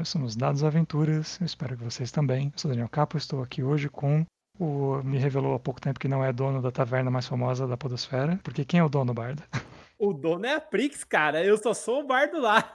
Nós 0.00 0.08
somos 0.08 0.34
Dados 0.34 0.64
Aventuras, 0.64 1.38
eu 1.42 1.44
espero 1.44 1.76
que 1.76 1.84
vocês 1.84 2.10
também. 2.10 2.46
Eu 2.46 2.52
sou 2.58 2.70
Daniel 2.70 2.88
Capo, 2.88 3.18
estou 3.18 3.42
aqui 3.42 3.62
hoje 3.62 3.90
com 3.90 4.24
o. 4.58 5.02
Me 5.02 5.18
revelou 5.18 5.54
há 5.54 5.58
pouco 5.58 5.78
tempo 5.78 6.00
que 6.00 6.08
não 6.08 6.24
é 6.24 6.32
dono 6.32 6.62
da 6.62 6.70
taverna 6.70 7.10
mais 7.10 7.28
famosa 7.28 7.66
da 7.66 7.76
Podosfera, 7.76 8.40
porque 8.42 8.64
quem 8.64 8.80
é 8.80 8.82
o 8.82 8.88
dono, 8.88 9.12
Bardo? 9.12 9.42
O 9.98 10.14
dono 10.14 10.46
é 10.46 10.54
a 10.54 10.60
Prix, 10.60 11.04
cara, 11.04 11.44
eu 11.44 11.58
só 11.58 11.74
sou 11.74 12.00
o 12.00 12.06
bardo 12.06 12.40
lá. 12.40 12.72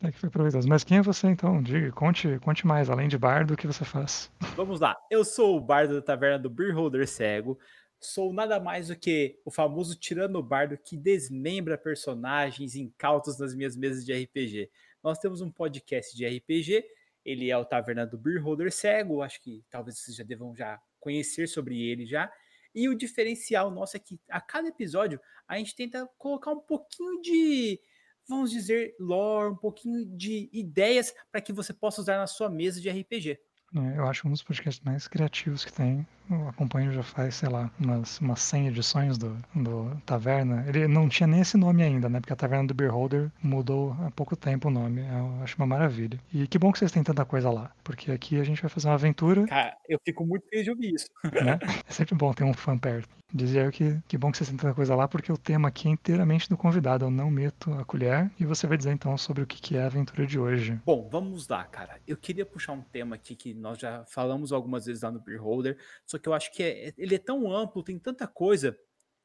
É 0.00 0.12
que 0.12 0.18
foi 0.20 0.30
proveitoso. 0.30 0.68
Mas 0.68 0.84
quem 0.84 0.98
é 0.98 1.02
você 1.02 1.26
então? 1.26 1.60
Diga, 1.60 1.90
conte, 1.90 2.38
conte 2.38 2.64
mais, 2.64 2.88
além 2.88 3.08
de 3.08 3.18
bardo, 3.18 3.54
o 3.54 3.56
que 3.56 3.66
você 3.66 3.84
faz? 3.84 4.30
Vamos 4.54 4.78
lá, 4.78 4.96
eu 5.10 5.24
sou 5.24 5.56
o 5.56 5.60
bardo 5.60 5.94
da 5.94 6.02
taverna 6.02 6.38
do 6.38 6.48
Beerholder 6.48 7.08
Cego. 7.08 7.58
Sou 8.00 8.32
nada 8.32 8.60
mais 8.60 8.86
do 8.86 8.96
que 8.96 9.40
o 9.44 9.50
famoso 9.50 9.98
tirano 9.98 10.40
bardo 10.40 10.78
que 10.78 10.96
desmembra 10.96 11.76
personagens 11.76 12.76
incautos 12.76 13.40
nas 13.40 13.56
minhas 13.56 13.76
mesas 13.76 14.04
de 14.04 14.12
RPG. 14.12 14.70
Nós 15.02 15.18
temos 15.18 15.40
um 15.40 15.50
podcast 15.50 16.16
de 16.16 16.26
RPG, 16.26 16.84
ele 17.24 17.50
é 17.50 17.56
o 17.56 17.64
Taverna 17.64 18.06
do 18.06 18.18
Beerholder 18.18 18.72
Cego, 18.72 19.22
acho 19.22 19.40
que 19.42 19.64
talvez 19.70 19.98
vocês 19.98 20.16
já 20.16 20.24
devam 20.24 20.54
já 20.54 20.80
conhecer 21.00 21.46
sobre 21.48 21.80
ele 21.80 22.06
já. 22.06 22.32
E 22.74 22.88
o 22.88 22.96
diferencial 22.96 23.70
nosso 23.70 23.96
é 23.96 24.00
que 24.00 24.18
a 24.28 24.40
cada 24.40 24.68
episódio 24.68 25.20
a 25.46 25.58
gente 25.58 25.74
tenta 25.74 26.08
colocar 26.16 26.52
um 26.52 26.60
pouquinho 26.60 27.20
de, 27.20 27.80
vamos 28.28 28.50
dizer, 28.50 28.94
lore, 28.98 29.52
um 29.52 29.56
pouquinho 29.56 30.06
de 30.16 30.48
ideias 30.52 31.14
para 31.30 31.40
que 31.40 31.52
você 31.52 31.72
possa 31.72 32.00
usar 32.00 32.16
na 32.16 32.26
sua 32.26 32.48
mesa 32.48 32.80
de 32.80 32.88
RPG. 32.88 33.38
É, 33.74 33.98
eu 33.98 34.06
acho 34.06 34.28
um 34.28 34.30
dos 34.30 34.42
podcasts 34.42 34.84
mais 34.84 35.08
criativos 35.08 35.64
que 35.64 35.72
tem. 35.72 36.06
Eu 36.30 36.48
acompanho 36.48 36.92
já 36.92 37.02
faz, 37.02 37.36
sei 37.36 37.48
lá, 37.48 37.70
umas, 37.78 38.18
umas 38.20 38.40
100 38.40 38.68
edições 38.68 39.18
do, 39.18 39.36
do 39.54 39.96
Taverna. 40.06 40.64
Ele 40.68 40.86
não 40.88 41.08
tinha 41.08 41.26
nem 41.26 41.40
esse 41.40 41.56
nome 41.56 41.82
ainda, 41.82 42.08
né? 42.08 42.20
Porque 42.20 42.32
a 42.32 42.36
Taverna 42.36 42.68
do 42.68 42.74
Beholder 42.74 43.30
mudou 43.42 43.96
há 44.00 44.10
pouco 44.10 44.36
tempo 44.36 44.68
o 44.68 44.70
nome. 44.70 45.00
Eu 45.00 45.42
acho 45.42 45.56
uma 45.56 45.66
maravilha. 45.66 46.18
E 46.32 46.46
que 46.46 46.58
bom 46.58 46.72
que 46.72 46.78
vocês 46.78 46.92
têm 46.92 47.02
tanta 47.02 47.24
coisa 47.24 47.50
lá. 47.50 47.70
Porque 47.84 48.10
aqui 48.10 48.40
a 48.40 48.44
gente 48.44 48.62
vai 48.62 48.70
fazer 48.70 48.88
uma 48.88 48.94
aventura. 48.94 49.46
Cara, 49.46 49.76
eu 49.88 49.98
fico 50.04 50.24
muito 50.24 50.46
feliz 50.48 50.64
de 50.64 50.70
ouvir 50.70 50.94
isso. 50.94 51.06
Né? 51.42 51.58
É 51.88 51.92
sempre 51.92 52.14
bom 52.14 52.32
ter 52.32 52.44
um 52.44 52.54
fã 52.54 52.78
perto. 52.78 53.08
Dizia 53.34 53.62
eu 53.62 53.70
que 53.70 53.98
que 54.06 54.18
bom 54.18 54.30
que 54.30 54.36
vocês 54.36 54.50
têm 54.50 54.58
tanta 54.58 54.74
coisa 54.74 54.94
lá, 54.94 55.08
porque 55.08 55.32
o 55.32 55.38
tema 55.38 55.68
aqui 55.68 55.88
é 55.88 55.90
inteiramente 55.90 56.48
do 56.50 56.56
convidado. 56.56 57.06
Eu 57.06 57.10
não 57.10 57.30
meto 57.30 57.72
a 57.72 57.84
colher. 57.84 58.30
E 58.38 58.44
você 58.44 58.66
vai 58.66 58.76
dizer 58.76 58.92
então 58.92 59.16
sobre 59.16 59.42
o 59.42 59.46
que 59.46 59.76
é 59.76 59.82
a 59.82 59.86
aventura 59.86 60.26
de 60.26 60.38
hoje. 60.38 60.78
Bom, 60.84 61.08
vamos 61.10 61.48
lá, 61.48 61.64
cara. 61.64 61.98
Eu 62.06 62.16
queria 62.16 62.44
puxar 62.44 62.72
um 62.72 62.82
tema 62.82 63.16
aqui 63.16 63.34
que 63.34 63.54
nós 63.54 63.78
já 63.78 64.04
falamos 64.04 64.52
algumas 64.52 64.84
vezes 64.84 65.02
lá 65.02 65.10
no 65.10 65.18
Beholder, 65.18 65.78
só 66.06 66.18
que 66.22 66.28
eu 66.28 66.34
acho 66.34 66.52
que 66.52 66.62
é, 66.62 66.94
ele 66.96 67.16
é 67.16 67.18
tão 67.18 67.50
amplo, 67.52 67.82
tem 67.82 67.98
tanta 67.98 68.26
coisa 68.26 68.78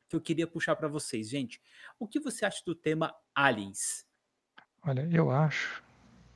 que 0.10 0.16
eu 0.16 0.22
queria 0.22 0.48
puxar 0.48 0.76
para 0.76 0.88
vocês. 0.88 1.30
Gente, 1.30 1.62
o 2.00 2.08
que 2.08 2.20
você 2.20 2.46
acha 2.46 2.62
do 2.66 2.76
tema 2.76 3.14
aliens? 3.36 4.06
Olha, 4.84 5.08
eu 5.12 5.30
acho 5.30 5.87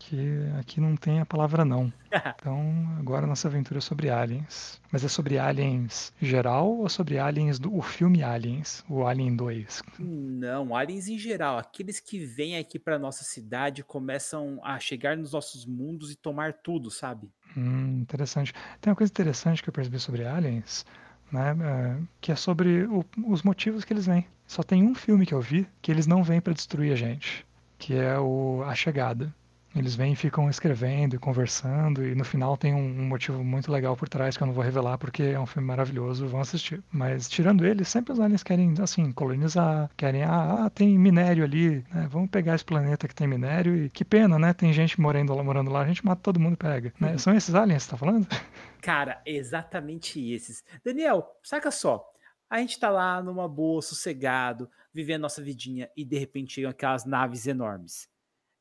que 0.01 0.47
aqui 0.59 0.81
não 0.81 0.95
tem 0.95 1.19
a 1.19 1.25
palavra 1.25 1.63
não. 1.63 1.91
Então, 2.41 2.97
agora 2.99 3.27
nossa 3.27 3.47
aventura 3.47 3.77
é 3.77 3.81
sobre 3.81 4.09
aliens. 4.09 4.81
Mas 4.91 5.03
é 5.03 5.07
sobre 5.07 5.37
aliens 5.37 6.11
geral 6.19 6.69
ou 6.69 6.89
sobre 6.89 7.19
aliens 7.19 7.59
do 7.59 7.73
o 7.75 7.81
filme 7.81 8.23
Aliens, 8.23 8.83
o 8.89 9.05
Alien 9.05 9.35
2? 9.35 9.83
Não, 9.99 10.75
aliens 10.75 11.07
em 11.07 11.17
geral, 11.17 11.57
aqueles 11.57 11.99
que 11.99 12.25
vêm 12.25 12.57
aqui 12.57 12.79
para 12.79 12.99
nossa 12.99 13.23
cidade 13.23 13.83
começam 13.83 14.59
a 14.63 14.79
chegar 14.79 15.15
nos 15.15 15.31
nossos 15.31 15.65
mundos 15.65 16.11
e 16.11 16.15
tomar 16.15 16.53
tudo, 16.53 16.89
sabe? 16.89 17.31
Hum, 17.55 17.99
interessante. 18.01 18.53
Tem 18.81 18.91
uma 18.91 18.95
coisa 18.95 19.11
interessante 19.11 19.61
que 19.61 19.69
eu 19.69 19.73
percebi 19.73 19.99
sobre 19.99 20.25
aliens, 20.25 20.85
né, 21.31 21.55
é, 21.61 21.97
que 22.19 22.31
é 22.31 22.35
sobre 22.35 22.83
o, 22.85 23.05
os 23.25 23.43
motivos 23.43 23.85
que 23.85 23.93
eles 23.93 24.07
vêm. 24.07 24.25
Só 24.47 24.63
tem 24.63 24.83
um 24.83 24.95
filme 24.95 25.25
que 25.25 25.33
eu 25.33 25.41
vi 25.41 25.67
que 25.81 25.91
eles 25.91 26.07
não 26.07 26.23
vêm 26.23 26.41
para 26.41 26.53
destruir 26.53 26.91
a 26.91 26.95
gente, 26.95 27.45
que 27.77 27.93
é 27.93 28.19
o 28.19 28.63
A 28.65 28.75
Chegada. 28.75 29.33
Eles 29.75 29.95
vêm 29.95 30.13
e 30.13 30.15
ficam 30.15 30.49
escrevendo 30.49 31.15
e 31.15 31.19
conversando, 31.19 32.05
e 32.05 32.13
no 32.13 32.25
final 32.25 32.57
tem 32.57 32.73
um, 32.73 33.01
um, 33.01 33.05
motivo 33.05 33.43
muito 33.43 33.71
legal 33.71 33.95
por 33.95 34.09
trás 34.09 34.35
que 34.35 34.43
eu 34.43 34.47
não 34.47 34.53
vou 34.53 34.63
revelar 34.63 34.97
porque 34.97 35.23
é 35.23 35.39
um 35.39 35.45
filme 35.45 35.67
maravilhoso, 35.67 36.27
vão 36.27 36.41
assistir. 36.41 36.83
Mas 36.91 37.29
tirando 37.29 37.65
ele, 37.65 37.85
sempre 37.85 38.11
os 38.11 38.19
aliens 38.19 38.43
querem, 38.43 38.73
assim, 38.81 39.11
colonizar, 39.13 39.89
querem, 39.95 40.23
ah, 40.23 40.65
ah 40.65 40.69
tem 40.69 40.97
minério 40.99 41.43
ali, 41.43 41.85
né? 41.93 42.07
vamos 42.09 42.29
pegar 42.29 42.55
esse 42.55 42.65
planeta 42.65 43.07
que 43.07 43.15
tem 43.15 43.27
minério, 43.27 43.85
e 43.85 43.89
que 43.89 44.03
pena, 44.03 44.37
né? 44.37 44.53
Tem 44.53 44.73
gente 44.73 44.99
morando 44.99 45.33
lá, 45.33 45.43
morando 45.43 45.71
lá 45.71 45.81
a 45.81 45.87
gente 45.87 46.05
mata 46.05 46.21
todo 46.21 46.39
mundo 46.39 46.53
e 46.53 46.57
pega. 46.57 46.93
Né? 46.99 47.11
Uhum. 47.11 47.17
São 47.17 47.33
esses 47.33 47.55
aliens 47.55 47.83
que 47.83 47.89
você 47.89 47.91
tá 47.91 47.97
falando? 47.97 48.27
Cara, 48.81 49.21
exatamente 49.25 50.19
esses. 50.31 50.63
Daniel, 50.83 51.25
saca 51.43 51.71
só. 51.71 52.05
A 52.49 52.59
gente 52.59 52.77
tá 52.77 52.89
lá 52.89 53.23
numa 53.23 53.47
boa, 53.47 53.81
sossegado, 53.81 54.69
vivendo 54.93 55.21
nossa 55.21 55.41
vidinha, 55.41 55.89
e 55.95 56.03
de 56.03 56.17
repente 56.17 56.55
chegam 56.55 56.69
aquelas 56.69 57.05
naves 57.05 57.47
enormes. 57.47 58.09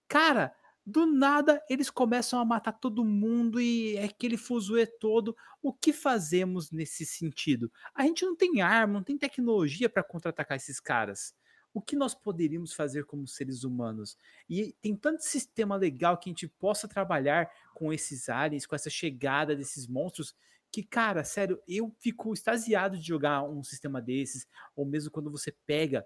Cara, 0.06 0.54
do 0.84 1.06
nada, 1.06 1.62
eles 1.68 1.90
começam 1.90 2.40
a 2.40 2.44
matar 2.44 2.72
todo 2.72 3.04
mundo 3.04 3.60
e 3.60 3.96
é 3.96 4.04
aquele 4.04 4.36
fuzuê 4.36 4.86
todo. 4.86 5.36
O 5.62 5.72
que 5.72 5.92
fazemos 5.92 6.70
nesse 6.70 7.04
sentido? 7.04 7.70
A 7.94 8.02
gente 8.02 8.24
não 8.24 8.34
tem 8.34 8.60
arma, 8.60 8.94
não 8.94 9.04
tem 9.04 9.18
tecnologia 9.18 9.88
para 9.88 10.02
contra-atacar 10.02 10.56
esses 10.56 10.80
caras. 10.80 11.34
O 11.72 11.80
que 11.80 11.94
nós 11.94 12.14
poderíamos 12.14 12.72
fazer 12.72 13.04
como 13.04 13.28
seres 13.28 13.62
humanos? 13.62 14.16
E 14.48 14.74
tem 14.80 14.96
tanto 14.96 15.22
sistema 15.22 15.76
legal 15.76 16.18
que 16.18 16.28
a 16.28 16.32
gente 16.32 16.48
possa 16.48 16.88
trabalhar 16.88 17.48
com 17.74 17.92
esses 17.92 18.28
aliens, 18.28 18.66
com 18.66 18.74
essa 18.74 18.90
chegada 18.90 19.54
desses 19.54 19.86
monstros, 19.86 20.34
que, 20.72 20.82
cara, 20.82 21.22
sério, 21.24 21.60
eu 21.68 21.94
fico 21.98 22.32
extasiado 22.32 22.96
de 22.96 23.06
jogar 23.06 23.42
um 23.42 23.62
sistema 23.62 24.00
desses, 24.00 24.46
ou 24.74 24.84
mesmo 24.84 25.10
quando 25.10 25.30
você 25.30 25.52
pega 25.66 26.04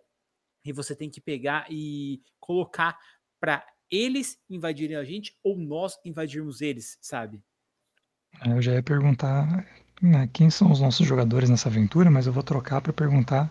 e 0.65 0.73
você 0.73 0.97
tem 0.97 1.11
que 1.11 1.21
pegar 1.21 1.67
e 1.71 2.23
colocar 2.41 2.99
para 3.39 3.67
eles 3.95 4.39
invadirem 4.49 4.97
a 4.97 5.05
gente 5.05 5.37
ou 5.43 5.59
nós 5.59 5.99
invadirmos 6.05 6.61
eles, 6.61 6.99
sabe? 7.01 7.43
É, 8.45 8.51
eu 8.51 8.61
já 8.61 8.73
ia 8.73 8.83
perguntar 8.83 9.67
né, 10.03 10.29
quem 10.33 10.51
são 10.51 10.71
os 10.71 10.81
nossos 10.81 11.07
jogadores 11.07 11.49
nessa 11.49 11.69
aventura, 11.69 12.11
mas 12.11 12.27
eu 12.27 12.33
vou 12.33 12.43
trocar 12.43 12.81
para 12.81 12.93
perguntar 12.93 13.49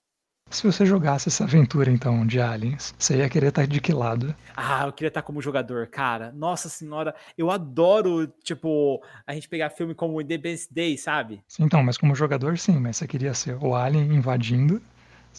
se 0.54 0.68
você 0.68 0.86
jogasse 0.86 1.30
essa 1.30 1.46
aventura, 1.46 1.90
então, 1.90 2.28
de 2.28 2.40
Aliens, 2.40 2.94
você 2.98 3.18
ia 3.18 3.28
querer 3.30 3.48
estar 3.48 3.66
de 3.66 3.82
que 3.82 3.92
lado? 3.92 4.36
Ah, 4.56 4.84
eu 4.86 4.94
queria 4.94 5.08
estar 5.08 5.24
como 5.24 5.42
jogador, 5.42 5.88
cara. 5.88 6.32
Nossa 6.32 6.70
senhora, 6.70 7.16
eu 7.36 7.50
adoro, 7.50 8.28
tipo, 8.44 9.04
a 9.26 9.34
gente 9.34 9.50
pegar 9.50 9.72
filme 9.72 9.96
como 9.96 10.22
Independence 10.22 10.72
Day, 10.72 10.96
sabe? 10.96 11.44
Sim, 11.48 11.64
então, 11.64 11.82
mas 11.82 11.98
como 11.98 12.14
jogador, 12.14 12.56
sim, 12.60 12.80
mas 12.80 12.98
você 12.98 13.08
queria 13.08 13.34
ser 13.34 13.58
o 13.64 13.74
Alien 13.74 14.14
invadindo 14.14 14.80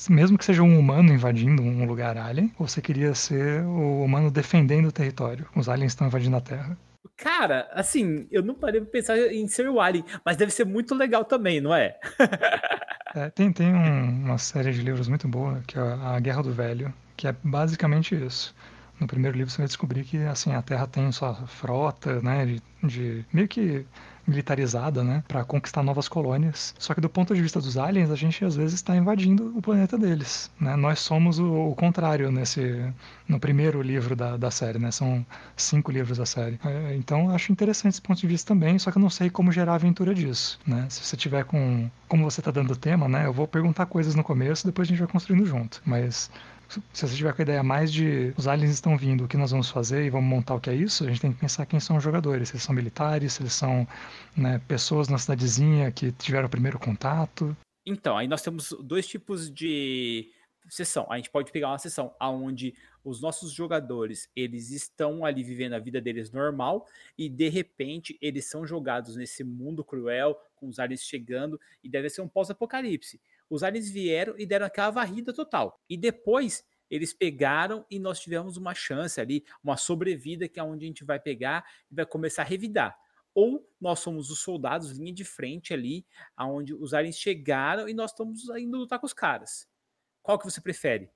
mesmo 0.09 0.37
que 0.37 0.45
seja 0.45 0.63
um 0.63 0.79
humano 0.79 1.13
invadindo 1.13 1.63
um 1.63 1.85
lugar 1.85 2.17
alien, 2.17 2.53
ou 2.59 2.67
você 2.67 2.81
queria 2.81 3.15
ser 3.15 3.63
o 3.63 4.03
humano 4.03 4.31
defendendo 4.31 4.87
o 4.87 4.93
território? 4.93 5.47
Os 5.55 5.69
aliens 5.69 5.93
estão 5.93 6.07
invadindo 6.07 6.37
a 6.37 6.41
Terra. 6.41 6.77
Cara, 7.17 7.69
assim, 7.73 8.27
eu 8.31 8.43
não 8.43 8.55
parei 8.55 8.81
pra 8.81 8.91
pensar 8.91 9.17
em 9.17 9.47
ser 9.47 9.69
o 9.69 9.81
Alien, 9.81 10.05
mas 10.25 10.37
deve 10.37 10.51
ser 10.51 10.65
muito 10.65 10.95
legal 10.95 11.25
também, 11.25 11.61
não 11.61 11.73
é? 11.75 11.97
é 13.15 13.31
tem 13.31 13.53
tem 13.53 13.73
um, 13.73 14.25
uma 14.25 14.39
série 14.39 14.73
de 14.73 14.83
livros 14.83 15.09
muito 15.09 15.29
boa, 15.29 15.63
que 15.67 15.79
é 15.79 15.81
A 15.81 16.19
Guerra 16.19 16.43
do 16.43 16.53
Velho, 16.53 16.93
que 17.17 17.29
é 17.29 17.35
basicamente 17.45 18.15
isso. 18.15 18.55
No 19.01 19.07
primeiro 19.07 19.37
livro 19.37 19.51
você 19.51 19.59
vai 19.59 19.67
descobrir 19.67 20.05
que 20.05 20.19
assim 20.19 20.53
a 20.53 20.63
Terra 20.63 20.87
tem 20.87 21.11
sua 21.13 21.35
frota, 21.35 22.21
né, 22.21 22.47
de, 22.47 22.63
de 22.83 23.25
meio 23.33 23.49
que 23.49 23.87
militarizada, 24.27 25.05
né, 25.05 25.23
para 25.29 25.45
conquistar 25.45 25.83
novas 25.83 26.09
colônias. 26.09 26.75
Só 26.79 26.95
que 26.95 27.01
do 27.01 27.09
ponto 27.09 27.35
de 27.35 27.43
vista 27.43 27.61
dos 27.61 27.77
aliens, 27.77 28.11
a 28.11 28.17
gente 28.17 28.45
às 28.45 28.57
vezes 28.57 28.75
está 28.75 28.97
invadindo 28.97 29.53
o 29.57 29.63
planeta 29.63 29.99
deles, 29.99 30.51
né? 30.59 30.77
Nós 30.77 31.01
somos 31.01 31.39
o, 31.39 31.71
o, 31.71 31.75
contrário 31.75 32.31
nesse 32.31 32.91
no 33.29 33.39
primeiro 33.39 33.83
livro 33.83 34.17
da, 34.17 34.37
da 34.37 34.51
série, 34.51 34.79
né? 34.79 34.91
São 34.91 35.25
cinco 35.57 35.91
livros 35.91 36.19
da 36.19 36.27
série. 36.27 36.59
É, 36.65 36.95
então 36.97 37.31
acho 37.31 37.53
interessante 37.53 37.93
esse 37.93 38.03
ponto 38.03 38.21
de 38.21 38.27
vista 38.27 38.55
também, 38.55 38.79
só 38.79 38.91
que 38.91 38.99
eu 38.99 39.03
não 39.03 39.11
sei 39.11 39.29
como 39.29 39.53
gerar 39.53 39.73
a 39.73 39.77
aventura 39.77 40.15
disso, 40.15 40.59
né? 40.67 40.87
Se 40.89 41.05
você 41.05 41.17
tiver 41.17 41.45
com 41.45 41.91
como 42.09 42.25
você 42.25 42.41
está 42.41 42.51
dando 42.51 42.73
o 42.73 42.77
tema, 42.77 43.09
né? 43.09 43.27
Eu 43.27 43.33
vou 43.33 43.47
perguntar 43.47 43.87
coisas 43.87 44.15
no 44.15 44.23
começo, 44.23 44.67
depois 44.67 44.87
a 44.87 44.91
gente 44.91 44.99
vai 45.01 45.09
construindo 45.09 45.45
junto, 45.45 45.83
mas 45.85 46.31
se 46.93 47.07
você 47.07 47.17
tiver 47.17 47.35
com 47.35 47.43
a 47.43 47.45
ideia 47.45 47.63
mais 47.63 47.93
de 47.93 48.33
os 48.37 48.47
aliens 48.47 48.71
estão 48.71 48.97
vindo, 48.97 49.25
o 49.25 49.29
que 49.29 49.37
nós 49.37 49.51
vamos 49.51 49.71
fazer 49.71 50.05
e 50.05 50.11
vamos 50.11 50.29
montar 50.29 50.55
o 50.55 50.61
que 50.61 50.71
é 50.71 50.75
isso, 50.75 51.05
a 51.05 51.09
gente 51.09 51.21
tem 51.21 51.33
que 51.33 51.41
pensar 51.41 51.67
quem 51.67 51.81
são 51.81 51.97
os 51.97 52.03
jogadores. 52.03 52.49
Se 52.49 52.55
eles 52.55 52.63
são 52.63 52.75
militares, 52.75 53.35
se 53.35 53.43
eles 53.43 53.53
são 53.53 53.87
né, 54.37 54.61
pessoas 54.67 55.09
na 55.09 55.19
cidadezinha 55.19 55.91
que 55.91 56.13
tiveram 56.13 56.47
o 56.47 56.51
primeiro 56.51 56.79
contato. 56.79 57.57
Então, 57.87 58.17
aí 58.17 58.27
nós 58.27 58.43
temos 58.43 58.75
dois 58.81 59.07
tipos 59.07 59.51
de 59.51 60.31
sessão. 60.69 61.07
A 61.11 61.17
gente 61.17 61.31
pode 61.31 61.53
pegar 61.53 61.69
uma 61.69 61.79
sessão 61.79 62.15
onde 62.21 62.75
os 63.05 63.21
nossos 63.21 63.53
jogadores 63.53 64.31
eles 64.35 64.71
estão 64.71 65.25
ali 65.25 65.43
vivendo 65.43 65.75
a 65.75 65.79
vida 65.79 66.01
deles 66.01 66.31
normal 66.31 66.87
e 67.19 67.29
de 67.29 67.49
repente 67.49 68.19
eles 68.21 68.47
são 68.47 68.67
jogados 68.67 69.15
nesse 69.17 69.45
mundo 69.45 69.85
cruel 69.85 70.41
com 70.57 70.67
os 70.67 70.79
aliens 70.79 71.03
chegando 71.03 71.61
e 71.83 71.89
deve 71.89 72.09
ser 72.09 72.23
um 72.23 72.29
pós-apocalipse 72.29 73.21
os 73.49 73.63
aliens 73.63 73.91
vieram 73.91 74.35
e 74.39 74.47
deram 74.47 74.67
aquela 74.67 74.91
varrida 74.91 75.33
total. 75.33 75.79
E 75.89 75.97
depois 75.97 76.65
eles 76.91 77.13
pegaram 77.13 77.85
e 77.91 77.99
nós 77.99 78.21
tivemos 78.21 78.57
uma 78.57 78.75
chance 78.75 79.21
ali, 79.21 79.45
uma 79.63 79.77
sobrevida 79.77 80.49
que 80.49 80.61
é 80.61 80.63
onde 80.63 80.85
a 80.85 80.89
gente 80.89 81.05
vai 81.05 81.19
pegar 81.19 81.65
e 81.91 81.95
vai 81.95 82.07
começar 82.07 82.43
a 82.43 82.47
revidar. 82.47 82.97
Ou 83.35 83.69
nós 83.81 83.99
somos 83.99 84.31
os 84.31 84.41
soldados, 84.41 84.93
linha 84.93 85.13
de 85.13 85.25
frente 85.25 85.75
ali, 85.75 86.07
aonde 86.37 86.73
os 86.73 86.95
aliens 86.95 87.19
chegaram 87.19 87.89
e 87.89 87.95
nós 87.95 88.13
estamos 88.13 88.49
indo 88.57 88.79
lutar 88.79 89.01
com 89.01 89.07
os 89.07 89.13
caras. 89.13 89.67
Qual 90.23 90.39
que 90.39 90.45
você 90.45 90.61
prefere? 90.61 91.11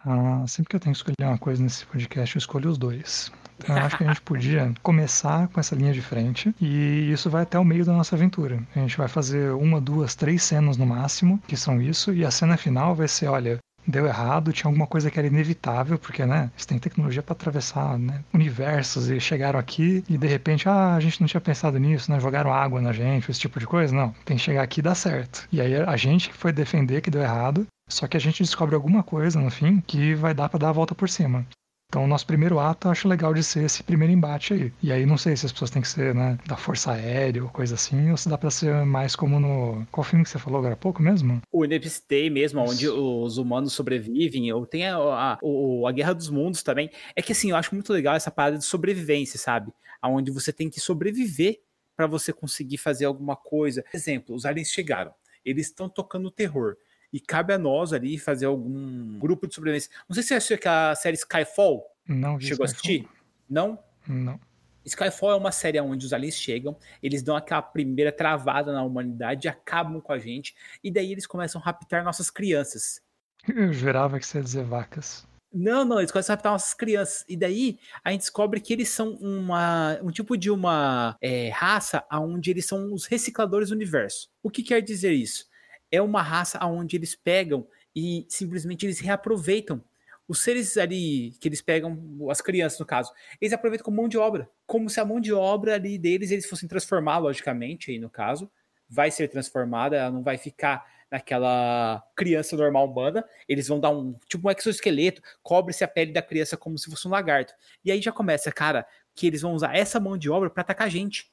Ah, 0.00 0.44
sempre 0.46 0.70
que 0.70 0.76
eu 0.76 0.80
tenho 0.80 0.92
que 0.92 0.98
escolher 0.98 1.28
uma 1.28 1.38
coisa 1.38 1.62
nesse 1.62 1.86
podcast, 1.86 2.36
eu 2.36 2.38
escolho 2.38 2.70
os 2.70 2.76
dois. 2.76 3.30
Então, 3.58 3.76
eu 3.76 3.84
acho 3.84 3.96
que 3.96 4.04
a 4.04 4.08
gente 4.08 4.20
podia 4.22 4.72
começar 4.82 5.48
com 5.48 5.60
essa 5.60 5.74
linha 5.74 5.92
de 5.92 6.02
frente 6.02 6.54
e 6.60 7.10
isso 7.12 7.30
vai 7.30 7.42
até 7.42 7.58
o 7.58 7.64
meio 7.64 7.84
da 7.84 7.92
nossa 7.92 8.16
aventura. 8.16 8.62
A 8.74 8.78
gente 8.78 8.96
vai 8.96 9.08
fazer 9.08 9.52
uma, 9.52 9.80
duas, 9.80 10.14
três 10.14 10.42
cenas 10.42 10.76
no 10.76 10.86
máximo, 10.86 11.40
que 11.46 11.56
são 11.56 11.80
isso, 11.80 12.12
e 12.12 12.24
a 12.24 12.30
cena 12.30 12.56
final 12.56 12.94
vai 12.94 13.08
ser, 13.08 13.28
olha, 13.28 13.58
deu 13.86 14.06
errado, 14.06 14.52
tinha 14.52 14.68
alguma 14.68 14.86
coisa 14.86 15.10
que 15.10 15.18
era 15.18 15.26
inevitável, 15.26 15.98
porque, 15.98 16.24
né, 16.24 16.50
eles 16.54 16.66
têm 16.66 16.78
tecnologia 16.78 17.22
para 17.22 17.32
atravessar 17.32 17.98
né, 17.98 18.22
universos 18.32 19.10
e 19.10 19.18
chegaram 19.20 19.58
aqui 19.58 20.04
e 20.08 20.16
de 20.16 20.26
repente, 20.26 20.68
ah, 20.68 20.94
a 20.94 21.00
gente 21.00 21.20
não 21.20 21.28
tinha 21.28 21.40
pensado 21.40 21.78
nisso, 21.78 22.10
né, 22.10 22.20
jogaram 22.20 22.52
água 22.52 22.80
na 22.80 22.92
gente, 22.92 23.30
esse 23.30 23.40
tipo 23.40 23.58
de 23.58 23.66
coisa. 23.66 23.94
Não, 23.94 24.14
tem 24.24 24.36
que 24.36 24.42
chegar 24.42 24.62
aqui 24.62 24.80
e 24.80 24.82
dar 24.82 24.94
certo. 24.94 25.46
E 25.52 25.60
aí 25.60 25.74
a 25.74 25.96
gente 25.96 26.30
que 26.30 26.36
foi 26.36 26.52
defender 26.52 27.00
que 27.00 27.10
deu 27.10 27.22
errado, 27.22 27.66
só 27.88 28.06
que 28.06 28.16
a 28.16 28.20
gente 28.20 28.42
descobre 28.42 28.74
alguma 28.74 29.02
coisa 29.02 29.40
no 29.40 29.50
fim 29.50 29.82
que 29.86 30.14
vai 30.14 30.32
dar 30.32 30.48
para 30.48 30.60
dar 30.60 30.68
a 30.70 30.72
volta 30.72 30.94
por 30.94 31.08
cima. 31.08 31.44
Então, 31.92 32.04
o 32.04 32.08
nosso 32.08 32.26
primeiro 32.26 32.58
ato 32.58 32.88
eu 32.88 32.90
acho 32.90 33.06
legal 33.06 33.34
de 33.34 33.44
ser 33.44 33.64
esse 33.64 33.82
primeiro 33.82 34.14
embate 34.14 34.54
aí. 34.54 34.72
E 34.82 34.90
aí, 34.90 35.04
não 35.04 35.18
sei 35.18 35.36
se 35.36 35.44
as 35.44 35.52
pessoas 35.52 35.70
têm 35.70 35.82
que 35.82 35.88
ser 35.88 36.14
né, 36.14 36.38
da 36.46 36.56
Força 36.56 36.92
Aérea 36.92 37.42
ou 37.42 37.50
coisa 37.50 37.74
assim, 37.74 38.10
ou 38.10 38.16
se 38.16 38.30
dá 38.30 38.38
pra 38.38 38.50
ser 38.50 38.72
mais 38.86 39.14
como 39.14 39.38
no. 39.38 39.86
Qual 39.92 40.02
filme 40.02 40.24
que 40.24 40.30
você 40.30 40.38
falou 40.38 40.58
agora 40.58 40.72
há 40.72 40.76
pouco 40.76 41.02
mesmo? 41.02 41.42
O 41.52 41.66
Independence 41.66 42.02
Day 42.08 42.30
mesmo, 42.30 42.62
onde 42.62 42.88
os 42.88 43.36
humanos 43.36 43.74
sobrevivem, 43.74 44.50
ou 44.54 44.64
tem 44.64 44.88
a, 44.88 44.96
a, 44.96 45.32
a, 45.34 45.92
Guerra 45.92 46.14
dos 46.14 46.30
Mundos 46.30 46.62
também. 46.62 46.90
É 47.14 47.20
que 47.20 47.32
assim, 47.32 47.50
eu 47.50 47.56
acho 47.56 47.74
muito 47.74 47.92
legal 47.92 48.16
essa 48.16 48.30
parada 48.30 48.56
de 48.56 48.64
sobrevivência, 48.64 49.38
sabe? 49.38 49.70
Onde 50.02 50.30
você 50.30 50.50
tem 50.50 50.70
que 50.70 50.80
sobreviver 50.80 51.60
para 51.94 52.06
você 52.06 52.32
conseguir 52.32 52.78
fazer 52.78 53.04
alguma 53.04 53.36
coisa. 53.36 53.82
Por 53.82 53.94
exemplo, 53.94 54.34
os 54.34 54.46
aliens 54.46 54.68
chegaram, 54.68 55.12
eles 55.44 55.66
estão 55.66 55.90
tocando 55.90 56.30
terror 56.30 56.74
e 57.12 57.20
cabe 57.20 57.52
a 57.52 57.58
nós 57.58 57.92
ali 57.92 58.18
fazer 58.18 58.46
algum 58.46 59.18
grupo 59.18 59.46
de 59.46 59.54
sobrevivência. 59.54 59.90
Não 60.08 60.14
sei 60.14 60.22
se 60.22 60.28
você 60.28 60.34
assistiu 60.34 60.56
aquela 60.56 60.94
série 60.94 61.16
Skyfall. 61.16 61.84
Não 62.08 62.38
vi 62.38 62.46
Chegou 62.46 62.64
Skyfall. 62.64 62.64
a 62.64 62.66
assistir? 62.66 63.08
Não? 63.48 63.78
Não. 64.06 64.40
Skyfall 64.84 65.32
é 65.32 65.36
uma 65.36 65.52
série 65.52 65.80
onde 65.80 66.04
os 66.04 66.12
aliens 66.12 66.34
chegam, 66.34 66.76
eles 67.02 67.22
dão 67.22 67.36
aquela 67.36 67.62
primeira 67.62 68.10
travada 68.10 68.72
na 68.72 68.82
humanidade, 68.82 69.48
acabam 69.48 70.00
com 70.00 70.12
a 70.12 70.18
gente, 70.18 70.54
e 70.82 70.90
daí 70.90 71.12
eles 71.12 71.26
começam 71.26 71.60
a 71.60 71.64
raptar 71.64 72.02
nossas 72.02 72.30
crianças. 72.30 73.00
Eu 73.48 73.72
jurava 73.72 74.18
que 74.18 74.26
você 74.26 74.38
ia 74.38 74.44
dizer 74.44 74.64
vacas. 74.64 75.26
Não, 75.54 75.84
não, 75.84 75.98
eles 75.98 76.10
começam 76.10 76.32
a 76.32 76.36
raptar 76.36 76.52
nossas 76.52 76.74
crianças. 76.74 77.24
E 77.28 77.36
daí 77.36 77.78
a 78.02 78.10
gente 78.10 78.22
descobre 78.22 78.60
que 78.60 78.72
eles 78.72 78.88
são 78.88 79.14
uma, 79.16 79.98
um 80.02 80.10
tipo 80.10 80.36
de 80.36 80.50
uma 80.50 81.16
é, 81.20 81.50
raça 81.50 82.04
onde 82.10 82.50
eles 82.50 82.66
são 82.66 82.92
os 82.92 83.04
recicladores 83.04 83.68
do 83.68 83.74
universo. 83.74 84.30
O 84.42 84.50
que 84.50 84.62
quer 84.62 84.80
dizer 84.80 85.12
isso? 85.12 85.46
É 85.92 86.00
uma 86.00 86.22
raça 86.22 86.58
onde 86.64 86.96
eles 86.96 87.14
pegam 87.14 87.66
e 87.94 88.26
simplesmente 88.28 88.86
eles 88.86 88.98
reaproveitam 88.98 89.84
os 90.26 90.42
seres 90.42 90.78
ali 90.78 91.32
que 91.40 91.48
eles 91.48 91.60
pegam, 91.60 91.98
as 92.30 92.40
crianças 92.40 92.78
no 92.78 92.86
caso, 92.86 93.12
eles 93.40 93.52
aproveitam 93.52 93.84
como 93.84 93.98
mão 93.98 94.08
de 94.08 94.16
obra, 94.16 94.48
como 94.66 94.88
se 94.88 94.98
a 94.98 95.04
mão 95.04 95.20
de 95.20 95.32
obra 95.32 95.74
ali 95.74 95.98
deles 95.98 96.30
eles 96.30 96.46
fossem 96.46 96.66
transformar, 96.66 97.18
logicamente, 97.18 97.90
aí 97.90 97.98
no 97.98 98.08
caso, 98.08 98.50
vai 98.88 99.10
ser 99.10 99.28
transformada, 99.28 99.96
ela 99.96 100.10
não 100.10 100.22
vai 100.22 100.38
ficar 100.38 100.86
naquela 101.10 102.02
criança 102.16 102.56
normal 102.56 102.90
humana, 102.90 103.22
eles 103.46 103.68
vão 103.68 103.78
dar 103.78 103.90
um 103.90 104.14
tipo 104.26 104.48
um 104.48 104.50
exoesqueleto, 104.50 105.20
cobre-se 105.42 105.84
a 105.84 105.88
pele 105.88 106.12
da 106.12 106.22
criança 106.22 106.56
como 106.56 106.78
se 106.78 106.88
fosse 106.88 107.06
um 107.06 107.10
lagarto. 107.10 107.52
E 107.84 107.92
aí 107.92 108.00
já 108.00 108.10
começa, 108.10 108.50
cara, 108.50 108.86
que 109.14 109.26
eles 109.26 109.42
vão 109.42 109.52
usar 109.52 109.76
essa 109.76 110.00
mão 110.00 110.16
de 110.16 110.30
obra 110.30 110.48
para 110.48 110.62
atacar 110.62 110.86
a 110.86 110.90
gente. 110.90 111.30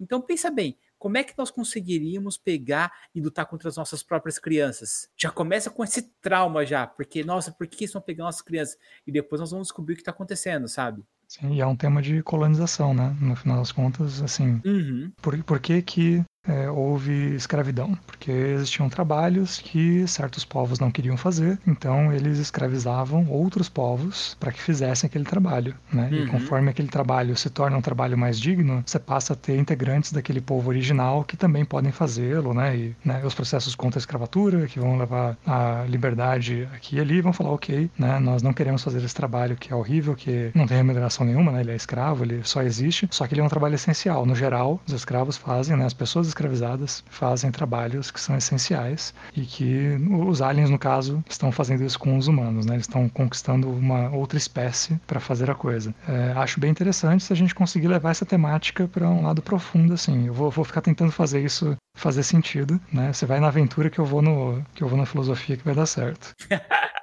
Então 0.00 0.22
pensa 0.22 0.50
bem, 0.50 0.78
como 0.98 1.16
é 1.16 1.24
que 1.24 1.34
nós 1.38 1.50
conseguiríamos 1.50 2.36
pegar 2.36 2.92
e 3.14 3.20
lutar 3.20 3.46
contra 3.46 3.68
as 3.68 3.76
nossas 3.76 4.02
próprias 4.02 4.38
crianças? 4.38 5.08
Já 5.16 5.30
começa 5.30 5.70
com 5.70 5.84
esse 5.84 6.02
trauma 6.20 6.66
já, 6.66 6.86
porque, 6.86 7.22
nossa, 7.22 7.52
por 7.52 7.66
que 7.66 7.84
estão 7.84 8.00
pegando 8.00 8.26
nossas 8.26 8.42
crianças? 8.42 8.76
E 9.06 9.12
depois 9.12 9.40
nós 9.40 9.50
vamos 9.50 9.68
descobrir 9.68 9.94
o 9.94 9.96
que 9.96 10.02
está 10.02 10.10
acontecendo, 10.10 10.68
sabe? 10.68 11.02
Sim, 11.28 11.52
e 11.52 11.60
é 11.60 11.66
um 11.66 11.76
tema 11.76 12.00
de 12.00 12.22
colonização, 12.22 12.94
né? 12.94 13.14
No 13.20 13.36
final 13.36 13.58
das 13.58 13.70
contas, 13.70 14.22
assim, 14.22 14.60
uhum. 14.64 15.12
por, 15.20 15.42
por 15.44 15.60
que 15.60 15.82
que 15.82 16.24
é, 16.48 16.70
houve 16.70 17.34
escravidão, 17.34 17.96
porque 18.06 18.30
existiam 18.30 18.88
trabalhos 18.88 19.58
que 19.58 20.06
certos 20.08 20.44
povos 20.44 20.78
não 20.80 20.90
queriam 20.90 21.16
fazer, 21.16 21.58
então 21.66 22.12
eles 22.12 22.38
escravizavam 22.38 23.28
outros 23.28 23.68
povos 23.68 24.36
para 24.40 24.50
que 24.50 24.60
fizessem 24.60 25.06
aquele 25.06 25.24
trabalho, 25.24 25.74
né? 25.92 26.08
Uhum. 26.10 26.18
E 26.18 26.26
conforme 26.26 26.70
aquele 26.70 26.88
trabalho 26.88 27.36
se 27.36 27.50
torna 27.50 27.76
um 27.76 27.82
trabalho 27.82 28.16
mais 28.16 28.40
digno, 28.40 28.82
você 28.84 28.98
passa 28.98 29.34
a 29.34 29.36
ter 29.36 29.58
integrantes 29.58 30.12
daquele 30.12 30.40
povo 30.40 30.70
original 30.70 31.22
que 31.22 31.36
também 31.36 31.64
podem 31.64 31.92
fazê-lo, 31.92 32.54
né? 32.54 32.76
E 32.76 32.96
né, 33.04 33.22
os 33.24 33.34
processos 33.34 33.74
contra 33.74 33.98
a 33.98 34.00
escravatura, 34.00 34.66
que 34.66 34.80
vão 34.80 34.96
levar 34.96 35.36
à 35.46 35.84
liberdade 35.86 36.68
aqui 36.74 36.96
e 36.96 37.00
ali, 37.00 37.20
vão 37.20 37.32
falar, 37.32 37.50
ok, 37.50 37.90
né? 37.98 38.18
Nós 38.18 38.42
não 38.42 38.52
queremos 38.52 38.82
fazer 38.82 39.04
esse 39.04 39.14
trabalho 39.14 39.56
que 39.56 39.72
é 39.72 39.76
horrível, 39.76 40.14
que 40.14 40.50
não 40.54 40.66
tem 40.66 40.76
remuneração 40.76 41.26
nenhuma, 41.26 41.52
né? 41.52 41.60
Ele 41.60 41.72
é 41.72 41.76
escravo, 41.76 42.24
ele 42.24 42.40
só 42.44 42.62
existe, 42.62 43.06
só 43.10 43.26
que 43.26 43.34
ele 43.34 43.40
é 43.42 43.44
um 43.44 43.48
trabalho 43.48 43.74
essencial. 43.74 44.24
No 44.24 44.34
geral, 44.34 44.80
os 44.86 44.94
escravos 44.94 45.36
fazem, 45.36 45.76
né? 45.76 45.84
As 45.84 45.94
pessoas 45.94 46.26
escravizadas 46.38 47.04
fazem 47.10 47.50
trabalhos 47.50 48.10
que 48.10 48.20
são 48.20 48.36
essenciais 48.36 49.12
e 49.36 49.42
que 49.42 49.98
os 50.10 50.40
aliens, 50.40 50.70
no 50.70 50.78
caso, 50.78 51.22
estão 51.28 51.50
fazendo 51.50 51.84
isso 51.84 51.98
com 51.98 52.16
os 52.16 52.28
humanos, 52.28 52.64
né? 52.64 52.74
Eles 52.74 52.86
estão 52.86 53.08
conquistando 53.08 53.68
uma 53.68 54.10
outra 54.10 54.38
espécie 54.38 54.98
para 55.06 55.18
fazer 55.18 55.50
a 55.50 55.54
coisa. 55.54 55.92
É, 56.06 56.32
acho 56.36 56.60
bem 56.60 56.70
interessante 56.70 57.24
se 57.24 57.32
a 57.32 57.36
gente 57.36 57.54
conseguir 57.54 57.88
levar 57.88 58.10
essa 58.10 58.24
temática 58.24 58.86
para 58.86 59.08
um 59.08 59.22
lado 59.22 59.42
profundo, 59.42 59.94
assim. 59.94 60.26
Eu 60.26 60.34
vou, 60.34 60.50
vou 60.50 60.64
ficar 60.64 60.80
tentando 60.80 61.10
fazer 61.10 61.44
isso 61.44 61.76
fazer 61.96 62.22
sentido, 62.22 62.80
né? 62.92 63.12
Você 63.12 63.26
vai 63.26 63.40
na 63.40 63.48
aventura 63.48 63.90
que 63.90 63.98
eu 63.98 64.04
vou 64.04 64.22
no 64.22 64.62
que 64.74 64.82
eu 64.82 64.88
vou 64.88 64.96
na 64.96 65.06
filosofia 65.06 65.56
que 65.56 65.64
vai 65.64 65.74
dar 65.74 65.86
certo. 65.86 66.32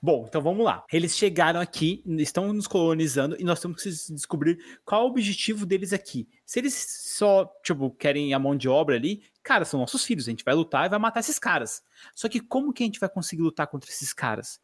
Bom, 0.00 0.26
então 0.28 0.40
vamos 0.40 0.64
lá. 0.64 0.84
Eles 0.92 1.16
chegaram 1.16 1.60
aqui, 1.60 2.02
estão 2.18 2.52
nos 2.52 2.66
colonizando 2.66 3.36
e 3.38 3.44
nós 3.44 3.60
temos 3.60 3.82
que 3.82 3.90
descobrir 4.14 4.58
qual 4.84 5.04
o 5.04 5.08
objetivo 5.08 5.66
deles 5.66 5.92
aqui. 5.92 6.28
Se 6.46 6.60
eles 6.60 6.74
só, 7.16 7.50
tipo, 7.62 7.90
querem 7.90 8.32
a 8.32 8.38
mão 8.38 8.56
de 8.56 8.68
obra 8.68 8.96
ali, 8.96 9.22
cara, 9.42 9.64
são 9.64 9.80
nossos 9.80 10.04
filhos, 10.04 10.28
a 10.28 10.30
gente 10.30 10.44
vai 10.44 10.54
lutar 10.54 10.86
e 10.86 10.88
vai 10.88 10.98
matar 10.98 11.20
esses 11.20 11.38
caras. 11.38 11.82
Só 12.14 12.28
que 12.28 12.40
como 12.40 12.72
que 12.72 12.82
a 12.82 12.86
gente 12.86 13.00
vai 13.00 13.08
conseguir 13.08 13.42
lutar 13.42 13.66
contra 13.66 13.90
esses 13.90 14.12
caras? 14.12 14.60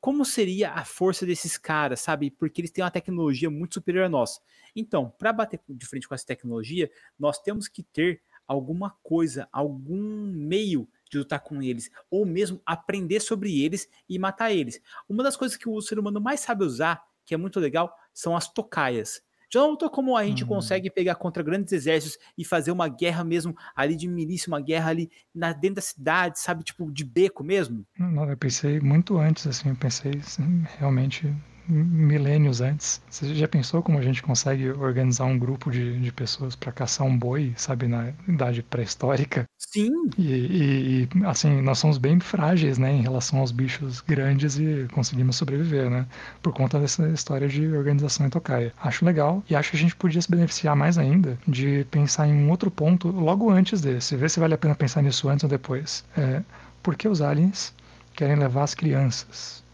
Como 0.00 0.24
seria 0.24 0.72
a 0.72 0.84
força 0.84 1.24
desses 1.24 1.56
caras, 1.56 2.00
sabe? 2.00 2.30
Porque 2.30 2.60
eles 2.60 2.70
têm 2.70 2.84
uma 2.84 2.90
tecnologia 2.90 3.50
muito 3.50 3.74
superior 3.74 4.04
a 4.04 4.08
nós. 4.08 4.38
Então, 4.74 5.10
para 5.18 5.32
bater 5.32 5.60
de 5.68 5.86
frente 5.86 6.06
com 6.06 6.14
essa 6.14 6.26
tecnologia, 6.26 6.90
nós 7.18 7.38
temos 7.40 7.66
que 7.66 7.82
ter 7.82 8.22
alguma 8.46 8.90
coisa, 9.02 9.48
algum 9.50 10.30
meio 10.32 10.88
de 11.10 11.18
lutar 11.18 11.40
com 11.40 11.62
eles, 11.62 11.90
ou 12.10 12.24
mesmo 12.24 12.60
aprender 12.64 13.20
sobre 13.20 13.62
eles 13.62 13.88
e 14.08 14.18
matar 14.18 14.52
eles. 14.52 14.80
Uma 15.08 15.22
das 15.22 15.36
coisas 15.36 15.56
que 15.56 15.68
o 15.68 15.80
ser 15.80 15.98
humano 15.98 16.20
mais 16.20 16.40
sabe 16.40 16.64
usar, 16.64 17.02
que 17.24 17.34
é 17.34 17.36
muito 17.36 17.60
legal, 17.60 17.92
são 18.12 18.36
as 18.36 18.48
tocaias. 18.52 19.20
Já 19.52 19.60
notou 19.60 19.88
como 19.88 20.16
a 20.16 20.24
gente 20.24 20.42
uhum. 20.42 20.48
consegue 20.48 20.90
pegar 20.90 21.14
contra 21.14 21.42
grandes 21.42 21.72
exércitos 21.72 22.18
e 22.36 22.44
fazer 22.44 22.72
uma 22.72 22.88
guerra 22.88 23.22
mesmo 23.22 23.54
ali 23.76 23.94
de 23.94 24.08
milícia, 24.08 24.50
uma 24.50 24.60
guerra 24.60 24.90
ali 24.90 25.10
na, 25.34 25.52
dentro 25.52 25.76
da 25.76 25.82
cidade, 25.82 26.40
sabe? 26.40 26.64
Tipo, 26.64 26.90
de 26.90 27.04
beco 27.04 27.44
mesmo? 27.44 27.86
Não, 27.98 28.28
eu 28.28 28.36
pensei 28.36 28.80
muito 28.80 29.18
antes, 29.18 29.46
assim, 29.46 29.68
eu 29.68 29.76
pensei 29.76 30.12
assim, 30.18 30.64
realmente 30.78 31.32
milênios 31.68 32.60
antes. 32.60 33.02
Você 33.10 33.34
já 33.34 33.48
pensou 33.48 33.82
como 33.82 33.98
a 33.98 34.02
gente 34.02 34.22
consegue 34.22 34.70
organizar 34.70 35.24
um 35.24 35.38
grupo 35.38 35.70
de, 35.70 35.98
de 36.00 36.12
pessoas 36.12 36.54
para 36.56 36.72
caçar 36.72 37.06
um 37.06 37.18
boi, 37.18 37.52
sabe, 37.56 37.86
na 37.88 38.12
idade 38.28 38.62
pré-histórica? 38.62 39.44
Sim. 39.58 39.90
E, 40.16 40.22
e, 40.22 41.08
e, 41.14 41.26
assim, 41.26 41.60
nós 41.60 41.78
somos 41.78 41.98
bem 41.98 42.20
frágeis, 42.20 42.78
né, 42.78 42.92
em 42.92 43.02
relação 43.02 43.40
aos 43.40 43.52
bichos 43.52 44.00
grandes 44.00 44.58
e 44.58 44.86
conseguimos 44.92 45.36
sobreviver, 45.36 45.90
né, 45.90 46.06
por 46.42 46.52
conta 46.52 46.78
dessa 46.78 47.08
história 47.10 47.48
de 47.48 47.66
organização 47.72 48.26
em 48.26 48.30
tocaia. 48.30 48.72
Acho 48.78 49.04
legal 49.04 49.42
e 49.48 49.54
acho 49.56 49.70
que 49.70 49.76
a 49.76 49.80
gente 49.80 49.96
podia 49.96 50.20
se 50.22 50.30
beneficiar 50.30 50.76
mais 50.76 50.98
ainda 50.98 51.38
de 51.46 51.84
pensar 51.90 52.26
em 52.26 52.32
um 52.34 52.50
outro 52.50 52.70
ponto 52.70 53.08
logo 53.10 53.50
antes 53.50 53.80
desse, 53.80 54.16
ver 54.16 54.30
se 54.30 54.40
vale 54.40 54.54
a 54.54 54.58
pena 54.58 54.74
pensar 54.74 55.02
nisso 55.02 55.28
antes 55.28 55.44
ou 55.44 55.50
depois. 55.50 56.04
É, 56.16 56.42
por 56.82 56.96
que 56.96 57.08
os 57.08 57.20
aliens 57.20 57.74
querem 58.14 58.36
levar 58.36 58.62
as 58.64 58.74
crianças? 58.74 59.65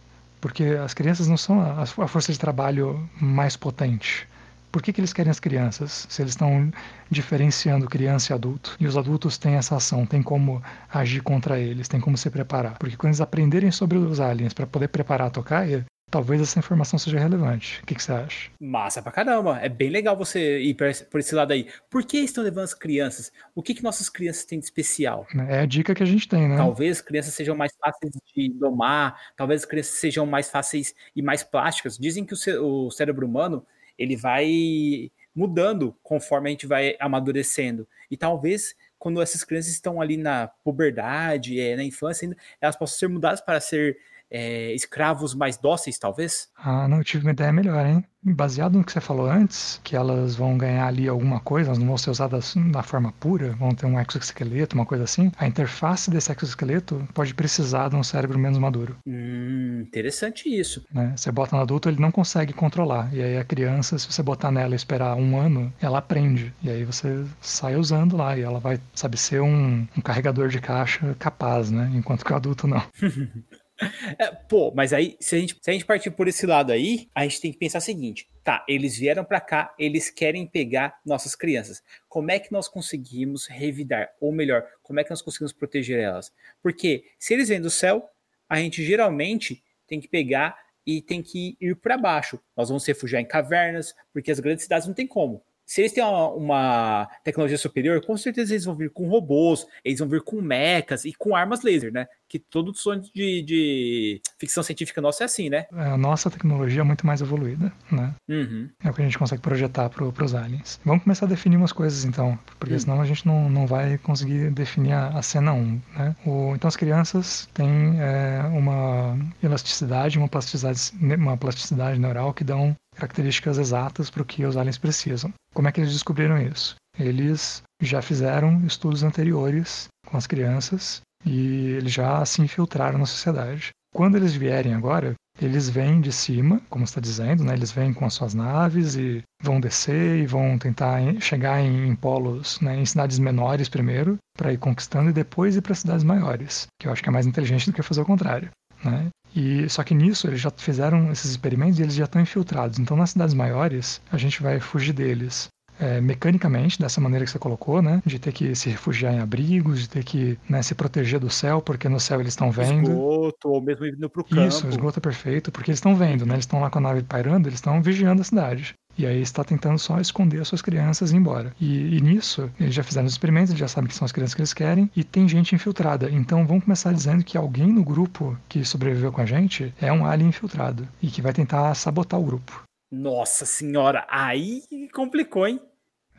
Porque 0.42 0.64
as 0.64 0.92
crianças 0.92 1.28
não 1.28 1.36
são 1.36 1.60
a, 1.60 1.82
a 1.82 1.86
força 1.86 2.32
de 2.32 2.38
trabalho 2.38 3.08
mais 3.20 3.56
potente. 3.56 4.28
Por 4.72 4.82
que, 4.82 4.92
que 4.92 5.00
eles 5.00 5.12
querem 5.12 5.30
as 5.30 5.38
crianças? 5.38 6.04
Se 6.10 6.20
eles 6.20 6.32
estão 6.32 6.72
diferenciando 7.08 7.88
criança 7.88 8.32
e 8.32 8.34
adulto, 8.34 8.74
e 8.80 8.86
os 8.86 8.96
adultos 8.96 9.38
têm 9.38 9.54
essa 9.54 9.76
ação, 9.76 10.04
têm 10.04 10.20
como 10.20 10.60
agir 10.92 11.22
contra 11.22 11.60
eles, 11.60 11.86
têm 11.86 12.00
como 12.00 12.16
se 12.16 12.28
preparar. 12.28 12.76
Porque 12.76 12.96
quando 12.96 13.10
eles 13.10 13.20
aprenderem 13.20 13.70
sobre 13.70 13.98
os 13.98 14.18
aliens 14.18 14.52
para 14.52 14.66
poder 14.66 14.88
preparar 14.88 15.28
a 15.28 15.30
tocaia, 15.30 15.86
talvez 16.12 16.42
essa 16.42 16.58
informação 16.58 16.98
seja 16.98 17.18
relevante. 17.18 17.80
O 17.82 17.86
que, 17.86 17.94
que, 17.94 18.02
você 18.02 18.12
acha? 18.12 18.50
Massa 18.60 19.00
pra 19.00 19.10
caramba. 19.10 19.58
É 19.58 19.68
bem 19.68 19.88
legal 19.88 20.14
você 20.14 20.60
ir 20.60 20.76
por 21.10 21.18
esse 21.18 21.34
lado 21.34 21.52
aí. 21.52 21.66
Por 21.88 22.04
que 22.04 22.18
estão 22.18 22.44
levando 22.44 22.64
as 22.64 22.74
crianças? 22.74 23.32
O 23.54 23.62
que, 23.62 23.74
que 23.74 23.82
nossas 23.82 24.10
crianças 24.10 24.44
têm 24.44 24.58
de 24.58 24.66
especial? 24.66 25.26
É 25.48 25.60
a 25.60 25.66
dica 25.66 25.94
que 25.94 26.02
a 26.02 26.06
gente 26.06 26.28
tem, 26.28 26.46
né? 26.46 26.56
Talvez 26.56 26.98
as 26.98 27.02
crianças 27.02 27.32
sejam 27.32 27.56
mais 27.56 27.72
fáceis 27.80 28.12
de 28.36 28.50
domar, 28.50 29.18
talvez 29.34 29.62
as 29.62 29.64
crianças 29.66 29.94
sejam 29.94 30.26
mais 30.26 30.50
fáceis 30.50 30.94
e 31.16 31.22
mais 31.22 31.42
plásticas. 31.42 31.96
Dizem 31.96 32.26
que 32.26 32.34
o, 32.34 32.90
cérebro 32.90 33.26
humano 33.26 33.66
ele 33.98 34.14
vai 34.14 35.10
mudando 35.34 35.96
conforme 36.02 36.50
a 36.50 36.52
gente 36.52 36.66
vai 36.66 36.94
amadurecendo. 37.00 37.88
E 38.10 38.18
talvez 38.18 38.74
quando 38.98 39.22
essas 39.22 39.42
crianças 39.42 39.72
estão 39.72 39.98
ali 39.98 40.18
na 40.18 40.46
puberdade, 40.46 41.58
é, 41.58 41.74
na 41.74 41.82
infância, 41.82 42.26
ainda, 42.26 42.36
elas 42.60 42.76
possam 42.76 42.98
ser 42.98 43.08
mudadas 43.08 43.40
para 43.40 43.58
ser 43.60 43.96
é, 44.32 44.72
escravos 44.74 45.34
mais 45.34 45.58
dóceis, 45.58 45.98
talvez? 45.98 46.48
Ah, 46.56 46.88
não, 46.88 46.98
eu 46.98 47.04
tive 47.04 47.26
uma 47.26 47.32
ideia 47.32 47.52
melhor, 47.52 47.84
hein? 47.84 48.02
Baseado 48.24 48.78
no 48.78 48.84
que 48.84 48.92
você 48.92 49.00
falou 49.00 49.28
antes, 49.28 49.80
que 49.82 49.96
elas 49.96 50.36
vão 50.36 50.56
ganhar 50.56 50.86
ali 50.86 51.08
alguma 51.08 51.40
coisa, 51.40 51.70
elas 51.70 51.78
não 51.78 51.88
vão 51.88 51.98
ser 51.98 52.10
usadas 52.10 52.54
na 52.54 52.82
forma 52.82 53.12
pura, 53.12 53.52
vão 53.56 53.74
ter 53.74 53.84
um 53.84 54.00
exoesqueleto, 54.00 54.76
uma 54.76 54.86
coisa 54.86 55.04
assim. 55.04 55.30
A 55.36 55.46
interface 55.46 56.08
desse 56.08 56.30
exoesqueleto 56.30 57.06
pode 57.12 57.34
precisar 57.34 57.90
de 57.90 57.96
um 57.96 58.02
cérebro 58.04 58.38
menos 58.38 58.58
maduro. 58.58 58.96
Hum, 59.04 59.82
interessante 59.82 60.48
isso. 60.48 60.84
Né? 60.94 61.12
Você 61.16 61.32
bota 61.32 61.56
no 61.56 61.62
adulto, 61.62 61.88
ele 61.88 62.00
não 62.00 62.12
consegue 62.12 62.52
controlar. 62.52 63.12
E 63.12 63.20
aí 63.20 63.36
a 63.36 63.44
criança, 63.44 63.98
se 63.98 64.10
você 64.10 64.22
botar 64.22 64.52
nela 64.52 64.72
e 64.72 64.76
esperar 64.76 65.16
um 65.16 65.36
ano, 65.36 65.72
ela 65.80 65.98
aprende. 65.98 66.54
E 66.62 66.70
aí 66.70 66.84
você 66.84 67.24
sai 67.40 67.74
usando 67.74 68.16
lá 68.16 68.38
e 68.38 68.42
ela 68.42 68.60
vai, 68.60 68.80
sabe, 68.94 69.16
ser 69.16 69.42
um, 69.42 69.86
um 69.96 70.00
carregador 70.00 70.48
de 70.48 70.60
caixa 70.60 71.16
capaz, 71.18 71.72
né? 71.72 71.90
Enquanto 71.92 72.24
que 72.24 72.32
o 72.32 72.36
adulto 72.36 72.68
não. 72.68 72.82
É, 74.18 74.30
pô, 74.30 74.72
mas 74.74 74.92
aí, 74.92 75.16
se 75.20 75.36
a, 75.36 75.38
gente, 75.38 75.56
se 75.60 75.70
a 75.70 75.72
gente 75.72 75.84
partir 75.84 76.10
por 76.10 76.28
esse 76.28 76.46
lado 76.46 76.72
aí, 76.72 77.08
a 77.14 77.22
gente 77.24 77.40
tem 77.40 77.52
que 77.52 77.58
pensar 77.58 77.78
o 77.78 77.82
seguinte: 77.82 78.28
tá, 78.44 78.64
eles 78.68 78.96
vieram 78.96 79.24
para 79.24 79.40
cá, 79.40 79.74
eles 79.78 80.10
querem 80.10 80.46
pegar 80.46 81.00
nossas 81.04 81.34
crianças. 81.34 81.82
Como 82.08 82.30
é 82.30 82.38
que 82.38 82.52
nós 82.52 82.68
conseguimos 82.68 83.46
revidar? 83.46 84.10
Ou 84.20 84.32
melhor, 84.32 84.66
como 84.82 85.00
é 85.00 85.04
que 85.04 85.10
nós 85.10 85.22
conseguimos 85.22 85.52
proteger 85.52 86.00
elas? 86.00 86.32
Porque 86.62 87.04
se 87.18 87.34
eles 87.34 87.48
vêm 87.48 87.60
do 87.60 87.70
céu, 87.70 88.08
a 88.48 88.56
gente 88.58 88.84
geralmente 88.84 89.62
tem 89.86 90.00
que 90.00 90.08
pegar 90.08 90.58
e 90.86 91.00
tem 91.00 91.22
que 91.22 91.56
ir 91.60 91.76
para 91.76 91.96
baixo. 91.96 92.40
Nós 92.56 92.68
vamos 92.68 92.84
refugiar 92.84 93.22
em 93.22 93.26
cavernas, 93.26 93.94
porque 94.12 94.30
as 94.30 94.40
grandes 94.40 94.64
cidades 94.64 94.86
não 94.86 94.94
tem 94.94 95.06
como 95.06 95.42
se 95.72 95.80
eles 95.80 95.92
têm 95.92 96.04
uma, 96.04 96.28
uma, 96.28 97.08
tecnologia 97.24 97.56
superior, 97.56 98.04
com 98.04 98.14
certeza 98.14 98.52
eles 98.52 98.66
vão 98.66 98.76
vir 98.76 98.90
com 98.90 99.08
robôs, 99.08 99.66
eles 99.82 100.00
vão 100.00 100.08
vir 100.08 100.20
com 100.20 100.42
mechas 100.42 101.06
e 101.06 101.14
com 101.14 101.34
armas 101.34 101.62
laser, 101.62 101.90
né? 101.90 102.06
Que 102.28 102.38
todo 102.38 102.74
sonho 102.74 103.00
de, 103.00 103.40
de 103.42 104.20
ficção 104.38 104.62
científica 104.62 105.00
nossa 105.00 105.24
é 105.24 105.26
assim, 105.26 105.48
né? 105.48 105.64
É, 105.72 105.86
a 105.86 105.96
nossa 105.96 106.30
tecnologia 106.30 106.82
é 106.82 106.84
muito 106.84 107.06
mais 107.06 107.22
evoluída, 107.22 107.72
né? 107.90 108.14
Uhum. 108.28 108.68
É 108.84 108.90
o 108.90 108.92
que 108.92 109.00
a 109.00 109.04
gente 109.06 109.18
consegue 109.18 109.40
projetar 109.40 109.88
para 109.88 110.04
os 110.04 110.34
aliens. 110.34 110.78
Vamos 110.84 111.04
começar 111.04 111.24
a 111.24 111.28
definir 111.30 111.56
umas 111.56 111.72
coisas 111.72 112.04
então, 112.04 112.38
porque 112.58 112.74
uhum. 112.74 112.80
senão 112.80 113.00
a 113.00 113.06
gente 113.06 113.26
não, 113.26 113.48
não 113.48 113.66
vai 113.66 113.96
conseguir 113.96 114.50
definir 114.50 114.92
a, 114.92 115.08
a 115.08 115.22
cena 115.22 115.54
1, 115.54 115.80
né? 115.96 116.16
O, 116.26 116.52
então 116.54 116.68
as 116.68 116.76
crianças 116.76 117.48
têm 117.54 117.98
é, 117.98 118.42
uma 118.52 119.16
elasticidade, 119.42 120.18
uma 120.18 120.28
plasticidade, 120.28 120.92
uma 121.00 121.38
plasticidade 121.38 121.98
neural 121.98 122.34
que 122.34 122.44
dão 122.44 122.76
características 122.94 123.56
exatas 123.56 124.10
para 124.10 124.20
o 124.20 124.26
que 124.26 124.44
os 124.44 124.54
aliens 124.54 124.76
precisam. 124.76 125.32
Como 125.54 125.68
é 125.68 125.72
que 125.72 125.80
eles 125.80 125.92
descobriram 125.92 126.40
isso? 126.40 126.76
Eles 126.98 127.62
já 127.80 128.00
fizeram 128.02 128.64
estudos 128.66 129.02
anteriores 129.02 129.88
com 130.06 130.16
as 130.16 130.26
crianças 130.26 131.00
e 131.24 131.70
eles 131.72 131.92
já 131.92 132.24
se 132.24 132.42
infiltraram 132.42 132.98
na 132.98 133.06
sociedade. 133.06 133.70
Quando 133.94 134.16
eles 134.16 134.34
vierem 134.34 134.74
agora, 134.74 135.14
eles 135.40 135.68
vêm 135.68 136.00
de 136.00 136.12
cima, 136.12 136.60
como 136.68 136.84
está 136.84 137.00
dizendo, 137.00 137.44
né? 137.44 137.54
eles 137.54 137.72
vêm 137.72 137.92
com 137.92 138.04
as 138.04 138.14
suas 138.14 138.34
naves 138.34 138.94
e 138.96 139.22
vão 139.42 139.60
descer 139.60 140.18
e 140.18 140.26
vão 140.26 140.58
tentar 140.58 141.00
chegar 141.20 141.60
em, 141.60 141.94
polos, 141.96 142.60
né? 142.60 142.76
em 142.76 142.86
cidades 142.86 143.18
menores 143.18 143.68
primeiro, 143.68 144.16
para 144.36 144.52
ir 144.52 144.58
conquistando 144.58 145.10
e 145.10 145.12
depois 145.12 145.56
ir 145.56 145.62
para 145.62 145.74
cidades 145.74 146.04
maiores, 146.04 146.66
que 146.78 146.86
eu 146.86 146.92
acho 146.92 147.02
que 147.02 147.08
é 147.08 147.12
mais 147.12 147.26
inteligente 147.26 147.66
do 147.66 147.74
que 147.74 147.82
fazer 147.82 148.00
o 148.00 148.06
contrário. 148.06 148.50
Né? 148.84 149.08
E 149.34 149.68
só 149.68 149.82
que 149.82 149.94
nisso 149.94 150.26
eles 150.26 150.40
já 150.40 150.50
fizeram 150.50 151.10
esses 151.10 151.30
experimentos 151.30 151.78
e 151.78 151.82
eles 151.82 151.94
já 151.94 152.04
estão 152.04 152.20
infiltrados. 152.20 152.78
Então 152.78 152.96
nas 152.96 153.10
cidades 153.10 153.34
maiores 153.34 154.00
a 154.10 154.18
gente 154.18 154.42
vai 154.42 154.60
fugir 154.60 154.92
deles. 154.92 155.48
É, 155.82 156.00
mecanicamente, 156.00 156.78
dessa 156.78 157.00
maneira 157.00 157.24
que 157.24 157.30
você 157.32 157.40
colocou, 157.40 157.82
né? 157.82 158.00
De 158.06 158.16
ter 158.16 158.30
que 158.30 158.54
se 158.54 158.70
refugiar 158.70 159.12
em 159.12 159.18
abrigos, 159.18 159.80
de 159.80 159.88
ter 159.88 160.04
que 160.04 160.38
né, 160.48 160.62
se 160.62 160.76
proteger 160.76 161.18
do 161.18 161.28
céu, 161.28 161.60
porque 161.60 161.88
no 161.88 161.98
céu 161.98 162.20
eles 162.20 162.34
estão 162.34 162.52
vendo. 162.52 162.90
Esgoto, 162.92 163.48
ou 163.48 163.60
mesmo 163.60 163.86
indo 163.86 164.08
pro 164.08 164.22
campo. 164.22 164.46
Isso, 164.46 164.68
esgoto 164.68 165.00
é 165.00 165.02
perfeito, 165.02 165.50
porque 165.50 165.70
eles 165.70 165.78
estão 165.78 165.96
vendo, 165.96 166.24
né? 166.24 166.34
Eles 166.34 166.44
estão 166.44 166.60
lá 166.60 166.70
com 166.70 166.78
a 166.78 166.82
nave 166.82 167.02
pairando, 167.02 167.48
eles 167.48 167.58
estão 167.58 167.82
vigiando 167.82 168.22
a 168.22 168.24
cidade. 168.24 168.76
E 168.96 169.06
aí 169.06 169.20
está 169.20 169.42
tentando 169.42 169.78
só 169.78 169.98
esconder 169.98 170.40
as 170.40 170.48
suas 170.48 170.62
crianças 170.62 171.10
e 171.10 171.14
ir 171.14 171.18
embora. 171.18 171.54
E, 171.60 171.96
e, 171.96 172.00
nisso, 172.00 172.50
eles 172.60 172.74
já 172.74 172.82
fizeram 172.82 173.06
os 173.06 173.12
experimentos, 173.12 173.50
eles 173.50 173.60
já 173.60 173.68
sabem 173.68 173.88
que 173.88 173.94
são 173.94 174.04
as 174.04 174.12
crianças 174.12 174.34
que 174.34 174.40
eles 174.40 174.52
querem, 174.52 174.90
e 174.94 175.02
tem 175.02 175.28
gente 175.28 175.54
infiltrada. 175.54 176.10
Então 176.10 176.46
vamos 176.46 176.64
começar 176.64 176.92
dizendo 176.92 177.24
que 177.24 177.36
alguém 177.36 177.72
no 177.72 177.82
grupo 177.82 178.38
que 178.48 178.64
sobreviveu 178.64 179.10
com 179.10 179.20
a 179.20 179.26
gente 179.26 179.74
é 179.80 179.92
um 179.92 180.04
alien 180.04 180.28
infiltrado 180.28 180.86
e 181.02 181.08
que 181.08 181.22
vai 181.22 181.32
tentar 181.32 181.74
sabotar 181.74 182.20
o 182.20 182.24
grupo. 182.24 182.62
Nossa 182.90 183.46
senhora, 183.46 184.06
aí 184.10 184.62
complicou, 184.92 185.46
hein? 185.46 185.58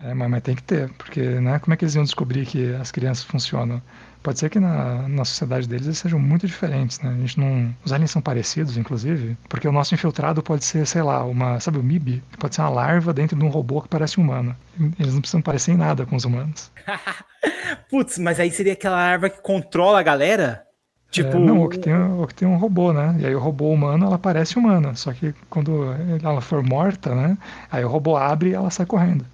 É, 0.03 0.13
mas, 0.13 0.29
mas 0.29 0.43
tem 0.43 0.55
que 0.55 0.63
ter, 0.63 0.89
porque 0.93 1.21
né, 1.21 1.59
como 1.59 1.73
é 1.73 1.77
que 1.77 1.85
eles 1.85 1.95
iam 1.95 2.03
descobrir 2.03 2.45
que 2.45 2.73
as 2.75 2.91
crianças 2.91 3.23
funcionam? 3.23 3.81
Pode 4.21 4.39
ser 4.39 4.49
que 4.49 4.59
na, 4.59 5.07
na 5.07 5.25
sociedade 5.25 5.67
deles 5.67 5.85
eles 5.85 5.97
sejam 5.97 6.17
muito 6.17 6.47
diferentes, 6.47 6.99
né? 7.01 7.09
A 7.09 7.19
gente 7.19 7.37
não. 7.37 7.75
Os 7.83 7.91
aliens 7.91 8.09
são 8.11 8.21
parecidos, 8.21 8.77
inclusive, 8.77 9.37
porque 9.49 9.67
o 9.67 9.71
nosso 9.71 9.93
infiltrado 9.93 10.41
pode 10.41 10.63
ser, 10.63 10.87
sei 10.87 11.01
lá, 11.01 11.25
uma. 11.25 11.59
Sabe 11.59 11.77
o 11.77 11.83
MIB? 11.83 12.23
Pode 12.39 12.55
ser 12.55 12.61
uma 12.61 12.69
larva 12.69 13.13
dentro 13.13 13.37
de 13.37 13.43
um 13.43 13.49
robô 13.49 13.81
que 13.81 13.89
parece 13.89 14.17
humano. 14.17 14.55
Eles 14.97 15.13
não 15.13 15.19
precisam 15.19 15.41
parecer 15.41 15.73
em 15.73 15.77
nada 15.77 16.05
com 16.05 16.15
os 16.15 16.23
humanos. 16.23 16.71
Putz, 17.91 18.17
mas 18.17 18.39
aí 18.39 18.49
seria 18.49 18.73
aquela 18.73 18.95
larva 18.95 19.29
que 19.29 19.41
controla 19.41 19.99
a 19.99 20.03
galera? 20.03 20.63
Tipo... 21.11 21.35
É, 21.35 21.39
não, 21.39 21.59
ou 21.59 21.69
que, 21.69 21.77
tem, 21.77 21.93
ou 21.93 22.25
que 22.25 22.33
tem 22.33 22.47
um 22.47 22.57
robô, 22.57 22.93
né? 22.93 23.15
E 23.19 23.25
aí 23.25 23.35
o 23.35 23.39
robô 23.39 23.69
humano, 23.71 24.05
ela 24.05 24.17
parece 24.17 24.57
humana. 24.57 24.95
Só 24.95 25.11
que 25.11 25.33
quando 25.49 25.93
ela 26.23 26.39
for 26.39 26.63
morta, 26.63 27.13
né? 27.13 27.37
Aí 27.69 27.83
o 27.83 27.89
robô 27.89 28.15
abre 28.15 28.51
e 28.51 28.53
ela 28.53 28.71
sai 28.71 28.85
correndo. 28.85 29.25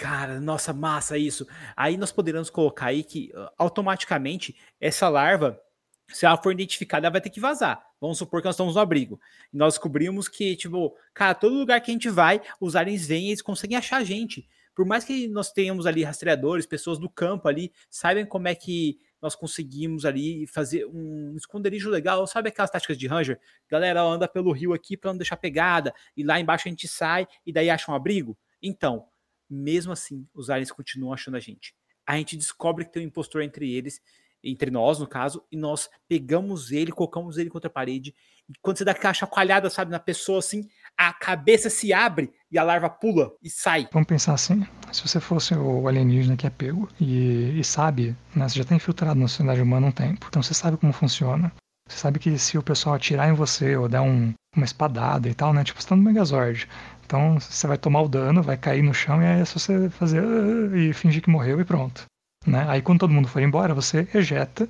Cara, 0.00 0.40
nossa, 0.40 0.72
massa 0.72 1.18
isso. 1.18 1.46
Aí 1.76 1.98
nós 1.98 2.10
poderíamos 2.10 2.48
colocar 2.48 2.86
aí 2.86 3.04
que 3.04 3.30
automaticamente 3.58 4.56
essa 4.80 5.10
larva, 5.10 5.60
se 6.08 6.24
ela 6.24 6.38
for 6.38 6.52
identificada, 6.52 7.06
ela 7.06 7.12
vai 7.12 7.20
ter 7.20 7.28
que 7.28 7.38
vazar. 7.38 7.84
Vamos 8.00 8.16
supor 8.16 8.40
que 8.40 8.46
nós 8.46 8.54
estamos 8.54 8.76
no 8.76 8.80
abrigo. 8.80 9.20
E 9.52 9.58
nós 9.58 9.74
descobrimos 9.74 10.26
que, 10.26 10.56
tipo, 10.56 10.96
cara, 11.12 11.34
todo 11.34 11.54
lugar 11.54 11.78
que 11.82 11.90
a 11.90 11.92
gente 11.92 12.08
vai, 12.08 12.40
os 12.58 12.76
aliens 12.76 13.06
vêm 13.06 13.26
e 13.26 13.28
eles 13.28 13.42
conseguem 13.42 13.76
achar 13.76 13.98
a 13.98 14.02
gente. 14.02 14.48
Por 14.74 14.86
mais 14.86 15.04
que 15.04 15.28
nós 15.28 15.52
tenhamos 15.52 15.84
ali 15.84 16.02
rastreadores, 16.02 16.64
pessoas 16.64 16.98
do 16.98 17.10
campo 17.10 17.46
ali, 17.46 17.70
saibam 17.90 18.24
como 18.24 18.48
é 18.48 18.54
que 18.54 18.98
nós 19.20 19.34
conseguimos 19.34 20.06
ali 20.06 20.46
fazer 20.46 20.86
um 20.86 21.34
esconderijo 21.36 21.90
legal. 21.90 22.26
Sabe 22.26 22.48
aquelas 22.48 22.70
táticas 22.70 22.96
de 22.96 23.06
Ranger? 23.06 23.38
Galera, 23.68 24.00
anda 24.00 24.26
pelo 24.26 24.50
rio 24.50 24.72
aqui 24.72 24.96
para 24.96 25.10
não 25.10 25.18
deixar 25.18 25.36
pegada, 25.36 25.92
e 26.16 26.24
lá 26.24 26.40
embaixo 26.40 26.68
a 26.68 26.70
gente 26.70 26.88
sai 26.88 27.28
e 27.44 27.52
daí 27.52 27.68
acha 27.68 27.92
um 27.92 27.94
abrigo. 27.94 28.34
Então, 28.62 29.06
mesmo 29.50 29.92
assim, 29.92 30.26
os 30.34 30.48
aliens 30.50 30.70
continuam 30.70 31.12
achando 31.12 31.36
a 31.36 31.40
gente. 31.40 31.74
A 32.06 32.16
gente 32.16 32.36
descobre 32.36 32.84
que 32.84 32.92
tem 32.92 33.02
um 33.02 33.06
impostor 33.06 33.42
entre 33.42 33.72
eles, 33.72 34.00
entre 34.42 34.70
nós, 34.70 34.98
no 34.98 35.06
caso, 35.06 35.44
e 35.50 35.56
nós 35.56 35.88
pegamos 36.08 36.70
ele, 36.72 36.92
colocamos 36.92 37.36
ele 37.36 37.50
contra 37.50 37.68
a 37.68 37.72
parede. 37.72 38.14
E 38.48 38.52
quando 38.62 38.78
você 38.78 38.84
dá 38.84 38.92
aquela 38.92 39.14
chacoalhada, 39.14 39.68
sabe, 39.70 39.90
na 39.90 40.00
pessoa 40.00 40.38
assim, 40.38 40.66
a 40.96 41.12
cabeça 41.12 41.70
se 41.70 41.92
abre 41.92 42.32
e 42.50 42.58
a 42.58 42.62
larva 42.62 42.88
pula 42.88 43.32
e 43.42 43.50
sai. 43.50 43.88
Vamos 43.92 44.08
pensar 44.08 44.34
assim: 44.34 44.66
se 44.92 45.06
você 45.06 45.20
fosse 45.20 45.54
o 45.54 45.86
alienígena 45.86 46.36
que 46.36 46.46
é 46.46 46.50
pego 46.50 46.88
e, 47.00 47.60
e 47.60 47.64
sabe, 47.64 48.16
né, 48.34 48.48
você 48.48 48.56
já 48.56 48.62
está 48.62 48.74
infiltrado 48.74 49.18
na 49.18 49.28
sociedade 49.28 49.60
humana 49.60 49.86
há 49.86 49.90
um 49.90 49.92
tempo, 49.92 50.26
então 50.28 50.42
você 50.42 50.54
sabe 50.54 50.76
como 50.76 50.92
funciona. 50.92 51.52
Você 51.88 51.98
sabe 51.98 52.18
que 52.20 52.38
se 52.38 52.56
o 52.56 52.62
pessoal 52.62 52.94
atirar 52.94 53.28
em 53.28 53.34
você 53.34 53.76
ou 53.76 53.88
der 53.88 54.00
um, 54.00 54.32
uma 54.56 54.64
espadada 54.64 55.28
e 55.28 55.34
tal, 55.34 55.52
né? 55.52 55.64
Tipo, 55.64 55.82
você 55.82 55.88
tá 55.88 55.96
no 55.96 56.02
Megazord. 56.02 56.68
Então 57.10 57.40
você 57.40 57.66
vai 57.66 57.76
tomar 57.76 58.02
o 58.02 58.08
dano, 58.08 58.40
vai 58.40 58.56
cair 58.56 58.82
no 58.82 58.94
chão 58.94 59.20
e 59.20 59.26
aí 59.26 59.40
é 59.40 59.44
só 59.44 59.58
você 59.58 59.90
fazer 59.90 60.22
uh, 60.22 60.76
e 60.76 60.92
fingir 60.92 61.20
que 61.20 61.28
morreu 61.28 61.60
e 61.60 61.64
pronto. 61.64 62.04
Né? 62.46 62.64
Aí 62.68 62.80
quando 62.80 63.00
todo 63.00 63.12
mundo 63.12 63.26
for 63.26 63.42
embora, 63.42 63.74
você 63.74 64.08
ejeta 64.14 64.68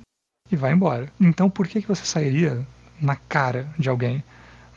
e 0.51 0.55
vai 0.55 0.73
embora. 0.73 1.07
Então 1.19 1.51
por 1.51 1.67
que, 1.67 1.83
que 1.83 1.87
você 1.87 2.03
sairia 2.03 2.65
na 2.99 3.15
cara 3.15 3.69
de 3.77 3.89
alguém? 3.89 4.23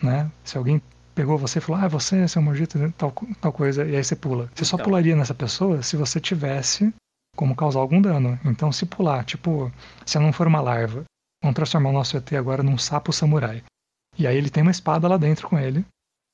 Né? 0.02 0.30
Se 0.44 0.58
alguém 0.58 0.82
pegou 1.14 1.38
você 1.38 1.58
e 1.58 1.62
falou, 1.62 1.82
ah, 1.82 1.88
você, 1.88 2.28
seu 2.28 2.42
mojito, 2.42 2.78
tal, 2.98 3.14
tal 3.40 3.52
coisa, 3.52 3.86
e 3.86 3.96
aí 3.96 4.04
você 4.04 4.14
pula. 4.14 4.50
Você 4.54 4.66
só 4.66 4.76
então. 4.76 4.84
pularia 4.84 5.16
nessa 5.16 5.34
pessoa 5.34 5.82
se 5.82 5.96
você 5.96 6.20
tivesse 6.20 6.92
como 7.34 7.56
causar 7.56 7.80
algum 7.80 7.98
dano. 7.98 8.38
Então 8.44 8.70
se 8.70 8.84
pular, 8.84 9.24
tipo, 9.24 9.72
se 10.04 10.18
não 10.18 10.34
for 10.34 10.46
uma 10.46 10.60
larva, 10.60 11.04
vamos 11.42 11.54
transformar 11.54 11.88
o 11.88 11.94
nosso 11.94 12.14
ET 12.14 12.30
agora 12.34 12.62
num 12.62 12.76
sapo 12.76 13.10
samurai. 13.10 13.62
E 14.18 14.26
aí 14.26 14.36
ele 14.36 14.50
tem 14.50 14.62
uma 14.62 14.70
espada 14.70 15.08
lá 15.08 15.16
dentro 15.16 15.48
com 15.48 15.58
ele, 15.58 15.82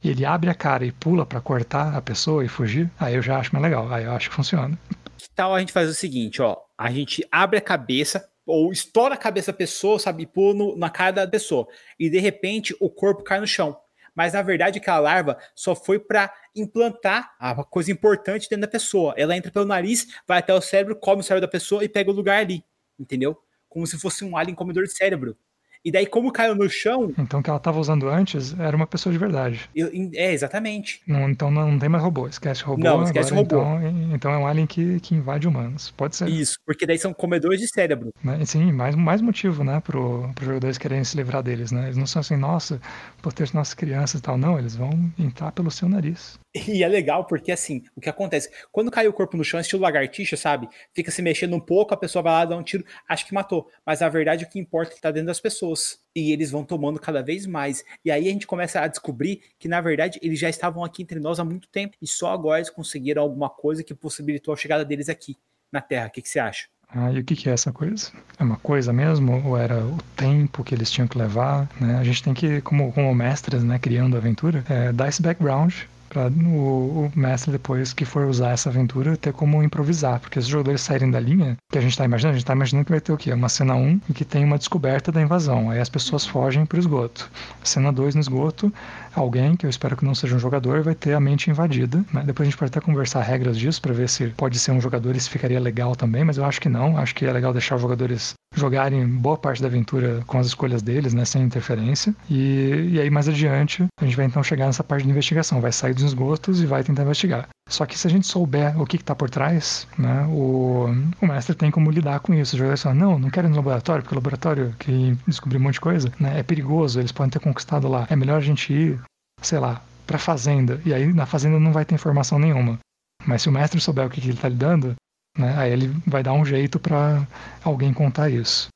e 0.02 0.08
ele 0.08 0.24
abre 0.24 0.48
a 0.48 0.54
cara 0.54 0.84
e 0.84 0.92
pula 0.92 1.26
para 1.26 1.40
cortar 1.40 1.94
a 1.94 2.00
pessoa 2.00 2.44
e 2.44 2.48
fugir, 2.48 2.90
aí 2.98 3.14
eu 3.14 3.22
já 3.22 3.38
acho 3.38 3.52
mais 3.52 3.62
legal. 3.62 3.92
Aí 3.92 4.04
eu 4.04 4.12
acho 4.12 4.30
que 4.30 4.34
funciona. 4.34 4.78
Que 5.18 5.28
tal 5.34 5.54
a 5.54 5.60
gente 5.60 5.72
fazer 5.72 5.90
o 5.90 5.94
seguinte, 5.94 6.40
ó? 6.40 6.56
A 6.76 6.90
gente 6.90 7.26
abre 7.30 7.58
a 7.58 7.60
cabeça, 7.60 8.26
ou 8.46 8.72
estoura 8.72 9.14
a 9.14 9.18
cabeça 9.18 9.52
da 9.52 9.58
pessoa, 9.58 9.98
sabe? 9.98 10.22
E 10.22 10.26
pula 10.26 10.54
no, 10.54 10.76
na 10.76 10.88
cara 10.88 11.12
da 11.12 11.28
pessoa. 11.28 11.68
E 11.98 12.08
de 12.08 12.18
repente 12.18 12.74
o 12.80 12.88
corpo 12.88 13.22
cai 13.22 13.40
no 13.40 13.46
chão. 13.46 13.76
Mas 14.14 14.32
na 14.32 14.42
verdade 14.42 14.78
aquela 14.78 14.98
larva 14.98 15.38
só 15.54 15.74
foi 15.74 15.98
para 15.98 16.32
implantar 16.56 17.34
a 17.38 17.62
coisa 17.62 17.92
importante 17.92 18.48
dentro 18.48 18.62
da 18.62 18.68
pessoa. 18.68 19.14
Ela 19.16 19.36
entra 19.36 19.52
pelo 19.52 19.66
nariz, 19.66 20.08
vai 20.26 20.38
até 20.38 20.52
o 20.54 20.60
cérebro, 20.60 20.96
come 20.96 21.20
o 21.20 21.24
cérebro 21.24 21.46
da 21.46 21.50
pessoa 21.50 21.84
e 21.84 21.88
pega 21.88 22.10
o 22.10 22.14
lugar 22.14 22.40
ali. 22.40 22.64
Entendeu? 22.98 23.36
Como 23.68 23.86
se 23.86 23.98
fosse 23.98 24.24
um 24.24 24.36
alien 24.36 24.54
comedor 24.54 24.84
de 24.84 24.92
cérebro. 24.92 25.36
E 25.84 25.90
daí, 25.90 26.06
como 26.06 26.30
caiu 26.30 26.54
no 26.54 26.68
chão. 26.68 27.12
Então, 27.16 27.40
o 27.40 27.42
que 27.42 27.48
ela 27.48 27.56
estava 27.56 27.80
usando 27.80 28.08
antes 28.08 28.58
era 28.58 28.76
uma 28.76 28.86
pessoa 28.86 29.12
de 29.12 29.18
verdade. 29.18 29.68
Eu, 29.74 29.90
é, 30.14 30.32
exatamente. 30.32 31.00
Não, 31.06 31.28
então 31.28 31.50
não 31.50 31.78
tem 31.78 31.88
mais 31.88 32.02
robô. 32.02 32.28
Esquece 32.28 32.62
robô. 32.62 32.82
Não, 32.82 33.02
esquece 33.02 33.32
agora, 33.32 33.42
robô. 33.42 33.78
Então, 33.78 34.14
então 34.14 34.30
é 34.32 34.38
um 34.38 34.46
alien 34.46 34.66
que, 34.66 35.00
que 35.00 35.14
invade 35.14 35.48
humanos. 35.48 35.90
Pode 35.90 36.16
ser. 36.16 36.28
Isso, 36.28 36.58
porque 36.66 36.86
daí 36.86 36.98
são 36.98 37.14
comedores 37.14 37.60
de 37.60 37.68
cérebro. 37.68 38.12
Né? 38.22 38.44
Sim, 38.44 38.72
mais, 38.72 38.94
mais 38.94 39.20
motivo, 39.22 39.64
né, 39.64 39.80
pro, 39.80 40.30
pro 40.34 40.44
jogadores 40.44 40.76
quererem 40.76 41.04
se 41.04 41.16
livrar 41.16 41.42
deles, 41.42 41.72
né? 41.72 41.84
Eles 41.84 41.96
não 41.96 42.06
são 42.06 42.20
assim, 42.20 42.36
nossa, 42.36 42.80
proteger 43.22 43.54
nossas 43.54 43.74
crianças 43.74 44.20
e 44.20 44.22
tal. 44.22 44.36
Não, 44.36 44.58
eles 44.58 44.76
vão 44.76 44.90
entrar 45.18 45.52
pelo 45.52 45.70
seu 45.70 45.88
nariz. 45.88 46.38
E 46.54 46.82
é 46.82 46.88
legal 46.88 47.26
porque, 47.26 47.52
assim, 47.52 47.84
o 47.94 48.00
que 48.00 48.08
acontece? 48.08 48.50
Quando 48.72 48.90
cai 48.90 49.06
o 49.06 49.12
corpo 49.12 49.36
no 49.36 49.44
chão, 49.44 49.60
estilo 49.60 49.82
lagartixa, 49.82 50.36
sabe? 50.36 50.68
Fica 50.92 51.10
se 51.10 51.22
mexendo 51.22 51.54
um 51.54 51.60
pouco, 51.60 51.94
a 51.94 51.96
pessoa 51.96 52.22
vai 52.22 52.32
lá 52.32 52.44
dar 52.44 52.56
um 52.56 52.62
tiro, 52.62 52.84
acho 53.08 53.24
que 53.24 53.32
matou. 53.32 53.68
Mas 53.86 54.02
a 54.02 54.08
verdade, 54.08 54.44
o 54.44 54.48
que 54.48 54.58
importa 54.58 54.92
é 54.92 54.94
que 54.96 55.00
tá 55.00 55.12
dentro 55.12 55.28
das 55.28 55.40
pessoas. 55.40 55.69
E 56.14 56.32
eles 56.32 56.50
vão 56.50 56.64
tomando 56.64 56.98
cada 56.98 57.22
vez 57.22 57.46
mais. 57.46 57.84
E 58.04 58.10
aí 58.10 58.28
a 58.28 58.32
gente 58.32 58.46
começa 58.46 58.80
a 58.80 58.88
descobrir 58.88 59.42
que, 59.58 59.68
na 59.68 59.80
verdade, 59.80 60.18
eles 60.22 60.38
já 60.38 60.48
estavam 60.48 60.84
aqui 60.84 61.02
entre 61.02 61.20
nós 61.20 61.38
há 61.38 61.44
muito 61.44 61.68
tempo. 61.68 61.96
E 62.02 62.06
só 62.06 62.32
agora 62.32 62.58
eles 62.58 62.70
conseguiram 62.70 63.22
alguma 63.22 63.48
coisa 63.48 63.84
que 63.84 63.94
possibilitou 63.94 64.52
a 64.52 64.56
chegada 64.56 64.84
deles 64.84 65.08
aqui 65.08 65.36
na 65.70 65.80
Terra. 65.80 66.08
O 66.08 66.10
que, 66.10 66.22
que 66.22 66.28
você 66.28 66.40
acha? 66.40 66.66
Ah, 66.92 67.12
e 67.12 67.20
o 67.20 67.24
que, 67.24 67.36
que 67.36 67.48
é 67.48 67.52
essa 67.52 67.72
coisa? 67.72 68.10
É 68.36 68.42
uma 68.42 68.56
coisa 68.56 68.92
mesmo? 68.92 69.46
Ou 69.46 69.56
era 69.56 69.78
o 69.78 69.98
tempo 70.16 70.64
que 70.64 70.74
eles 70.74 70.90
tinham 70.90 71.06
que 71.06 71.16
levar? 71.16 71.68
Né? 71.80 71.96
A 71.96 72.02
gente 72.02 72.22
tem 72.22 72.34
que, 72.34 72.60
como, 72.62 72.92
como 72.92 73.14
mestres, 73.14 73.62
né, 73.62 73.78
criando 73.78 74.16
aventura, 74.16 74.64
é, 74.68 74.92
dar 74.92 75.08
esse 75.08 75.22
background 75.22 75.72
para 76.10 76.26
o, 76.28 77.10
mestre 77.14 77.52
depois 77.52 77.92
que 77.92 78.04
for 78.04 78.26
usar 78.26 78.50
essa 78.50 78.68
aventura 78.68 79.16
ter 79.16 79.32
como 79.32 79.62
improvisar, 79.62 80.18
porque 80.20 80.40
se 80.40 80.44
os 80.44 80.50
jogadores 80.50 80.80
saírem 80.80 81.10
da 81.10 81.20
linha 81.20 81.56
que 81.70 81.78
a 81.78 81.80
gente 81.80 81.92
está 81.92 82.04
imaginando, 82.04 82.32
a 82.32 82.36
gente 82.36 82.44
está 82.44 82.52
imaginando 82.52 82.84
que 82.84 82.90
vai 82.90 83.00
ter 83.00 83.12
o 83.12 83.16
quê? 83.16 83.32
Uma 83.32 83.48
cena 83.48 83.74
1 83.74 84.00
em 84.10 84.12
que 84.12 84.24
tem 84.24 84.44
uma 84.44 84.58
descoberta 84.58 85.12
da 85.12 85.22
invasão, 85.22 85.70
aí 85.70 85.78
as 85.78 85.88
pessoas 85.88 86.26
fogem 86.26 86.66
para 86.66 86.76
o 86.76 86.80
esgoto. 86.80 87.30
Cena 87.62 87.92
2 87.92 88.16
no 88.16 88.20
esgoto, 88.20 88.72
alguém, 89.14 89.56
que 89.56 89.64
eu 89.64 89.70
espero 89.70 89.96
que 89.96 90.04
não 90.04 90.14
seja 90.14 90.34
um 90.34 90.38
jogador, 90.38 90.82
vai 90.82 90.94
ter 90.94 91.14
a 91.14 91.20
mente 91.20 91.50
invadida. 91.50 92.04
Né? 92.12 92.24
Depois 92.26 92.46
a 92.46 92.50
gente 92.50 92.58
pode 92.58 92.70
até 92.70 92.80
conversar 92.80 93.22
regras 93.22 93.56
disso 93.56 93.80
para 93.80 93.92
ver 93.92 94.08
se 94.08 94.26
pode 94.28 94.58
ser 94.58 94.72
um 94.72 94.80
jogador 94.80 95.14
e 95.14 95.20
se 95.20 95.30
ficaria 95.30 95.60
legal 95.60 95.94
também, 95.94 96.24
mas 96.24 96.36
eu 96.36 96.44
acho 96.44 96.60
que 96.60 96.68
não, 96.68 96.98
acho 96.98 97.14
que 97.14 97.24
é 97.24 97.32
legal 97.32 97.52
deixar 97.52 97.76
os 97.76 97.82
jogadores 97.82 98.34
jogarem 98.56 99.06
boa 99.06 99.36
parte 99.36 99.62
da 99.62 99.68
aventura 99.68 100.22
com 100.26 100.38
as 100.38 100.48
escolhas 100.48 100.82
deles, 100.82 101.14
né, 101.14 101.24
sem 101.24 101.42
interferência. 101.42 102.14
E, 102.28 102.90
e 102.92 103.00
aí 103.00 103.08
mais 103.08 103.28
adiante 103.28 103.86
a 104.00 104.04
gente 104.04 104.16
vai 104.16 104.26
então 104.26 104.42
chegar 104.42 104.66
nessa 104.66 104.82
parte 104.82 105.04
de 105.04 105.10
investigação, 105.10 105.60
vai 105.60 105.72
sair 105.72 105.94
dos 106.00 106.10
esgotos 106.10 106.60
e 106.60 106.66
vai 106.66 106.82
tentar 106.82 107.02
investigar. 107.02 107.48
Só 107.68 107.86
que 107.86 107.96
se 107.96 108.06
a 108.06 108.10
gente 108.10 108.26
souber 108.26 108.80
o 108.80 108.86
que 108.86 108.96
está 108.96 109.14
por 109.14 109.30
trás, 109.30 109.86
né, 109.98 110.26
o, 110.26 110.86
o 111.20 111.26
mestre 111.26 111.54
tem 111.54 111.70
como 111.70 111.90
lidar 111.90 112.20
com 112.20 112.34
isso. 112.34 112.54
Os 112.54 112.58
jogadores 112.58 112.82
falam, 112.82 112.98
não, 112.98 113.18
não 113.18 113.30
quero 113.30 113.46
ir 113.46 113.50
no 113.50 113.56
laboratório, 113.56 114.02
porque 114.02 114.14
o 114.14 114.18
laboratório 114.18 114.74
que 114.78 115.16
descobrir 115.26 115.58
um 115.58 115.62
monte 115.62 115.74
de 115.74 115.80
coisa 115.80 116.12
né, 116.18 116.38
é 116.38 116.42
perigoso, 116.42 117.00
eles 117.00 117.12
podem 117.12 117.30
ter 117.30 117.40
conquistado 117.40 117.88
lá. 117.88 118.06
É 118.10 118.16
melhor 118.16 118.38
a 118.38 118.40
gente 118.40 118.72
ir, 118.72 119.00
sei 119.40 119.58
lá, 119.58 119.82
para 120.06 120.18
fazenda. 120.18 120.80
E 120.84 120.92
aí 120.92 121.12
na 121.12 121.26
fazenda 121.26 121.60
não 121.60 121.72
vai 121.72 121.84
ter 121.84 121.94
informação 121.94 122.38
nenhuma. 122.38 122.78
Mas 123.24 123.42
se 123.42 123.48
o 123.48 123.52
mestre 123.52 123.80
souber 123.80 124.06
o 124.06 124.10
que, 124.10 124.20
que 124.20 124.28
ele 124.28 124.34
está 124.34 124.48
lidando, 124.48 124.96
né? 125.38 125.54
Aí 125.56 125.72
ele 125.72 125.88
vai 126.06 126.22
dar 126.22 126.32
um 126.32 126.44
jeito 126.44 126.78
para 126.78 127.26
alguém 127.62 127.92
contar 127.92 128.28
isso. 128.30 128.68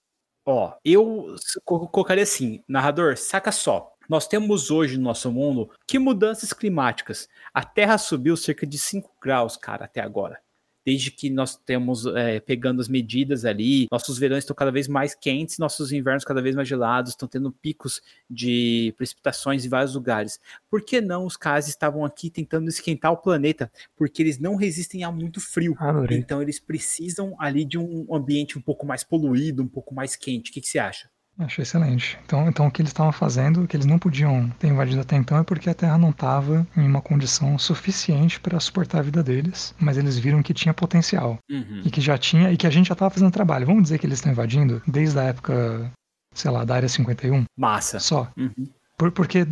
Ó, 0.47 0.75
eu 0.85 1.35
colocaria 1.65 2.23
assim, 2.23 2.63
narrador, 2.69 3.17
saca 3.17 3.51
só. 3.51 3.94
Nós 4.09 4.27
temos 4.27 4.71
hoje 4.71 4.97
no 4.97 5.05
nosso 5.05 5.31
mundo 5.31 5.71
que 5.87 5.99
mudanças 5.99 6.53
climáticas. 6.53 7.29
A 7.53 7.65
Terra 7.65 7.99
subiu 7.99 8.37
cerca 8.37 8.67
de 8.67 8.79
5 8.79 9.11
graus, 9.21 9.57
cara, 9.57 9.85
até 9.85 10.01
agora 10.01 10.39
desde 10.85 11.11
que 11.11 11.31
nós 11.31 11.57
temos 11.57 12.05
é, 12.07 12.39
pegando 12.39 12.81
as 12.81 12.89
medidas 12.89 13.45
ali, 13.45 13.89
nossos 13.91 14.19
verões 14.19 14.45
estão 14.45 14.55
cada 14.55 14.71
vez 14.71 14.87
mais 14.87 15.15
quentes, 15.15 15.59
nossos 15.59 15.93
invernos 15.93 16.25
cada 16.25 16.43
vez 16.43 16.55
mais 16.55 16.69
gelados, 16.69 17.13
estão 17.13 17.27
tendo 17.27 17.51
picos 17.51 18.03
de 18.29 18.93
precipitações 18.97 19.65
em 19.65 19.69
vários 19.69 19.95
lugares. 19.95 20.39
Por 20.69 20.83
que 20.83 21.01
não 21.01 21.25
os 21.25 21.37
caras 21.37 21.69
estavam 21.69 22.05
aqui 22.05 22.29
tentando 22.29 22.69
esquentar 22.69 23.13
o 23.13 23.17
planeta? 23.17 23.73
Porque 23.97 24.23
eles 24.23 24.39
não 24.39 24.57
resistem 24.57 25.05
a 25.05 25.11
muito 25.11 25.41
frio. 25.41 25.75
Adorei. 25.79 26.19
Então 26.19 26.43
eles 26.43 26.61
precisam 26.61 27.35
ali 27.39 27.65
de 27.65 27.79
um 27.79 28.07
ambiente 28.15 28.59
um 28.59 28.63
pouco 28.63 28.85
mais 28.85 29.03
poluído, 29.03 29.63
um 29.63 29.69
pouco 29.69 29.95
mais 29.95 30.15
quente. 30.15 30.51
O 30.51 30.53
que, 30.53 30.61
que 30.61 30.69
você 30.69 30.79
acha? 30.79 31.09
Achei 31.39 31.63
excelente. 31.63 32.19
Então, 32.25 32.49
então 32.49 32.67
o 32.67 32.71
que 32.71 32.81
eles 32.81 32.91
estavam 32.91 33.11
fazendo, 33.13 33.67
que 33.67 33.77
eles 33.77 33.87
não 33.87 33.99
podiam 33.99 34.49
ter 34.59 34.69
invadido 34.69 35.01
até 35.01 35.17
então, 35.17 35.39
é 35.39 35.43
porque 35.43 35.69
a 35.69 35.75
Terra 35.75 35.99
não 35.99 36.11
estava 36.11 36.67
em 36.77 36.87
uma 36.87 37.01
condição 37.01 37.59
suficiente 37.59 38.39
para 38.39 38.61
suportar 38.61 39.01
a 39.01 39.03
vida 39.03 39.23
deles, 39.23 39.75
mas 39.79 39.99
eles 39.99 40.19
viram 40.19 40.43
que 40.43 40.55
tinha 40.55 40.73
potencial 40.73 41.39
uhum. 41.51 41.83
e 41.85 41.91
que 41.91 42.01
já 42.01 42.17
tinha 42.17 42.53
e 42.53 42.57
que 42.57 42.67
a 42.67 42.71
gente 42.71 42.87
já 42.87 42.93
estava 42.93 43.11
fazendo 43.11 43.33
trabalho. 43.33 43.67
Vamos 43.67 43.85
dizer 43.85 43.99
que 43.99 44.07
eles 44.07 44.19
estão 44.19 44.31
invadindo 44.31 44.81
desde 44.87 45.19
a 45.19 45.25
época, 45.25 45.91
sei 46.33 46.51
lá, 46.51 46.65
da 46.65 46.77
área 46.77 46.89
51. 46.89 47.45
Massa. 47.59 47.99
Só. 47.99 48.29
Uhum. 48.37 48.69
Por, 48.97 49.11
porque 49.11 49.45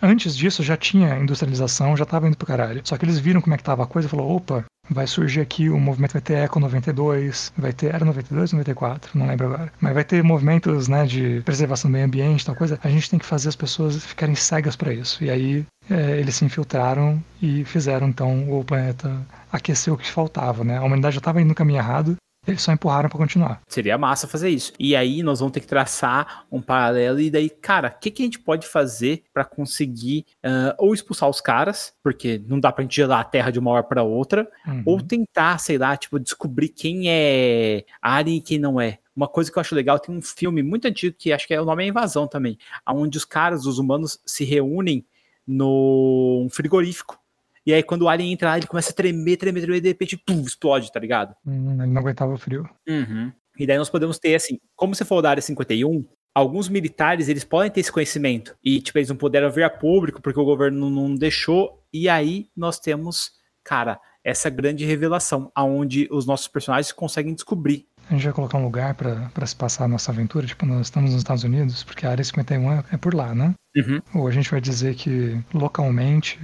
antes 0.00 0.36
disso 0.36 0.62
já 0.62 0.76
tinha 0.76 1.18
industrialização, 1.18 1.96
já 1.96 2.04
estava 2.04 2.28
indo 2.28 2.36
pro 2.36 2.46
caralho. 2.46 2.80
Só 2.84 2.96
que 2.96 3.04
eles 3.04 3.18
viram 3.18 3.40
como 3.40 3.54
é 3.54 3.56
que 3.56 3.64
tava 3.64 3.82
a 3.82 3.86
coisa 3.86 4.06
e 4.06 4.10
falou, 4.10 4.36
opa, 4.36 4.64
vai 4.88 5.06
surgir 5.06 5.40
aqui 5.40 5.68
o 5.68 5.78
movimento 5.78 6.12
vai 6.12 6.22
ter 6.22 6.34
Eco 6.34 6.60
92, 6.60 7.52
vai 7.56 7.72
ter 7.72 7.94
era 7.94 8.04
92 8.04 8.52
ou 8.52 8.58
94, 8.58 9.18
não 9.18 9.26
lembro 9.26 9.46
agora. 9.46 9.72
Mas 9.80 9.94
vai 9.94 10.04
ter 10.04 10.22
movimentos, 10.22 10.88
né, 10.88 11.06
de 11.06 11.40
preservação 11.44 11.90
do 11.90 11.92
meio 11.92 12.04
ambiente, 12.04 12.44
tal 12.44 12.54
coisa. 12.54 12.78
A 12.82 12.88
gente 12.88 13.10
tem 13.10 13.18
que 13.18 13.26
fazer 13.26 13.48
as 13.48 13.56
pessoas 13.56 14.04
ficarem 14.04 14.34
cegas 14.34 14.76
para 14.76 14.92
isso. 14.92 15.22
E 15.22 15.30
aí 15.30 15.66
é, 15.90 16.18
eles 16.18 16.36
se 16.36 16.44
infiltraram 16.44 17.22
e 17.40 17.64
fizeram 17.64 18.08
então 18.08 18.50
o 18.50 18.64
planeta 18.64 19.14
aquecer 19.52 19.92
o 19.92 19.96
que 19.96 20.10
faltava, 20.10 20.64
né? 20.64 20.78
A 20.78 20.82
humanidade 20.82 21.14
já 21.14 21.18
estava 21.18 21.40
indo 21.40 21.48
no 21.48 21.54
caminho 21.54 21.78
errado 21.78 22.16
eles 22.46 22.62
só 22.62 22.72
empurraram 22.72 23.08
para 23.08 23.18
continuar. 23.18 23.62
Seria 23.66 23.96
massa 23.96 24.28
fazer 24.28 24.50
isso. 24.50 24.72
E 24.78 24.94
aí 24.94 25.22
nós 25.22 25.40
vamos 25.40 25.52
ter 25.52 25.60
que 25.60 25.66
traçar 25.66 26.44
um 26.50 26.60
paralelo 26.60 27.20
e 27.20 27.30
daí, 27.30 27.48
cara, 27.48 27.94
o 27.96 28.00
que, 28.00 28.10
que 28.10 28.22
a 28.22 28.26
gente 28.26 28.38
pode 28.38 28.66
fazer 28.66 29.24
para 29.32 29.44
conseguir 29.44 30.26
uh, 30.44 30.74
ou 30.78 30.94
expulsar 30.94 31.28
os 31.28 31.40
caras, 31.40 31.94
porque 32.02 32.42
não 32.46 32.60
dá 32.60 32.70
pra 32.70 32.82
gente 32.82 32.96
gelar 32.96 33.20
a 33.20 33.24
Terra 33.24 33.50
de 33.50 33.58
uma 33.58 33.70
hora 33.70 33.82
para 33.82 34.02
outra, 34.02 34.48
uhum. 34.66 34.82
ou 34.84 35.00
tentar, 35.00 35.58
sei 35.58 35.78
lá, 35.78 35.96
tipo, 35.96 36.18
descobrir 36.18 36.68
quem 36.68 37.08
é 37.08 37.84
alien 38.00 38.38
e 38.38 38.42
quem 38.42 38.58
não 38.58 38.80
é. 38.80 38.98
Uma 39.16 39.28
coisa 39.28 39.50
que 39.50 39.56
eu 39.56 39.60
acho 39.60 39.74
legal, 39.74 39.98
tem 39.98 40.14
um 40.14 40.20
filme 40.20 40.62
muito 40.62 40.88
antigo 40.88 41.14
que 41.16 41.32
acho 41.32 41.46
que 41.46 41.54
é 41.54 41.60
o 41.60 41.64
nome 41.64 41.84
é 41.84 41.86
Invasão 41.86 42.26
também, 42.26 42.58
onde 42.88 43.16
os 43.16 43.24
caras, 43.24 43.64
os 43.64 43.78
humanos, 43.78 44.18
se 44.26 44.44
reúnem 44.44 45.06
no 45.46 46.48
frigorífico 46.50 47.18
e 47.66 47.72
aí, 47.72 47.82
quando 47.82 48.02
o 48.02 48.08
alien 48.08 48.32
entra 48.32 48.50
lá, 48.50 48.56
ele 48.56 48.66
começa 48.66 48.90
a 48.90 48.94
tremer, 48.94 49.36
tremer, 49.36 49.62
tremer, 49.62 49.78
e 49.78 49.80
de 49.80 49.88
repente, 49.88 50.16
pum, 50.16 50.42
explode, 50.42 50.92
tá 50.92 51.00
ligado? 51.00 51.34
Hum, 51.46 51.82
ele 51.82 51.92
não 51.92 52.00
aguentava 52.00 52.32
o 52.32 52.38
frio. 52.38 52.68
Uhum. 52.88 53.32
E 53.58 53.66
daí 53.66 53.78
nós 53.78 53.88
podemos 53.88 54.18
ter, 54.18 54.34
assim, 54.34 54.58
como 54.76 54.94
você 54.94 55.04
for 55.04 55.22
da 55.22 55.30
área 55.30 55.42
51, 55.42 56.04
alguns 56.34 56.68
militares, 56.68 57.28
eles 57.28 57.44
podem 57.44 57.70
ter 57.70 57.80
esse 57.80 57.92
conhecimento. 57.92 58.56
E, 58.62 58.80
tipo, 58.80 58.98
eles 58.98 59.08
não 59.08 59.16
puderam 59.16 59.50
vir 59.50 59.62
a 59.62 59.70
público 59.70 60.20
porque 60.20 60.40
o 60.40 60.44
governo 60.44 60.90
não 60.90 61.14
deixou. 61.14 61.82
E 61.92 62.08
aí 62.08 62.48
nós 62.56 62.78
temos, 62.78 63.30
cara, 63.62 63.98
essa 64.22 64.50
grande 64.50 64.84
revelação, 64.84 65.50
aonde 65.54 66.08
os 66.10 66.26
nossos 66.26 66.48
personagens 66.48 66.92
conseguem 66.92 67.34
descobrir 67.34 67.86
a 68.10 68.12
gente 68.14 68.24
vai 68.24 68.32
colocar 68.32 68.58
um 68.58 68.64
lugar 68.64 68.94
para 68.94 69.46
se 69.46 69.56
passar 69.56 69.84
a 69.84 69.88
nossa 69.88 70.12
aventura, 70.12 70.46
tipo, 70.46 70.66
nós 70.66 70.86
estamos 70.86 71.10
nos 71.10 71.20
Estados 71.20 71.44
Unidos, 71.44 71.82
porque 71.84 72.06
a 72.06 72.10
área 72.10 72.22
51 72.22 72.72
é, 72.72 72.84
é 72.92 72.96
por 72.96 73.14
lá, 73.14 73.34
né? 73.34 73.54
Uhum. 73.76 74.00
Ou 74.14 74.28
a 74.28 74.30
gente 74.30 74.50
vai 74.50 74.60
dizer 74.60 74.94
que 74.94 75.42
localmente 75.52 76.38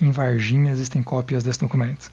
em 0.00 0.10
Varginha 0.10 0.72
existem 0.72 1.02
cópias 1.02 1.42
desse 1.42 1.60
documento? 1.60 2.10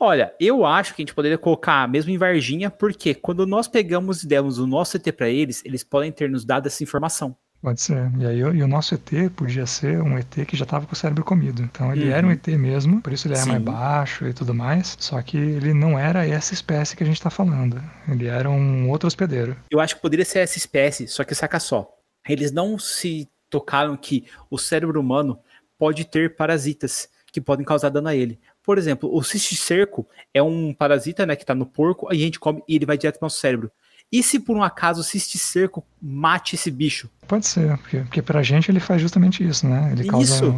Olha, 0.00 0.32
eu 0.38 0.64
acho 0.64 0.94
que 0.94 1.02
a 1.02 1.04
gente 1.04 1.14
poderia 1.14 1.38
colocar 1.38 1.88
mesmo 1.88 2.10
em 2.12 2.18
Varginha, 2.18 2.70
porque 2.70 3.14
quando 3.14 3.44
nós 3.46 3.66
pegamos 3.66 4.22
e 4.22 4.28
demos 4.28 4.58
o 4.58 4.66
nosso 4.66 4.96
ET 4.96 5.12
para 5.12 5.28
eles, 5.28 5.62
eles 5.64 5.82
podem 5.82 6.12
ter 6.12 6.30
nos 6.30 6.44
dado 6.44 6.66
essa 6.66 6.84
informação. 6.84 7.36
Pode 7.60 7.80
ser. 7.80 8.08
E 8.20 8.24
aí 8.24 8.38
e 8.38 8.62
o 8.62 8.68
nosso 8.68 8.94
ET 8.94 9.32
podia 9.34 9.66
ser 9.66 10.00
um 10.00 10.16
ET 10.16 10.46
que 10.46 10.56
já 10.56 10.62
estava 10.62 10.86
com 10.86 10.92
o 10.92 10.96
cérebro 10.96 11.24
comido. 11.24 11.60
Então 11.62 11.92
ele 11.92 12.04
uhum. 12.04 12.12
era 12.12 12.26
um 12.26 12.30
ET 12.30 12.46
mesmo, 12.46 13.02
por 13.02 13.12
isso 13.12 13.26
ele 13.26 13.34
era 13.34 13.42
Sim. 13.42 13.50
mais 13.50 13.62
baixo 13.62 14.28
e 14.28 14.32
tudo 14.32 14.54
mais. 14.54 14.96
Só 15.00 15.20
que 15.20 15.36
ele 15.36 15.74
não 15.74 15.98
era 15.98 16.24
essa 16.24 16.54
espécie 16.54 16.96
que 16.96 17.02
a 17.02 17.06
gente 17.06 17.16
está 17.16 17.30
falando. 17.30 17.82
Ele 18.06 18.28
era 18.28 18.48
um 18.48 18.88
outro 18.88 19.08
hospedeiro. 19.08 19.56
Eu 19.68 19.80
acho 19.80 19.96
que 19.96 20.02
poderia 20.02 20.24
ser 20.24 20.38
essa 20.38 20.56
espécie, 20.56 21.08
só 21.08 21.24
que 21.24 21.34
saca 21.34 21.58
só. 21.58 21.90
Eles 22.28 22.52
não 22.52 22.78
se 22.78 23.28
tocaram 23.50 23.96
que 23.96 24.26
o 24.48 24.58
cérebro 24.58 25.00
humano 25.00 25.40
pode 25.78 26.04
ter 26.04 26.34
parasitas 26.36 27.08
que 27.32 27.40
podem 27.40 27.64
causar 27.64 27.88
dano 27.88 28.08
a 28.08 28.16
ele. 28.16 28.38
Por 28.62 28.76
exemplo, 28.76 29.14
o 29.14 29.22
cisticerco 29.22 30.06
é 30.34 30.42
um 30.42 30.74
parasita 30.74 31.24
né, 31.24 31.36
que 31.36 31.42
está 31.42 31.54
no 31.54 31.64
porco, 31.64 32.12
e 32.12 32.16
a 32.16 32.20
gente 32.20 32.38
come 32.38 32.62
e 32.68 32.76
ele 32.76 32.86
vai 32.86 32.98
direto 32.98 33.18
para 33.18 33.24
o 33.24 33.26
nosso 33.26 33.40
cérebro. 33.40 33.70
E 34.10 34.22
se 34.22 34.40
por 34.40 34.56
um 34.56 34.62
acaso 34.62 35.02
o 35.02 35.04
cisticerco 35.04 35.84
mate 36.00 36.54
esse 36.54 36.70
bicho? 36.70 37.10
Pode 37.26 37.46
ser, 37.46 37.76
porque, 37.76 37.98
porque 37.98 38.22
pra 38.22 38.42
gente 38.42 38.70
ele 38.70 38.80
faz 38.80 39.02
justamente 39.02 39.46
isso, 39.46 39.66
né? 39.66 39.90
Ele 39.92 40.08
causa 40.08 40.34
isso. 40.34 40.54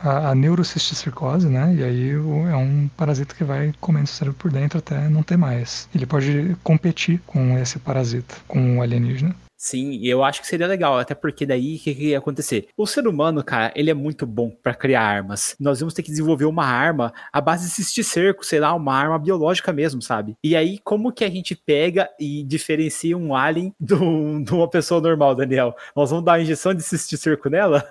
a, 0.00 0.30
a 0.30 0.34
neurocisticercose, 0.36 1.48
né? 1.48 1.74
E 1.74 1.82
aí 1.82 2.16
o, 2.16 2.46
é 2.46 2.56
um 2.56 2.88
parasita 2.96 3.34
que 3.34 3.42
vai 3.42 3.72
comendo 3.80 4.04
o 4.04 4.08
cérebro 4.08 4.38
por 4.38 4.52
dentro 4.52 4.78
até 4.78 5.08
não 5.08 5.24
ter 5.24 5.36
mais. 5.36 5.88
Ele 5.92 6.06
pode 6.06 6.56
competir 6.62 7.20
com 7.26 7.58
esse 7.58 7.80
parasita, 7.80 8.36
com 8.46 8.78
o 8.78 8.82
alienígena. 8.82 9.34
Sim, 9.64 10.00
eu 10.02 10.24
acho 10.24 10.40
que 10.40 10.48
seria 10.48 10.66
legal, 10.66 10.98
até 10.98 11.14
porque 11.14 11.46
daí 11.46 11.76
o 11.76 11.78
que, 11.78 11.94
que, 11.94 12.08
ia 12.08 12.18
acontecer? 12.18 12.66
O 12.76 12.84
ser 12.84 13.06
humano, 13.06 13.44
cara, 13.44 13.72
ele 13.76 13.92
é 13.92 13.94
muito 13.94 14.26
bom 14.26 14.50
para 14.50 14.74
criar 14.74 15.02
armas. 15.02 15.54
Nós 15.60 15.78
vamos 15.78 15.94
ter 15.94 16.02
que 16.02 16.10
desenvolver 16.10 16.46
uma 16.46 16.64
arma 16.64 17.14
à 17.32 17.40
base 17.40 17.70
de 17.94 18.02
cerco, 18.02 18.44
sei 18.44 18.58
lá, 18.58 18.74
uma 18.74 18.92
arma 18.92 19.16
biológica 19.20 19.72
mesmo, 19.72 20.02
sabe? 20.02 20.36
E 20.42 20.56
aí, 20.56 20.80
como 20.82 21.12
que 21.12 21.24
a 21.24 21.30
gente 21.30 21.54
pega 21.54 22.10
e 22.18 22.42
diferencia 22.42 23.16
um 23.16 23.36
alien 23.36 23.72
do, 23.78 24.42
de 24.42 24.52
uma 24.52 24.68
pessoa 24.68 25.00
normal, 25.00 25.36
Daniel? 25.36 25.76
Nós 25.94 26.10
vamos 26.10 26.24
dar 26.24 26.32
uma 26.32 26.40
injeção 26.40 26.74
de 26.74 26.82
cerco 26.82 27.48
nela? 27.48 27.88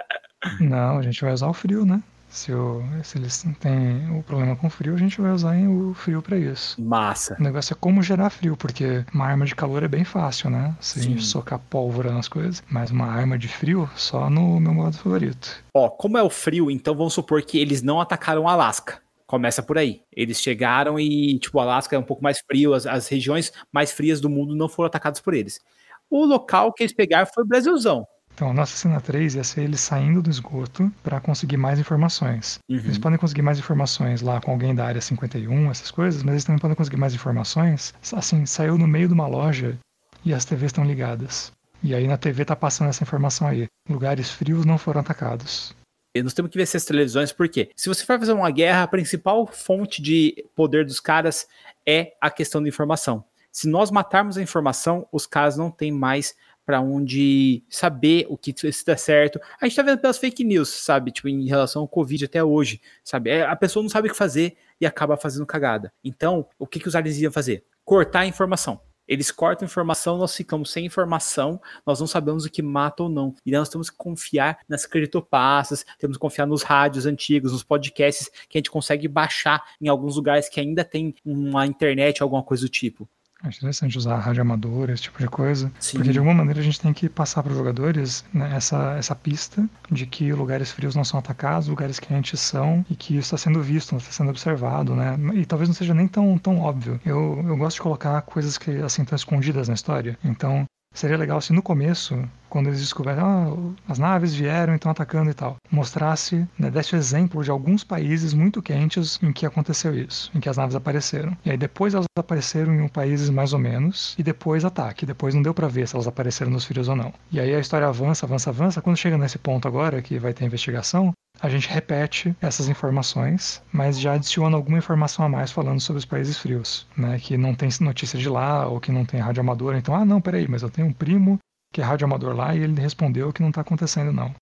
Não, 0.58 0.96
a 0.96 1.02
gente 1.02 1.20
vai 1.20 1.34
usar 1.34 1.48
o 1.48 1.52
frio, 1.52 1.84
né? 1.84 2.02
Se, 2.30 2.52
o, 2.52 2.82
se 3.02 3.18
eles 3.18 3.44
têm 3.58 4.18
o 4.18 4.22
problema 4.22 4.54
com 4.56 4.70
frio, 4.70 4.94
a 4.94 4.96
gente 4.96 5.20
vai 5.20 5.32
usar 5.32 5.56
o 5.68 5.92
frio 5.94 6.22
para 6.22 6.38
isso. 6.38 6.80
Massa. 6.80 7.36
O 7.38 7.42
negócio 7.42 7.74
é 7.74 7.76
como 7.78 8.02
gerar 8.02 8.30
frio, 8.30 8.56
porque 8.56 9.04
uma 9.12 9.26
arma 9.26 9.44
de 9.44 9.54
calor 9.54 9.82
é 9.82 9.88
bem 9.88 10.04
fácil, 10.04 10.48
né? 10.48 10.74
Se 10.80 11.00
Sim. 11.00 11.00
a 11.00 11.02
gente 11.10 11.24
socar 11.24 11.58
pólvora 11.58 12.12
nas 12.12 12.28
coisas. 12.28 12.62
Mas 12.70 12.90
uma 12.90 13.06
arma 13.06 13.36
de 13.36 13.48
frio, 13.48 13.90
só 13.96 14.30
no 14.30 14.60
meu 14.60 14.72
modo 14.72 14.96
favorito. 14.96 15.62
Ó, 15.74 15.88
como 15.88 16.16
é 16.16 16.22
o 16.22 16.30
frio, 16.30 16.70
então 16.70 16.94
vamos 16.94 17.14
supor 17.14 17.42
que 17.42 17.58
eles 17.58 17.82
não 17.82 18.00
atacaram 18.00 18.48
Alasca. 18.48 19.02
Começa 19.26 19.62
por 19.62 19.76
aí. 19.76 20.02
Eles 20.12 20.40
chegaram 20.40 20.98
e, 20.98 21.38
tipo, 21.38 21.58
o 21.58 21.60
Alasca 21.60 21.94
é 21.94 21.98
um 21.98 22.04
pouco 22.04 22.22
mais 22.22 22.40
frio, 22.40 22.74
as, 22.74 22.86
as 22.86 23.08
regiões 23.08 23.52
mais 23.72 23.90
frias 23.92 24.20
do 24.20 24.30
mundo 24.30 24.54
não 24.54 24.68
foram 24.68 24.86
atacadas 24.86 25.20
por 25.20 25.34
eles. 25.34 25.60
O 26.08 26.24
local 26.24 26.72
que 26.72 26.82
eles 26.82 26.92
pegaram 26.92 27.28
foi 27.32 27.44
o 27.44 27.46
Brasilzão. 27.46 28.06
Então, 28.40 28.52
a 28.52 28.54
nossa 28.54 28.74
cena 28.74 29.02
3 29.02 29.34
ia 29.34 29.44
ser 29.44 29.64
eles 29.64 29.80
saindo 29.80 30.22
do 30.22 30.30
esgoto 30.30 30.90
para 31.02 31.20
conseguir 31.20 31.58
mais 31.58 31.78
informações. 31.78 32.58
Uhum. 32.70 32.78
Eles 32.78 32.96
podem 32.96 33.18
conseguir 33.18 33.42
mais 33.42 33.58
informações 33.58 34.22
lá 34.22 34.40
com 34.40 34.50
alguém 34.50 34.74
da 34.74 34.86
área 34.86 34.98
51, 34.98 35.70
essas 35.70 35.90
coisas, 35.90 36.22
mas 36.22 36.32
eles 36.32 36.44
também 36.44 36.58
podem 36.58 36.74
conseguir 36.74 36.96
mais 36.96 37.12
informações. 37.12 37.92
Assim, 38.14 38.46
saiu 38.46 38.78
no 38.78 38.86
meio 38.86 39.08
de 39.08 39.12
uma 39.12 39.26
loja 39.26 39.78
e 40.24 40.32
as 40.32 40.46
TVs 40.46 40.70
estão 40.70 40.86
ligadas. 40.86 41.52
E 41.82 41.94
aí 41.94 42.08
na 42.08 42.16
TV 42.16 42.46
tá 42.46 42.56
passando 42.56 42.88
essa 42.88 43.02
informação 43.02 43.46
aí. 43.46 43.66
Lugares 43.86 44.30
frios 44.30 44.64
não 44.64 44.78
foram 44.78 45.02
atacados. 45.02 45.76
E 46.16 46.22
nós 46.22 46.32
temos 46.32 46.50
que 46.50 46.56
ver 46.56 46.62
essas 46.62 46.86
televisões, 46.86 47.32
porque 47.32 47.68
se 47.76 47.90
você 47.90 48.06
for 48.06 48.18
fazer 48.18 48.32
uma 48.32 48.50
guerra, 48.50 48.84
a 48.84 48.88
principal 48.88 49.46
fonte 49.46 50.00
de 50.00 50.46
poder 50.56 50.86
dos 50.86 50.98
caras 50.98 51.46
é 51.86 52.14
a 52.18 52.30
questão 52.30 52.62
da 52.62 52.70
informação. 52.70 53.22
Se 53.52 53.68
nós 53.68 53.90
matarmos 53.90 54.36
a 54.36 54.42
informação, 54.42 55.06
os 55.10 55.26
caras 55.26 55.56
não 55.56 55.70
têm 55.70 55.90
mais 55.90 56.34
para 56.64 56.80
onde 56.80 57.64
saber 57.68 58.26
o 58.28 58.38
que 58.38 58.54
está 58.64 58.96
certo. 58.96 59.40
A 59.60 59.66
gente 59.66 59.74
tá 59.74 59.82
vendo 59.82 59.98
pelas 59.98 60.18
fake 60.18 60.44
news, 60.44 60.68
sabe? 60.68 61.10
Tipo, 61.10 61.28
em 61.28 61.46
relação 61.46 61.82
ao 61.82 61.88
Covid 61.88 62.24
até 62.24 62.44
hoje, 62.44 62.80
sabe? 63.02 63.30
É, 63.30 63.42
a 63.42 63.56
pessoa 63.56 63.82
não 63.82 63.90
sabe 63.90 64.06
o 64.06 64.12
que 64.12 64.16
fazer 64.16 64.56
e 64.80 64.86
acaba 64.86 65.16
fazendo 65.16 65.44
cagada. 65.44 65.92
Então, 66.04 66.46
o 66.58 66.66
que, 66.66 66.78
que 66.78 66.86
os 66.86 66.94
aliens 66.94 67.18
iam 67.18 67.32
fazer? 67.32 67.64
Cortar 67.84 68.20
a 68.20 68.26
informação. 68.26 68.80
Eles 69.08 69.32
cortam 69.32 69.66
informação, 69.66 70.16
nós 70.16 70.36
ficamos 70.36 70.70
sem 70.70 70.86
informação, 70.86 71.60
nós 71.84 71.98
não 71.98 72.06
sabemos 72.06 72.44
o 72.44 72.50
que 72.50 72.62
mata 72.62 73.02
ou 73.02 73.08
não. 73.08 73.34
E 73.44 73.50
nós 73.50 73.68
temos 73.68 73.90
que 73.90 73.96
confiar 73.96 74.60
nas 74.68 74.86
criptopassas, 74.86 75.84
temos 75.98 76.16
que 76.16 76.20
confiar 76.20 76.46
nos 76.46 76.62
rádios 76.62 77.06
antigos, 77.06 77.50
nos 77.50 77.64
podcasts 77.64 78.30
que 78.48 78.56
a 78.56 78.60
gente 78.60 78.70
consegue 78.70 79.08
baixar 79.08 79.60
em 79.80 79.88
alguns 79.88 80.14
lugares 80.14 80.48
que 80.48 80.60
ainda 80.60 80.84
tem 80.84 81.12
uma 81.24 81.66
internet, 81.66 82.22
alguma 82.22 82.44
coisa 82.44 82.64
do 82.64 82.68
tipo. 82.68 83.08
É 83.42 83.48
interessante 83.48 83.96
usar 83.96 84.16
rádio 84.18 84.42
amador, 84.42 84.90
esse 84.90 85.04
tipo 85.04 85.18
de 85.18 85.28
coisa. 85.28 85.72
Sim. 85.80 85.98
Porque 85.98 86.12
de 86.12 86.18
alguma 86.18 86.34
maneira 86.34 86.60
a 86.60 86.62
gente 86.62 86.80
tem 86.80 86.92
que 86.92 87.08
passar 87.08 87.42
para 87.42 87.52
os 87.52 87.58
jogadores 87.58 88.24
né, 88.32 88.54
essa, 88.54 88.96
essa 88.98 89.14
pista 89.14 89.66
de 89.90 90.06
que 90.06 90.32
lugares 90.32 90.70
frios 90.70 90.94
não 90.94 91.04
são 91.04 91.18
atacados, 91.18 91.68
lugares 91.68 91.98
quentes 91.98 92.38
são, 92.40 92.84
e 92.90 92.94
que 92.94 93.16
isso 93.16 93.34
está 93.34 93.38
sendo 93.38 93.62
visto, 93.62 93.96
está 93.96 94.12
sendo 94.12 94.30
observado, 94.30 94.94
né? 94.94 95.16
E 95.34 95.46
talvez 95.46 95.68
não 95.68 95.74
seja 95.74 95.94
nem 95.94 96.06
tão, 96.06 96.36
tão 96.38 96.60
óbvio. 96.60 97.00
Eu, 97.04 97.42
eu 97.46 97.56
gosto 97.56 97.76
de 97.76 97.82
colocar 97.82 98.20
coisas 98.22 98.58
que 98.58 98.70
assim 98.82 99.02
estão 99.02 99.16
escondidas 99.16 99.68
na 99.68 99.74
história. 99.74 100.18
Então, 100.24 100.66
Seria 100.92 101.16
legal 101.16 101.40
se 101.40 101.52
no 101.52 101.62
começo, 101.62 102.28
quando 102.48 102.66
eles 102.66 102.80
descoberem, 102.80 103.22
ah, 103.22 103.46
as 103.88 103.98
naves 103.98 104.34
vieram 104.34 104.72
e 104.72 104.76
estão 104.76 104.90
atacando 104.90 105.30
e 105.30 105.34
tal, 105.34 105.56
mostrasse, 105.70 106.46
né, 106.58 106.68
desse 106.68 106.96
exemplo 106.96 107.44
de 107.44 107.50
alguns 107.50 107.84
países 107.84 108.34
muito 108.34 108.60
quentes 108.60 109.18
em 109.22 109.32
que 109.32 109.46
aconteceu 109.46 109.94
isso, 109.96 110.30
em 110.34 110.40
que 110.40 110.48
as 110.48 110.56
naves 110.56 110.74
apareceram. 110.74 111.36
E 111.44 111.50
aí 111.50 111.56
depois 111.56 111.94
elas 111.94 112.06
apareceram 112.18 112.74
em 112.74 112.80
um 112.80 112.88
países 112.88 113.30
mais 113.30 113.52
ou 113.52 113.58
menos, 113.60 114.16
e 114.18 114.22
depois 114.22 114.64
ataque. 114.64 115.06
Depois 115.06 115.32
não 115.32 115.42
deu 115.42 115.54
para 115.54 115.68
ver 115.68 115.86
se 115.86 115.94
elas 115.94 116.08
apareceram 116.08 116.50
nos 116.50 116.64
frios 116.64 116.88
ou 116.88 116.96
não. 116.96 117.14
E 117.30 117.38
aí 117.38 117.54
a 117.54 117.60
história 117.60 117.86
avança, 117.86 118.26
avança, 118.26 118.50
avança. 118.50 118.82
Quando 118.82 118.96
chega 118.96 119.16
nesse 119.16 119.38
ponto 119.38 119.68
agora, 119.68 120.02
que 120.02 120.18
vai 120.18 120.34
ter 120.34 120.44
investigação, 120.44 121.12
a 121.40 121.48
gente 121.48 121.68
repete 121.68 122.36
essas 122.40 122.68
informações, 122.68 123.62
mas 123.72 123.98
já 123.98 124.14
adiciona 124.14 124.56
alguma 124.56 124.78
informação 124.78 125.24
a 125.24 125.28
mais 125.28 125.50
falando 125.50 125.80
sobre 125.80 125.98
os 125.98 126.04
países 126.04 126.38
frios, 126.38 126.86
né? 126.96 127.18
Que 127.18 127.36
não 127.36 127.54
tem 127.54 127.68
notícia 127.80 128.18
de 128.18 128.28
lá 128.28 128.66
ou 128.66 128.80
que 128.80 128.92
não 128.92 129.06
tem 129.06 129.20
rádio 129.20 129.40
amador. 129.40 129.74
Então, 129.74 129.94
ah, 129.94 130.04
não, 130.04 130.20
peraí, 130.20 130.46
mas 130.46 130.62
eu 130.62 130.70
tenho 130.70 130.88
um 130.88 130.92
primo 130.92 131.38
que 131.72 131.80
é 131.80 131.84
rádio 131.84 132.04
amador 132.04 132.34
lá 132.34 132.54
e 132.54 132.60
ele 132.60 132.80
respondeu 132.80 133.32
que 133.32 133.40
não 133.42 133.48
está 133.48 133.62
acontecendo 133.62 134.12
não, 134.12 134.34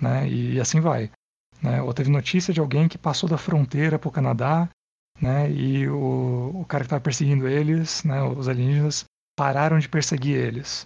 né? 0.00 0.28
E, 0.28 0.54
e 0.54 0.60
assim 0.60 0.80
vai. 0.80 1.10
Né? 1.62 1.80
Ou 1.80 1.94
teve 1.94 2.10
notícia 2.10 2.52
de 2.52 2.58
alguém 2.58 2.88
que 2.88 2.98
passou 2.98 3.28
da 3.28 3.38
fronteira 3.38 3.98
para 3.98 4.08
o 4.08 4.12
Canadá, 4.12 4.68
né? 5.20 5.50
E 5.50 5.88
o, 5.88 6.50
o 6.54 6.64
cara 6.66 6.82
que 6.82 6.86
estava 6.86 7.00
perseguindo 7.00 7.46
eles, 7.46 8.02
né? 8.02 8.20
Os 8.22 8.48
alienígenas 8.48 9.04
pararam 9.36 9.78
de 9.78 9.88
perseguir 9.88 10.36
eles 10.36 10.82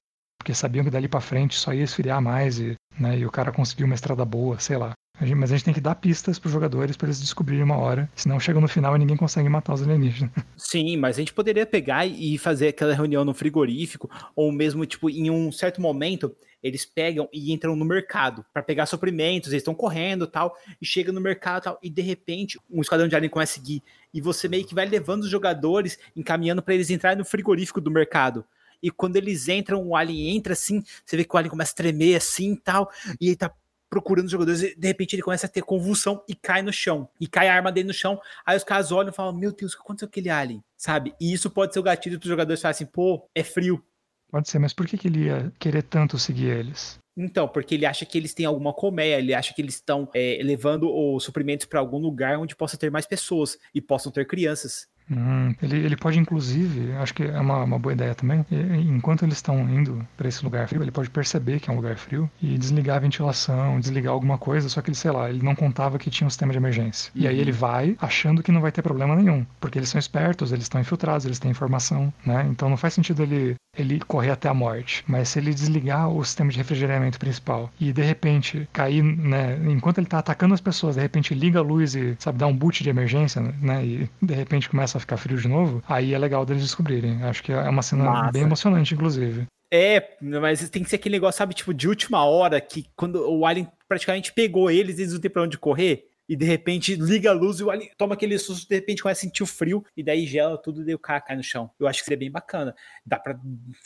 porque 0.46 0.54
sabiam 0.54 0.84
que 0.84 0.90
dali 0.92 1.08
para 1.08 1.20
frente 1.20 1.58
só 1.58 1.74
ia 1.74 1.82
esfriar 1.82 2.22
mais 2.22 2.60
e, 2.60 2.76
né, 2.96 3.18
e 3.18 3.26
o 3.26 3.30
cara 3.32 3.50
conseguiu 3.50 3.84
uma 3.84 3.96
estrada 3.96 4.24
boa, 4.24 4.60
sei 4.60 4.76
lá. 4.76 4.92
Mas 5.18 5.50
a 5.50 5.56
gente 5.56 5.64
tem 5.64 5.74
que 5.74 5.80
dar 5.80 5.96
pistas 5.96 6.38
para 6.38 6.46
os 6.46 6.52
jogadores 6.52 6.96
para 6.96 7.08
eles 7.08 7.18
descobrirem 7.18 7.64
uma 7.64 7.76
hora, 7.76 8.08
senão 8.14 8.38
chega 8.38 8.60
no 8.60 8.68
final 8.68 8.94
e 8.94 8.98
ninguém 9.00 9.16
consegue 9.16 9.48
matar 9.48 9.74
os 9.74 9.82
alienígenas. 9.82 10.30
Sim, 10.56 10.96
mas 10.98 11.16
a 11.16 11.20
gente 11.20 11.32
poderia 11.32 11.66
pegar 11.66 12.06
e 12.06 12.38
fazer 12.38 12.68
aquela 12.68 12.94
reunião 12.94 13.24
no 13.24 13.34
frigorífico, 13.34 14.08
ou 14.36 14.52
mesmo, 14.52 14.86
tipo, 14.86 15.10
em 15.10 15.28
um 15.30 15.50
certo 15.50 15.80
momento, 15.80 16.32
eles 16.62 16.84
pegam 16.84 17.28
e 17.32 17.52
entram 17.52 17.74
no 17.74 17.84
mercado 17.84 18.44
para 18.52 18.62
pegar 18.62 18.86
suprimentos, 18.86 19.50
eles 19.50 19.62
estão 19.62 19.74
correndo 19.74 20.28
tal, 20.28 20.56
e 20.80 20.86
chega 20.86 21.10
no 21.10 21.20
mercado 21.20 21.64
tal, 21.64 21.78
e 21.82 21.90
de 21.90 22.02
repente 22.02 22.56
um 22.70 22.80
esquadrão 22.82 23.08
de 23.08 23.16
alien 23.16 23.30
começa 23.30 23.54
a 23.54 23.56
seguir, 23.56 23.82
e 24.14 24.20
você 24.20 24.46
meio 24.46 24.64
que 24.64 24.76
vai 24.76 24.86
levando 24.86 25.22
os 25.22 25.30
jogadores, 25.30 25.98
encaminhando 26.14 26.62
para 26.62 26.74
eles 26.74 26.88
entrarem 26.88 27.18
no 27.18 27.24
frigorífico 27.24 27.80
do 27.80 27.90
mercado 27.90 28.44
e 28.82 28.90
quando 28.90 29.16
eles 29.16 29.48
entram, 29.48 29.86
o 29.86 29.96
Alien 29.96 30.36
entra 30.36 30.52
assim, 30.52 30.82
você 31.04 31.16
vê 31.16 31.24
que 31.24 31.34
o 31.34 31.38
Alien 31.38 31.50
começa 31.50 31.72
a 31.72 31.76
tremer 31.76 32.16
assim 32.16 32.52
e 32.52 32.56
tal, 32.56 32.90
e 33.20 33.28
ele 33.28 33.36
tá 33.36 33.52
procurando 33.88 34.26
os 34.26 34.32
jogadores, 34.32 34.62
e 34.62 34.74
de 34.74 34.86
repente 34.86 35.14
ele 35.14 35.22
começa 35.22 35.46
a 35.46 35.48
ter 35.48 35.62
convulsão 35.62 36.22
e 36.28 36.34
cai 36.34 36.62
no 36.62 36.72
chão. 36.72 37.08
E 37.20 37.26
cai 37.26 37.48
a 37.48 37.54
arma 37.54 37.72
dele 37.72 37.88
no 37.88 37.94
chão. 37.94 38.20
Aí 38.44 38.56
os 38.56 38.64
caras 38.64 38.92
olham 38.92 39.10
e 39.10 39.14
falam: 39.14 39.32
Meu 39.32 39.52
Deus, 39.52 39.72
o 39.72 39.76
que 39.76 39.82
aconteceu 39.82 40.08
com 40.08 40.12
aquele 40.12 40.28
alien? 40.28 40.62
Sabe? 40.76 41.14
E 41.20 41.32
isso 41.32 41.50
pode 41.50 41.72
ser 41.72 41.80
o 41.80 41.82
gatilho 41.82 42.18
para 42.18 42.26
os 42.26 42.28
jogadores 42.28 42.60
falarem 42.60 42.76
assim: 42.76 42.86
Pô, 42.86 43.28
é 43.34 43.42
frio. 43.42 43.82
Pode 44.28 44.48
ser, 44.48 44.58
mas 44.58 44.72
por 44.72 44.86
que, 44.86 44.98
que 44.98 45.06
ele 45.08 45.26
ia 45.26 45.52
querer 45.58 45.82
tanto 45.82 46.18
seguir 46.18 46.48
eles? 46.48 46.98
Então, 47.16 47.48
porque 47.48 47.74
ele 47.74 47.86
acha 47.86 48.04
que 48.04 48.18
eles 48.18 48.34
têm 48.34 48.44
alguma 48.44 48.74
colmeia, 48.74 49.18
ele 49.18 49.32
acha 49.32 49.54
que 49.54 49.62
eles 49.62 49.76
estão 49.76 50.08
é, 50.12 50.38
levando 50.42 50.92
os 50.92 51.24
suprimentos 51.24 51.64
para 51.64 51.80
algum 51.80 51.98
lugar 51.98 52.38
onde 52.38 52.54
possa 52.54 52.76
ter 52.76 52.90
mais 52.90 53.06
pessoas 53.06 53.56
e 53.74 53.80
possam 53.80 54.12
ter 54.12 54.26
crianças. 54.26 54.86
Hum, 55.10 55.54
ele, 55.62 55.78
ele 55.78 55.96
pode, 55.96 56.18
inclusive, 56.18 56.92
acho 56.94 57.14
que 57.14 57.22
é 57.22 57.38
uma, 57.38 57.62
uma 57.62 57.78
boa 57.78 57.92
ideia 57.92 58.14
também, 58.14 58.44
enquanto 58.50 59.24
eles 59.24 59.36
estão 59.36 59.58
indo 59.68 60.06
para 60.16 60.28
esse 60.28 60.44
lugar 60.44 60.66
frio, 60.68 60.82
ele 60.82 60.90
pode 60.90 61.10
perceber 61.10 61.60
que 61.60 61.70
é 61.70 61.72
um 61.72 61.76
lugar 61.76 61.96
frio 61.96 62.28
e 62.42 62.58
desligar 62.58 62.96
a 62.96 63.00
ventilação, 63.00 63.78
desligar 63.78 64.12
alguma 64.12 64.36
coisa, 64.36 64.68
só 64.68 64.82
que 64.82 64.90
ele, 64.90 64.96
sei 64.96 65.10
lá, 65.10 65.30
ele 65.30 65.42
não 65.42 65.54
contava 65.54 65.98
que 65.98 66.10
tinha 66.10 66.26
um 66.26 66.30
sistema 66.30 66.52
de 66.52 66.58
emergência. 66.58 67.10
E 67.14 67.28
aí 67.28 67.38
ele 67.38 67.52
uhum. 67.52 67.58
vai 67.58 67.96
achando 68.00 68.42
que 68.42 68.50
não 68.50 68.60
vai 68.60 68.72
ter 68.72 68.82
problema 68.82 69.14
nenhum, 69.14 69.46
porque 69.60 69.78
eles 69.78 69.88
são 69.88 69.98
espertos, 69.98 70.52
eles 70.52 70.64
estão 70.64 70.80
infiltrados, 70.80 71.24
eles 71.24 71.38
têm 71.38 71.50
informação, 71.50 72.12
né? 72.24 72.46
Então 72.50 72.68
não 72.68 72.76
faz 72.76 72.94
sentido 72.94 73.22
ele, 73.22 73.54
ele 73.76 74.00
correr 74.00 74.30
até 74.30 74.48
a 74.48 74.54
morte. 74.54 75.04
Mas 75.06 75.28
se 75.28 75.38
ele 75.38 75.52
desligar 75.52 76.08
o 76.08 76.24
sistema 76.24 76.50
de 76.50 76.58
refrigeramento 76.58 77.18
principal 77.18 77.70
e 77.80 77.92
de 77.92 78.02
repente 78.02 78.68
cair, 78.72 79.02
né, 79.02 79.58
enquanto 79.68 79.98
ele 79.98 80.06
está 80.06 80.18
atacando 80.18 80.54
as 80.54 80.60
pessoas, 80.60 80.96
de 80.96 81.02
repente 81.02 81.34
liga 81.34 81.58
a 81.58 81.62
luz 81.62 81.94
e, 81.94 82.16
sabe, 82.18 82.38
dá 82.38 82.46
um 82.46 82.56
boot 82.56 82.82
de 82.82 82.90
emergência, 82.90 83.40
né? 83.40 83.84
E 83.84 84.10
de 84.20 84.34
repente 84.34 84.68
começa 84.68 84.98
a 84.98 85.00
ficar 85.00 85.16
frio 85.16 85.38
de 85.38 85.48
novo, 85.48 85.82
aí 85.88 86.14
é 86.14 86.18
legal 86.18 86.44
deles 86.44 86.62
descobrirem. 86.62 87.22
Acho 87.22 87.42
que 87.42 87.52
é 87.52 87.68
uma 87.68 87.82
cena 87.82 88.04
Massa. 88.04 88.32
bem 88.32 88.42
emocionante, 88.42 88.94
inclusive. 88.94 89.46
É, 89.72 90.16
mas 90.20 90.68
tem 90.70 90.82
que 90.82 90.90
ser 90.90 90.96
aquele 90.96 91.16
negócio, 91.16 91.38
sabe, 91.38 91.54
tipo, 91.54 91.74
de 91.74 91.88
última 91.88 92.24
hora, 92.24 92.60
que 92.60 92.86
quando 92.94 93.16
o 93.28 93.44
Alien 93.44 93.68
praticamente 93.88 94.32
pegou 94.32 94.70
eles, 94.70 94.98
eles 94.98 95.12
não 95.12 95.20
tem 95.20 95.30
pra 95.30 95.42
onde 95.42 95.58
correr 95.58 96.04
e 96.28 96.36
de 96.36 96.44
repente 96.44 96.94
liga 96.94 97.30
a 97.30 97.32
luz 97.32 97.60
e 97.60 97.64
o 97.64 97.70
alien 97.70 97.90
toma 97.96 98.14
aquele 98.14 98.38
susto, 98.38 98.68
de 98.68 98.74
repente 98.74 99.02
começa 99.02 99.20
a 99.20 99.22
sentir 99.22 99.42
o 99.42 99.46
frio 99.46 99.84
e 99.96 100.02
daí 100.02 100.26
gela 100.26 100.56
tudo 100.58 100.88
e 100.88 100.94
o 100.94 100.98
cara 100.98 101.20
cai 101.20 101.36
no 101.36 101.42
chão. 101.42 101.70
Eu 101.78 101.86
acho 101.86 102.00
que 102.00 102.04
seria 102.04 102.18
bem 102.18 102.30
bacana. 102.30 102.74
Dá 103.04 103.18
para 103.18 103.38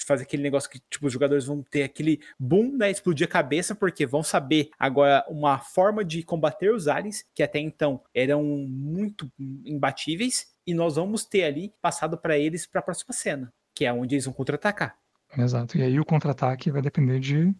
fazer 0.06 0.22
aquele 0.22 0.42
negócio 0.42 0.70
que 0.70 0.80
tipo 0.90 1.06
os 1.06 1.12
jogadores 1.12 1.44
vão 1.44 1.62
ter 1.62 1.82
aquele 1.82 2.20
boom, 2.38 2.76
né, 2.76 2.90
explodir 2.90 3.26
a 3.26 3.30
cabeça 3.30 3.74
porque 3.74 4.06
vão 4.06 4.22
saber 4.22 4.70
agora 4.78 5.24
uma 5.28 5.58
forma 5.58 6.04
de 6.04 6.22
combater 6.22 6.72
os 6.72 6.88
aliens 6.88 7.24
que 7.34 7.42
até 7.42 7.58
então 7.58 8.02
eram 8.14 8.42
muito 8.42 9.30
imbatíveis 9.64 10.48
e 10.66 10.74
nós 10.74 10.96
vamos 10.96 11.24
ter 11.24 11.44
ali 11.44 11.72
passado 11.80 12.16
para 12.16 12.38
eles 12.38 12.66
para 12.66 12.80
a 12.80 12.82
próxima 12.82 13.12
cena, 13.12 13.52
que 13.74 13.84
é 13.84 13.92
onde 13.92 14.14
eles 14.14 14.24
vão 14.24 14.34
contra-atacar. 14.34 14.96
Exato. 15.36 15.78
E 15.78 15.82
aí 15.82 15.98
o 16.00 16.04
contra-ataque 16.04 16.70
vai 16.70 16.82
depender 16.82 17.20
de 17.20 17.54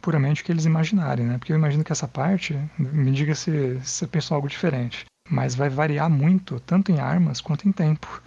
puramente 0.00 0.42
o 0.42 0.44
que 0.44 0.52
eles 0.52 0.64
imaginarem, 0.64 1.26
né? 1.26 1.38
Porque 1.38 1.52
eu 1.52 1.56
imagino 1.56 1.84
que 1.84 1.92
essa 1.92 2.08
parte, 2.08 2.58
me 2.78 3.10
diga 3.12 3.34
se 3.34 3.74
você 3.82 4.06
pensou 4.06 4.34
algo 4.34 4.48
diferente, 4.48 5.04
mas 5.28 5.54
vai 5.54 5.68
variar 5.68 6.08
muito, 6.08 6.60
tanto 6.60 6.92
em 6.92 7.00
armas 7.00 7.40
quanto 7.40 7.68
em 7.68 7.72
tempo. 7.72 8.22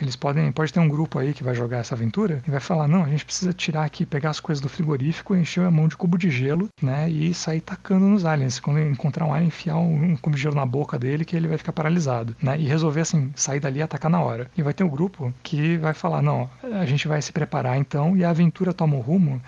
Eles 0.00 0.16
podem, 0.16 0.50
pode 0.50 0.72
ter 0.72 0.80
um 0.80 0.88
grupo 0.88 1.18
aí 1.20 1.32
que 1.32 1.44
vai 1.44 1.54
jogar 1.54 1.78
essa 1.78 1.94
aventura 1.94 2.42
e 2.46 2.50
vai 2.50 2.58
falar: 2.58 2.88
não, 2.88 3.04
a 3.04 3.08
gente 3.08 3.24
precisa 3.24 3.52
tirar 3.52 3.84
aqui, 3.84 4.04
pegar 4.04 4.30
as 4.30 4.40
coisas 4.40 4.60
do 4.60 4.68
frigorífico, 4.68 5.36
encher 5.36 5.64
a 5.64 5.70
mão 5.70 5.86
de 5.86 5.96
cubo 5.96 6.18
de 6.18 6.30
gelo, 6.30 6.68
né? 6.82 7.08
E 7.08 7.32
sair 7.32 7.60
tacando 7.60 8.04
nos 8.06 8.24
aliens. 8.24 8.58
Quando 8.58 8.80
encontrar 8.80 9.24
um 9.24 9.32
alien, 9.32 9.48
enfiar 9.48 9.76
um, 9.76 10.16
cubo 10.16 10.34
de 10.34 10.42
gelo 10.42 10.56
na 10.56 10.66
boca 10.66 10.98
dele 10.98 11.24
que 11.24 11.36
ele 11.36 11.46
vai 11.46 11.58
ficar 11.58 11.72
paralisado, 11.72 12.34
né? 12.42 12.58
E 12.58 12.66
resolver 12.66 13.02
assim, 13.02 13.32
sair 13.36 13.60
dali 13.60 13.78
e 13.78 13.82
atacar 13.82 14.10
na 14.10 14.20
hora. 14.20 14.50
E 14.56 14.62
vai 14.62 14.74
ter 14.74 14.82
um 14.82 14.88
grupo 14.88 15.32
que 15.44 15.76
vai 15.76 15.94
falar: 15.94 16.22
não, 16.22 16.50
a 16.62 16.84
gente 16.84 17.06
vai 17.06 17.22
se 17.22 17.32
preparar 17.32 17.78
então 17.78 18.16
e 18.16 18.24
a 18.24 18.30
aventura 18.30 18.72
toma 18.72 18.96
o 18.96 19.00
rumo 19.00 19.40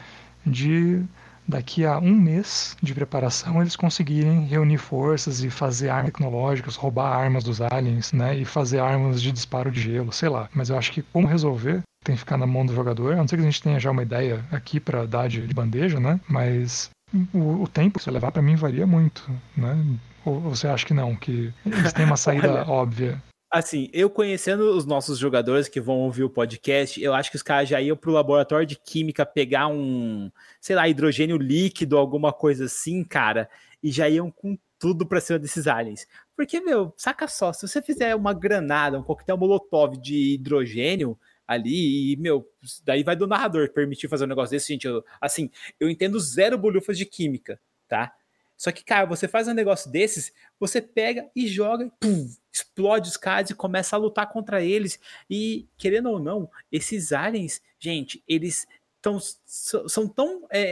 de 0.47 1.03
daqui 1.47 1.85
a 1.85 1.99
um 1.99 2.15
mês 2.15 2.77
de 2.83 2.95
preparação 2.95 3.61
eles 3.61 3.77
conseguirem 3.77 4.45
reunir 4.47 4.79
forças 4.79 5.43
e 5.43 5.51
fazer 5.51 5.89
armas 5.89 6.13
tecnológicas, 6.13 6.77
roubar 6.77 7.17
armas 7.17 7.45
dos 7.45 7.61
aliens, 7.61 8.13
né? 8.13 8.37
E 8.37 8.45
fazer 8.45 8.81
armas 8.81 9.21
de 9.23 9.33
disparo 9.33 9.71
de 9.71 9.81
gelo, 9.81 10.13
sei 10.13 10.29
lá. 10.29 10.49
Mas 10.55 10.71
eu 10.71 10.79
acho 10.79 10.93
que 10.93 11.03
como 11.03 11.27
resolver 11.27 11.83
tem 12.05 12.15
que 12.15 12.21
ficar 12.21 12.37
na 12.37 12.47
mão 12.47 12.65
do 12.65 12.75
jogador. 12.75 13.15
A 13.15 13.17
não 13.17 13.27
ser 13.27 13.37
que 13.37 13.43
a 13.43 13.47
gente 13.47 13.63
tenha 13.63 13.81
já 13.81 13.91
uma 13.91 14.03
ideia 14.03 14.45
aqui 14.53 14.79
para 14.79 15.07
dar 15.07 15.29
de, 15.29 15.45
de, 15.45 15.55
bandeja, 15.55 15.99
né? 15.99 16.21
Mas 16.29 16.89
o, 17.35 17.63
o 17.63 17.69
tempo 17.69 17.99
que 17.99 18.05
você 18.05 18.11
levar 18.11 18.31
para 18.31 18.43
mim 18.43 18.55
varia 18.55 18.87
muito, 18.87 19.29
né? 19.57 19.77
Ou 20.25 20.41
você 20.41 20.69
acha 20.69 20.87
que 20.87 20.95
não, 20.95 21.17
que 21.17 21.53
eles 21.65 21.93
têm 21.93 22.05
uma 22.05 22.17
saída 22.19 22.65
óbvia? 22.69 23.21
Assim, 23.57 23.89
eu 23.91 24.11
conhecendo 24.11 24.77
os 24.77 24.85
nossos 24.85 25.19
jogadores 25.19 25.67
que 25.67 25.81
vão 25.81 26.01
ouvir 26.01 26.23
o 26.25 26.29
podcast, 26.29 27.03
eu 27.03 27.15
acho 27.15 27.31
que 27.31 27.37
os 27.37 27.43
caras 27.43 27.67
já 27.67 27.81
iam 27.81 27.97
pro 27.97 28.13
laboratório 28.13 28.67
de 28.67 28.77
química 28.77 29.25
pegar 29.25 29.67
um, 29.69 30.31
sei 30.61 30.77
lá, 30.77 30.87
hidrogênio 30.87 31.39
líquido, 31.39 31.97
alguma 31.97 32.35
coisa 32.35 32.67
assim, 32.67 33.03
cara, 33.03 33.49
e 33.83 33.91
já 33.91 34.11
iam 34.11 34.31
com 34.31 34.59
tudo 34.79 35.07
pra 35.07 35.23
cima 35.23 35.39
desses 35.39 35.67
aliens. 35.67 36.07
Porque, 36.37 36.61
meu, 36.61 36.93
saca 36.99 37.27
só, 37.27 37.51
se 37.51 37.67
você 37.67 37.81
fizer 37.81 38.15
uma 38.15 38.35
granada, 38.35 38.99
um 38.99 39.03
coquetel 39.03 39.39
molotov 39.39 39.97
de 39.97 40.35
hidrogênio 40.35 41.19
ali, 41.49 42.13
e, 42.13 42.17
meu, 42.19 42.47
daí 42.85 43.03
vai 43.03 43.17
do 43.17 43.27
narrador 43.27 43.73
permitir 43.73 44.07
fazer 44.07 44.25
um 44.25 44.29
negócio 44.29 44.51
desse, 44.51 44.69
gente. 44.69 44.87
Eu, 44.87 45.03
assim, 45.19 45.51
eu 45.81 45.89
entendo 45.89 46.21
zero 46.21 46.59
bolhufas 46.59 46.99
de 46.99 47.07
química, 47.07 47.59
tá? 47.89 48.13
Só 48.57 48.73
que, 48.73 48.85
cara, 48.85 49.07
você 49.07 49.27
faz 49.27 49.49
um 49.49 49.55
negócio 49.55 49.91
desses, 49.91 50.33
você 50.59 50.81
pega 50.81 51.27
e 51.35 51.47
joga, 51.47 51.91
pum, 52.01 52.29
explode 52.57 53.09
os 53.09 53.17
caras 53.17 53.51
e 53.51 53.55
começa 53.55 53.95
a 53.95 53.99
lutar 53.99 54.29
contra 54.31 54.63
eles. 54.63 54.99
E, 55.29 55.69
querendo 55.77 56.11
ou 56.11 56.19
não, 56.19 56.51
esses 56.73 57.13
aliens, 57.13 57.61
gente, 57.79 58.23
eles 58.27 58.67
tão, 59.01 59.19
são 59.47 60.09
tão 60.09 60.47
é, 60.51 60.63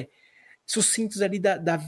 é, 0.00 0.08
sucintos 0.66 1.20
ali 1.20 1.38
da, 1.38 1.56
da 1.56 1.78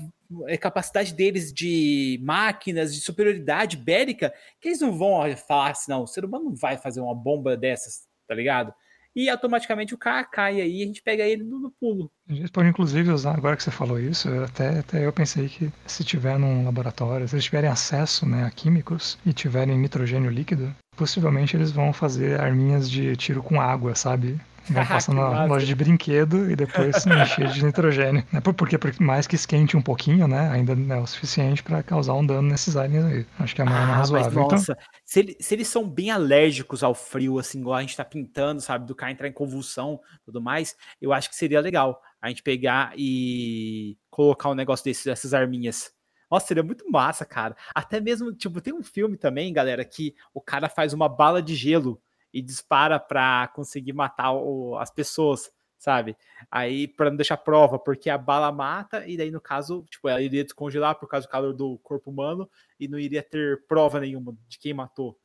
é, 0.47 0.57
capacidade 0.57 1.14
deles 1.14 1.53
de 1.53 2.21
máquinas, 2.23 2.95
de 2.95 3.01
superioridade 3.01 3.77
bélica, 3.77 4.33
que 4.61 4.68
eles 4.68 4.81
não 4.81 4.97
vão 4.97 5.37
falar 5.37 5.71
assim, 5.71 5.90
não, 5.90 6.03
o 6.03 6.07
ser 6.07 6.25
humano 6.25 6.47
não 6.47 6.55
vai 6.55 6.77
fazer 6.77 7.01
uma 7.01 7.14
bomba 7.14 7.57
dessas, 7.57 8.07
tá 8.29 8.35
ligado? 8.35 8.73
E 9.14 9.29
automaticamente 9.29 9.94
o 9.94 9.98
cara 9.98 10.25
cai 10.25 10.61
aí 10.61 10.81
e 10.81 10.83
a 10.83 10.87
gente 10.87 11.03
pega 11.03 11.25
ele 11.25 11.42
no, 11.42 11.70
pulo. 11.79 12.11
A 12.29 12.35
gente 12.35 12.51
pode 12.51 12.68
inclusive 12.68 13.11
usar, 13.11 13.37
agora 13.37 13.57
que 13.57 13.62
você 13.62 13.70
falou 13.70 14.01
isso, 14.01 14.29
até, 14.42 14.79
até 14.79 15.07
eu 15.07 15.12
pensei 15.12 15.48
que 15.48 15.70
se 15.87 16.05
tiver 16.05 16.38
num 16.38 16.64
laboratório, 16.64 17.29
se 17.29 17.35
eles 17.35 17.44
tiverem 17.44 17.70
acesso 17.70 18.27
né, 18.27 18.44
a 18.44 18.51
químicos 18.51 19.18
e 19.25 19.33
tiverem 19.33 19.79
nitrogênio 19.79 20.31
líquido, 20.31 20.75
possivelmente 20.96 21.57
eles 21.57 21.70
vão 21.70 21.92
fazer 21.92 22.40
arminhas 22.40 22.90
de 22.90 23.16
tiro 23.16 23.42
com 23.42 23.61
água, 23.61 23.94
sabe? 23.94 24.40
Vão 24.68 24.85
passar 24.87 25.14
na 25.14 25.44
loja 25.44 25.66
de 25.66 25.75
brinquedo 25.75 26.51
e 26.51 26.57
depois 26.57 27.05
encher 27.07 27.48
de 27.48 27.64
nitrogênio. 27.64 28.25
Né? 28.33 28.40
Porque, 28.40 28.79
por 28.79 28.98
mais 29.01 29.27
que 29.27 29.37
esquente 29.37 29.77
um 29.77 29.83
pouquinho, 29.83 30.29
né? 30.29 30.51
Ainda 30.51 30.72
é 30.72 30.98
o 30.98 31.07
suficiente 31.07 31.62
para 31.62 31.83
causar 31.83 32.14
um 32.14 32.25
dano 32.25 32.48
nesses 32.48 32.77
aliens 32.77 33.05
aí. 33.05 33.27
Acho 33.38 33.55
que 33.55 33.61
é 33.61 33.64
a 33.64 33.68
maior 33.68 33.88
ah, 33.88 33.96
razoável. 33.96 34.42
Nossa, 34.42 34.72
então... 34.72 34.85
se, 35.05 35.20
ele, 35.20 35.37
se, 35.40 35.55
eles 35.55 35.68
são 35.68 35.88
bem 35.88 36.11
alérgicos 36.11 36.83
ao 36.83 36.94
frio, 36.94 37.38
assim, 37.38 37.61
igual 37.61 37.77
a 37.77 37.81
gente 37.81 37.96
tá 37.96 38.05
pintando, 38.05 38.61
sabe? 38.61 38.87
Do 38.87 38.94
cara 38.94 39.12
entrar 39.12 39.29
em 39.29 39.33
convulsão 39.33 40.01
tudo 40.25 40.40
mais, 40.40 40.77
eu 41.01 41.12
acho 41.12 41.29
que 41.29 41.37
seria 41.37 41.61
legal 41.61 42.01
a 42.20 42.29
gente 42.29 42.42
pegar 42.42 42.92
e 42.96 43.96
colocar 44.11 44.48
um 44.48 44.55
negócio 44.55 44.85
desses, 44.85 45.05
dessas 45.05 45.35
arminhas. 45.35 45.92
Nossa, 46.31 46.46
seria 46.46 46.62
muito 46.62 46.90
massa, 46.90 47.27
cara. 47.27 47.55
Até 47.75 48.01
mesmo, 48.01 48.33
tipo, 48.33 48.61
tem 48.61 48.72
um 48.72 48.83
filme 48.83 49.18
também, 49.18 49.53
galera, 49.53 49.85
que 49.85 50.14
o 50.33 50.40
cara 50.40 50.68
faz 50.68 50.94
uma 50.94 51.07
bala 51.07 51.42
de 51.42 51.55
gelo 51.55 52.01
e 52.33 52.40
dispara 52.40 52.99
para 52.99 53.49
conseguir 53.49 53.92
matar 53.92 54.33
o, 54.33 54.77
as 54.79 54.90
pessoas, 54.90 55.51
sabe? 55.79 56.16
Aí 56.51 56.88
para 56.88 57.11
não 57.11 57.16
deixar 57.16 57.37
prova, 57.37 57.79
porque 57.79 58.09
a 58.09 58.18
bala 58.18 58.51
mata 58.53 59.07
e 59.07 59.16
daí 59.16 59.31
no 59.31 59.40
caso, 59.40 59.85
tipo, 59.90 60.09
ela 60.09 60.23
iria 60.23 60.45
descongelar 60.45 60.99
por 60.99 61.09
causa 61.09 61.27
do 61.27 61.31
calor 61.31 61.53
do 61.53 61.79
corpo 61.79 62.11
humano 62.11 62.49
e 62.79 62.88
não 62.88 62.99
iria 62.99 63.23
ter 63.23 63.64
prova 63.66 64.01
nenhuma 64.01 64.37
de 64.49 64.59
quem 64.59 64.73
matou. 64.75 65.18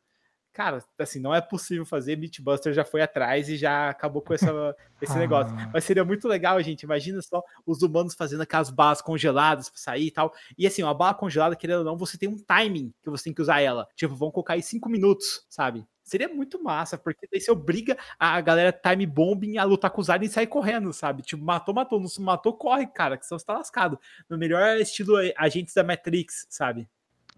Cara, 0.58 0.84
assim, 0.98 1.20
não 1.20 1.36
é 1.36 1.40
possível 1.40 1.86
fazer. 1.86 2.18
Mythbuster 2.18 2.74
já 2.74 2.84
foi 2.84 3.00
atrás 3.00 3.48
e 3.48 3.56
já 3.56 3.92
acabou 3.92 4.24
com 4.24 4.34
essa, 4.34 4.76
esse 5.00 5.14
ah. 5.14 5.20
negócio. 5.20 5.56
Mas 5.72 5.84
seria 5.84 6.04
muito 6.04 6.28
legal, 6.28 6.60
gente. 6.64 6.82
Imagina 6.82 7.22
só 7.22 7.44
os 7.64 7.84
humanos 7.84 8.16
fazendo 8.16 8.42
aquelas 8.42 8.72
balas 8.72 9.00
congeladas 9.00 9.70
para 9.70 9.80
sair 9.80 10.08
e 10.08 10.12
tal. 10.12 10.34
E 10.58 10.66
assim, 10.66 10.82
uma 10.82 10.96
bala 10.96 11.14
congelada, 11.14 11.56
querendo 11.56 11.80
ou 11.80 11.86
não, 11.86 11.96
você 11.96 12.18
tem 12.18 12.28
um 12.28 12.44
timing 12.44 12.92
que 13.04 13.10
você 13.12 13.26
tem 13.26 13.34
que 13.36 13.42
usar 13.44 13.62
ela. 13.62 13.88
Tipo, 13.96 14.16
vão 14.16 14.32
colocar 14.32 14.56
aí 14.56 14.64
cinco 14.64 14.90
minutos, 14.90 15.46
sabe? 15.48 15.86
Seria 16.08 16.30
muito 16.30 16.64
massa, 16.64 16.98
porque 16.98 17.28
daí 17.30 17.42
você 17.42 17.52
obriga 17.52 17.98
a 18.18 18.40
galera 18.40 18.72
time 18.72 19.06
bombing 19.06 19.58
a 19.58 19.64
lutar 19.66 19.92
com 19.92 20.00
os 20.00 20.10
aliens 20.10 20.32
e 20.32 20.36
sair 20.36 20.48
correndo, 20.48 20.94
sabe? 20.94 21.22
Tipo, 21.22 21.44
matou, 21.44 21.76
matou, 21.76 22.00
não 22.00 22.08
se 22.08 22.22
matou, 22.22 22.54
corre, 22.54 22.88
cara, 22.88 23.18
que 23.18 23.26
senão 23.26 23.38
você 23.38 23.46
tá 23.46 23.54
lascado. 23.54 24.00
No 24.30 24.38
melhor 24.38 24.78
estilo 24.78 25.16
agentes 25.38 25.74
da 25.74 25.84
Matrix, 25.84 26.48
sabe? 26.50 26.88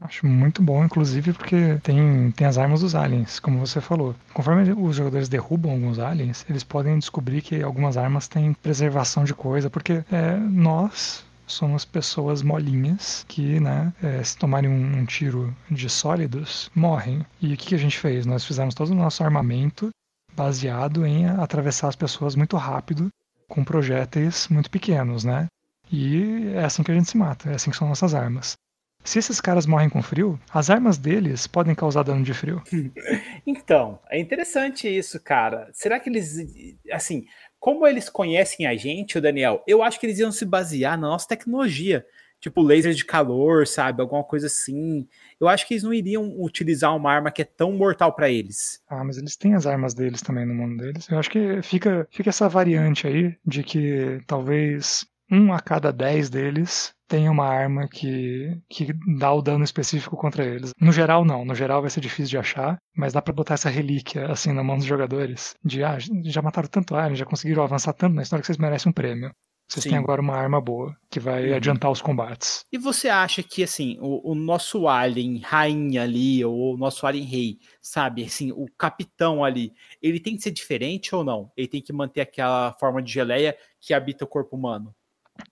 Acho 0.02 0.26
muito 0.26 0.62
bom, 0.62 0.86
inclusive, 0.86 1.34
porque 1.34 1.78
tem, 1.84 2.32
tem 2.32 2.48
as 2.48 2.58
armas 2.58 2.82
dos 2.82 2.96
aliens, 2.96 3.40
como 3.40 3.60
você 3.60 3.82
falou. 3.82 4.16
Conforme 4.34 4.72
os 4.72 4.96
jogadores 4.96 5.28
derrubam 5.28 5.72
alguns 5.72 6.00
aliens, 6.00 6.46
eles 6.50 6.64
podem 6.64 6.98
descobrir 6.98 7.42
que 7.42 7.62
algumas 7.62 7.98
armas 7.98 8.28
têm 8.28 8.54
preservação 8.54 9.26
de 9.26 9.34
coisa, 9.34 9.70
porque 9.70 10.04
é, 10.10 10.38
nós, 10.38 11.26
somos 11.52 11.84
pessoas 11.86 12.42
molinhas 12.42 13.26
que, 13.28 13.60
né, 13.60 13.94
é, 14.02 14.24
se 14.24 14.38
tomarem 14.38 14.70
um, 14.70 15.00
um, 15.00 15.06
tiro 15.06 15.56
de 15.70 15.90
sólidos, 15.90 16.70
morrem. 16.76 17.26
E 17.42 17.54
o 17.54 17.58
que, 17.58 17.68
que 17.68 17.76
a 17.76 17.80
gente 17.80 17.98
fez? 17.98 18.26
Nós 18.26 18.46
fizemos 18.46 18.76
todo 18.76 18.92
o 18.92 18.96
nosso 18.96 19.24
armamento 19.24 19.90
baseado 20.34 21.06
em 21.06 21.26
atravessar 21.26 21.88
as 21.88 21.96
pessoas 21.96 22.36
muito 22.36 22.56
rápido 22.56 23.10
com 23.48 23.64
projéteis 23.64 24.48
muito 24.48 24.70
pequenos, 24.70 25.24
né? 25.24 25.48
E 25.92 26.52
é 26.54 26.64
assim 26.64 26.84
que 26.84 26.92
a 26.92 26.94
gente 26.94 27.10
se 27.10 27.18
mata, 27.18 27.50
é 27.50 27.56
assim 27.56 27.72
que 27.72 27.78
são 27.78 27.90
nossas 27.90 28.14
armas. 28.14 28.56
Se 29.04 29.18
esses 29.18 29.42
caras 29.42 29.66
morrem 29.66 29.90
com 29.90 30.04
frio, 30.04 30.40
as 30.54 30.70
armas 30.70 30.98
deles 30.98 31.48
podem 31.48 31.74
causar 31.74 32.04
dano 32.04 32.24
de 32.24 32.34
frio. 32.34 32.62
Então, 33.48 34.00
é 34.12 34.20
interessante 34.20 34.88
isso, 34.88 35.20
cara. 35.20 35.70
Será 35.74 36.00
que 36.00 36.08
eles. 36.08 36.36
Assim, 36.92 37.26
como 37.60 37.86
eles 37.86 38.10
conhecem 38.10 38.66
a 38.66 38.76
gente, 38.76 39.18
o 39.18 39.22
Daniel, 39.22 39.64
eu 39.68 39.84
acho 39.84 40.00
que 40.00 40.06
eles 40.06 40.20
iam 40.20 40.32
se 40.32 40.46
basear 40.46 40.98
na 40.98 41.08
nossa 41.08 41.28
tecnologia. 41.28 42.06
Tipo, 42.42 42.62
laser 42.62 42.94
de 42.94 43.04
calor, 43.04 43.68
sabe? 43.68 44.02
Alguma 44.02 44.24
coisa 44.24 44.48
assim. 44.48 45.06
Eu 45.42 45.50
acho 45.50 45.68
que 45.68 45.74
eles 45.74 45.84
não 45.84 45.94
iriam 45.94 46.42
utilizar 46.42 46.96
uma 46.96 47.12
arma 47.12 47.32
que 47.32 47.42
é 47.42 47.46
tão 47.46 47.74
mortal 47.74 48.14
para 48.14 48.30
eles. 48.30 48.82
Ah, 48.88 49.04
mas 49.04 49.18
eles 49.18 49.36
têm 49.36 49.56
as 49.56 49.66
armas 49.66 49.94
deles 49.94 50.22
também 50.22 50.46
no 50.46 50.54
mundo 50.54 50.78
deles. 50.78 51.10
Eu 51.10 51.20
acho 51.20 51.30
que 51.30 51.62
fica, 51.62 52.08
fica 52.10 52.30
essa 52.30 52.48
variante 52.48 53.06
aí 53.06 53.36
de 53.46 53.62
que 53.62 54.22
talvez 54.26 55.06
um 55.30 55.52
a 55.52 55.60
cada 55.60 55.92
dez 55.92 56.30
deles 56.30 56.96
tem 57.10 57.28
uma 57.28 57.46
arma 57.46 57.88
que, 57.90 58.56
que 58.70 58.94
dá 59.18 59.34
o 59.34 59.42
dano 59.42 59.64
específico 59.64 60.16
contra 60.16 60.46
eles. 60.46 60.72
No 60.80 60.92
geral, 60.92 61.26
não. 61.26 61.44
No 61.44 61.56
geral 61.56 61.82
vai 61.82 61.90
ser 61.90 62.00
difícil 62.00 62.30
de 62.30 62.38
achar, 62.38 62.78
mas 62.96 63.12
dá 63.12 63.22
para 63.22 63.34
botar 63.34 63.56
essa 63.56 63.70
relíquia 63.70 64.32
assim 64.32 64.54
na 64.54 64.64
mão 64.64 64.78
dos 64.78 64.86
jogadores. 64.86 65.56
De, 65.66 65.84
ah, 65.84 65.98
já 66.26 66.42
mataram 66.42 66.70
tanto 66.70 66.96
alien, 66.96 67.16
já 67.16 67.26
conseguiram 67.26 67.64
avançar 67.64 67.94
tanto 67.94 68.14
na 68.16 68.22
história 68.22 68.42
que 68.42 68.48
vocês 68.48 68.60
merecem 68.60 68.92
um 68.92 68.94
prêmio. 68.94 69.32
Vocês 69.68 69.84
Sim. 69.84 69.90
têm 69.90 70.00
agora 70.00 70.20
uma 70.20 70.36
arma 70.36 70.60
boa 70.60 70.98
que 71.12 71.20
vai 71.20 71.50
uhum. 71.50 71.56
adiantar 71.56 71.92
os 71.92 72.02
combates. 72.02 72.66
E 72.72 72.78
você 72.78 73.08
acha 73.08 73.44
que, 73.44 73.62
assim, 73.62 74.00
o, 74.02 74.32
o, 74.32 74.36
nosso 74.36 74.88
alien 74.88 75.38
rainha 75.40 76.02
ali, 76.02 76.44
ou 76.44 76.74
o 76.74 76.78
nosso 76.78 77.06
alien 77.06 77.24
rei, 77.26 77.60
sabe, 77.80 78.24
assim, 78.24 78.52
o 78.52 78.66
capitão 78.76 79.44
ali, 79.44 79.72
ele 80.02 80.20
tem 80.20 80.36
que 80.36 80.42
ser 80.42 80.50
diferente 80.50 81.14
ou 81.14 81.24
não? 81.24 81.52
Ele 81.56 81.68
tem 81.68 81.84
que 81.84 81.94
manter 81.94 82.22
aquela 82.22 82.76
forma 82.80 83.00
de 83.00 83.12
geleia 83.12 83.56
que 83.80 83.94
habita 83.94 84.26
o 84.26 84.28
corpo 84.28 84.56
humano? 84.56 84.94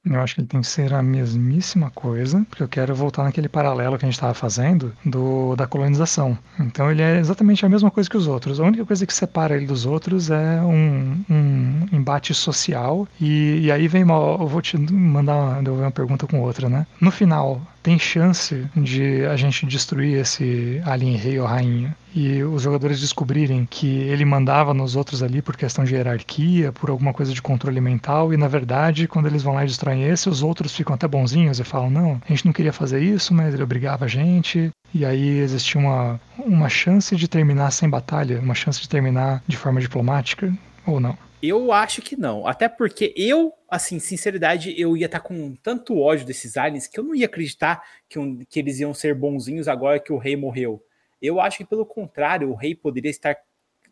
Eu 0.05 0.21
acho 0.21 0.35
que 0.35 0.41
ele 0.41 0.47
tem 0.47 0.61
que 0.61 0.67
ser 0.67 0.93
a 0.93 1.01
mesmíssima 1.01 1.89
coisa, 1.91 2.45
porque 2.49 2.63
eu 2.63 2.67
quero 2.67 2.95
voltar 2.95 3.23
naquele 3.23 3.49
paralelo 3.49 3.97
que 3.97 4.05
a 4.05 4.07
gente 4.07 4.15
estava 4.15 4.33
fazendo 4.33 4.93
do, 5.05 5.55
da 5.55 5.67
colonização. 5.67 6.37
Então 6.59 6.89
ele 6.89 7.01
é 7.01 7.19
exatamente 7.19 7.65
a 7.65 7.69
mesma 7.69 7.91
coisa 7.91 8.09
que 8.09 8.17
os 8.17 8.27
outros. 8.27 8.59
A 8.59 8.63
única 8.63 8.85
coisa 8.85 9.05
que 9.05 9.13
separa 9.13 9.55
ele 9.55 9.65
dos 9.65 9.85
outros 9.85 10.29
é 10.29 10.61
um, 10.61 11.23
um 11.29 11.87
embate 11.91 12.33
social. 12.33 13.07
E, 13.19 13.59
e 13.63 13.71
aí 13.71 13.87
vem 13.87 14.03
uma. 14.03 14.15
Eu 14.39 14.47
vou 14.47 14.61
te 14.61 14.77
mandar 14.77 15.35
uma, 15.35 15.71
uma 15.71 15.91
pergunta 15.91 16.25
com 16.25 16.41
outra, 16.41 16.69
né? 16.69 16.87
No 17.01 17.11
final, 17.11 17.61
tem 17.87 17.97
chance 17.97 18.67
de 18.75 19.25
a 19.27 19.37
gente 19.37 19.65
destruir 19.65 20.19
esse 20.19 20.81
alien 20.83 21.15
rei 21.15 21.39
ou 21.39 21.47
rainha 21.47 21.95
e 22.13 22.43
os 22.43 22.61
jogadores 22.61 22.99
descobrirem 22.99 23.65
que 23.65 23.87
ele 23.87 24.25
mandava 24.25 24.73
nos 24.73 24.97
outros 24.97 25.23
ali 25.23 25.41
por 25.41 25.55
questão 25.55 25.85
de 25.85 25.95
hierarquia, 25.95 26.73
por 26.73 26.89
alguma 26.89 27.13
coisa 27.13 27.33
de 27.33 27.41
controle 27.41 27.79
mental, 27.79 28.33
e 28.33 28.37
na 28.37 28.49
verdade, 28.49 29.07
quando 29.07 29.27
eles 29.27 29.41
vão 29.41 29.53
lá 29.53 29.63
e 29.63 29.67
destroem 29.67 30.03
esse, 30.03 30.27
os 30.27 30.43
outros 30.43 30.75
ficam 30.75 30.95
até 30.95 31.07
bonzinhos 31.07 31.61
e 31.61 31.63
falam: 31.63 31.89
não, 31.89 32.21
a 32.25 32.27
gente 32.27 32.45
não 32.45 32.51
queria 32.51 32.73
fazer 32.73 33.01
isso, 33.01 33.33
mas 33.33 33.53
ele 33.53 33.63
obrigava 33.63 34.03
a 34.03 34.07
gente. 34.09 34.69
E 34.93 35.05
aí 35.05 35.39
existia 35.39 35.79
uma, 35.79 36.19
uma 36.37 36.67
chance 36.67 37.15
de 37.15 37.25
terminar 37.29 37.71
sem 37.71 37.89
batalha, 37.89 38.41
uma 38.41 38.53
chance 38.53 38.81
de 38.81 38.89
terminar 38.89 39.41
de 39.47 39.55
forma 39.55 39.79
diplomática, 39.79 40.53
ou 40.85 40.99
não? 40.99 41.17
Eu 41.41 41.71
acho 41.71 42.01
que 42.01 42.15
não. 42.15 42.47
Até 42.47 42.67
porque 42.67 43.13
eu, 43.15 43.53
assim, 43.69 43.99
sinceridade, 43.99 44.73
eu 44.79 44.97
ia 44.97 45.05
estar 45.05 45.19
tá 45.19 45.27
com 45.27 45.55
tanto 45.55 45.99
ódio 45.99 46.25
desses 46.25 46.57
aliens 46.57 46.87
que 46.87 46.99
eu 46.99 47.03
não 47.03 47.13
ia 47.13 47.27
acreditar 47.27 47.83
que, 48.09 48.17
um, 48.17 48.43
que 48.45 48.59
eles 48.59 48.79
iam 48.79 48.93
ser 48.93 49.13
bonzinhos 49.13 49.67
agora 49.67 49.99
que 49.99 50.11
o 50.11 50.17
rei 50.17 50.35
morreu. 50.35 50.83
Eu 51.21 51.39
acho 51.39 51.57
que, 51.57 51.65
pelo 51.65 51.85
contrário, 51.85 52.49
o 52.49 52.55
rei 52.55 52.73
poderia 52.73 53.11
estar 53.11 53.37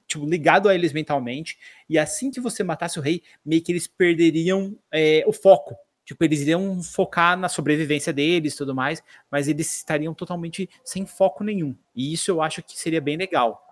tipo, 0.08 0.26
ligado 0.26 0.70
a 0.70 0.76
eles 0.76 0.94
mentalmente, 0.94 1.58
e 1.90 1.98
assim 1.98 2.32
que 2.32 2.40
você 2.40 2.64
matasse 2.64 3.00
o 3.00 3.02
rei, 3.02 3.24
meio 3.44 3.62
que 3.62 3.72
eles 3.72 3.88
perderiam 3.88 4.78
é, 4.92 5.24
o 5.28 5.34
foco. 5.34 5.76
Tipo, 6.04 6.24
eles 6.24 6.42
iriam 6.42 6.84
focar 6.84 7.36
na 7.36 7.50
sobrevivência 7.50 8.14
deles 8.14 8.54
e 8.54 8.58
tudo 8.58 8.76
mais, 8.76 9.02
mas 9.30 9.48
eles 9.48 9.76
estariam 9.76 10.14
totalmente 10.14 10.70
sem 10.84 11.06
foco 11.06 11.44
nenhum. 11.44 11.76
E 11.96 12.14
isso 12.14 12.30
eu 12.30 12.44
acho 12.44 12.62
que 12.62 12.78
seria 12.80 13.02
bem 13.02 13.18
legal. 13.18 13.65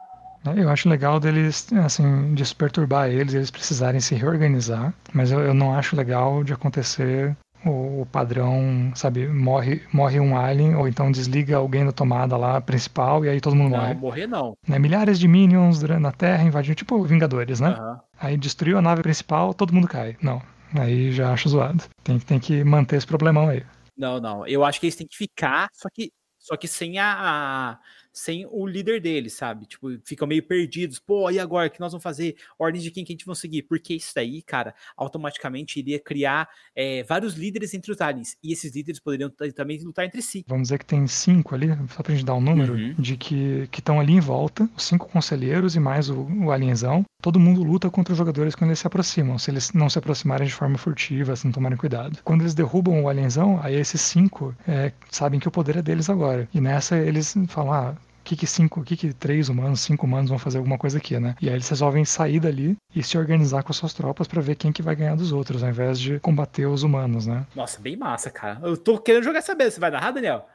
Eu 0.46 0.70
acho 0.70 0.90
legal 0.90 1.20
deles, 1.20 1.68
assim, 1.84 2.34
de 2.34 2.56
perturbar 2.56 3.10
eles, 3.10 3.34
eles 3.34 3.52
precisarem 3.52 4.02
se 4.02 4.14
reorganizar, 4.14 4.94
mas 5.14 5.32
eu, 5.32 5.40
eu 5.40 5.54
não 5.54 5.74
acho 5.74 5.96
legal 5.96 6.44
de 6.44 6.52
acontecer 6.52 7.36
o, 7.66 8.02
o, 8.02 8.06
padrão, 8.06 8.92
sabe, 8.94 9.28
morre, 9.28 9.82
morre 9.92 10.20
um 10.20 10.38
alien, 10.38 10.76
ou 10.76 10.88
então 10.88 11.12
desliga 11.12 11.58
alguém 11.58 11.86
da 11.86 11.92
tomada 11.92 12.36
lá 12.36 12.60
principal 12.60 13.24
e 13.24 13.30
aí 13.30 13.40
todo 13.40 13.56
mundo 13.56 13.72
não, 13.72 13.80
morre. 13.80 13.94
Não, 13.94 14.00
morrer 14.02 14.28
não. 14.28 14.58
Né, 14.68 14.78
milhares 14.80 15.18
de 15.18 15.28
minions 15.28 15.82
na 15.82 16.12
Terra 16.12 16.44
invadindo, 16.44 16.76
tipo 16.76 17.02
Vingadores, 17.04 17.60
né? 17.60 17.70
Uhum. 17.70 17.98
Aí 18.20 18.38
destruiu 18.38 18.78
a 18.78 18.82
nave 18.82 19.02
principal, 19.02 19.54
todo 19.54 19.74
mundo 19.74 19.88
cai. 19.88 20.18
Não, 20.22 20.42
aí 20.76 21.12
já 21.12 21.32
acho 21.32 21.50
zoado. 21.50 21.84
Tem, 22.04 22.20
tem 22.20 22.40
que 22.40 22.64
manter 22.64 22.98
esse 22.98 23.08
problemão 23.08 23.48
aí. 23.50 23.64
Não, 23.98 24.20
não. 24.20 24.46
Eu 24.48 24.64
acho 24.66 24.80
que 24.80 24.88
eles 24.88 24.96
têm 24.96 25.08
que 25.08 25.16
ficar, 25.16 25.70
só 25.74 25.88
que, 25.90 26.12
só 26.38 26.58
que 26.58 26.68
sem 26.68 27.00
a, 27.00 27.14
a 27.14 27.80
sem 28.14 28.48
o 28.50 28.66
líder 28.68 29.02
deles, 29.02 29.34
sabe? 29.34 29.66
Tipo, 29.66 29.88
ficam 30.06 30.28
meio 30.28 30.44
perdidos. 30.44 31.00
Pô, 31.00 31.30
e 31.32 31.40
agora? 31.40 31.68
O 31.68 31.72
que 31.72 31.80
nós 31.80 31.92
vamos 31.92 32.04
fazer? 32.04 32.36
Ordem 32.60 32.82
de 32.82 32.92
quem 32.92 33.04
que 33.04 33.12
a 33.12 33.16
gente 33.16 33.26
vai 33.26 33.36
seguir? 33.36 33.64
Porque 33.64 33.96
isso 33.96 34.12
daí, 34.16 34.42
cara, 34.44 34.76
automaticamente 34.96 35.80
iria 35.80 36.00
criar 36.00 36.48
é, 36.76 37.04
vários 37.04 37.34
líderes 37.34 37.74
entre 37.74 37.92
os 37.92 38.00
aliens. 38.00 38.38
E 38.44 38.54
esses 38.54 38.74
líderes 38.76 39.00
poderiam 39.00 39.30
também 39.56 39.82
lutar 39.84 40.06
entre 40.06 40.22
si. 40.22 40.46
Vamos 40.48 40.64
dizer 40.64 40.78
que 40.78 40.86
tem 40.86 41.06
cinco 41.08 41.56
ali, 41.56 41.68
só 41.90 42.04
pra 42.04 42.14
gente 42.14 42.26
dar 42.26 42.36
um 42.36 42.42
número, 42.42 42.74
uhum. 42.74 42.94
de 42.98 43.18
que 43.18 43.68
estão 43.76 44.00
ali 44.00 44.14
em 44.14 44.20
volta, 44.20 44.70
os 44.78 44.84
cinco 44.84 45.08
conselheiros 45.10 45.76
e 45.76 45.80
mais 45.80 46.10
o, 46.10 46.28
o 46.44 46.52
alienzão. 46.52 47.04
Todo 47.22 47.40
mundo 47.40 47.64
luta 47.64 47.90
contra 47.90 48.12
os 48.12 48.18
jogadores 48.18 48.54
quando 48.54 48.70
eles 48.70 48.80
se 48.80 48.88
aproximam, 48.88 49.40
se 49.40 49.50
eles 49.50 49.72
não 49.72 49.90
se 49.90 49.98
aproximarem 49.98 50.46
de 50.46 50.54
forma 50.54 50.78
furtiva, 50.78 51.36
se 51.36 51.46
não 51.46 51.54
tomarem 51.54 51.78
cuidado. 51.78 52.20
Quando 52.24 52.42
eles 52.42 52.54
derrubam 52.54 53.02
o 53.02 53.10
alienzão, 53.10 53.60
aí 53.64 53.76
esses 53.76 54.02
cinco 54.02 54.54
é, 54.68 54.92
sabem 55.10 55.40
que 55.40 55.48
o 55.48 55.52
poder 55.52 55.78
é 55.78 55.82
deles 55.82 56.10
agora. 56.10 56.48
E 56.54 56.60
nessa 56.60 56.98
eles 56.98 57.34
falam, 57.48 57.74
ah, 57.74 57.96
que 58.24 58.36
que 58.36 58.48
cinco, 58.48 58.84
que 58.84 58.96
que 58.96 59.14
três 59.14 59.50
humanos, 59.50 59.82
cinco 59.82 60.06
humanos 60.06 60.30
vão 60.30 60.40
fazer 60.40 60.58
alguma 60.58 60.78
coisa 60.78 60.98
aqui, 60.98 61.20
né? 61.20 61.36
E 61.42 61.50
aí 61.50 61.56
eles 61.56 61.68
resolvem 61.70 62.06
sair 62.06 62.40
dali 62.40 62.78
e 62.96 63.04
se 63.04 63.18
organizar 63.18 63.64
com 63.64 63.72
as 63.72 63.78
suas 63.78 63.94
tropas 63.94 64.28
para 64.28 64.42
ver 64.42 64.56
quem 64.56 64.72
que 64.72 64.82
vai 64.82 64.96
ganhar 64.96 65.16
dos 65.16 65.32
outros, 65.32 65.64
ao 65.64 65.70
invés 65.70 66.00
de 66.00 66.20
combater 66.20 66.66
os 66.66 66.84
humanos, 66.84 67.28
né? 67.28 67.46
Nossa, 67.56 67.80
bem 67.82 67.96
massa, 67.96 68.30
cara. 68.30 68.60
Eu 68.64 68.78
tô 68.78 68.98
querendo 68.98 69.24
jogar 69.24 69.40
essa 69.40 69.56
mesa. 69.56 69.72
Você 69.72 69.80
vai 69.80 69.92
narrar, 69.92 70.12
Daniel? 70.12 70.48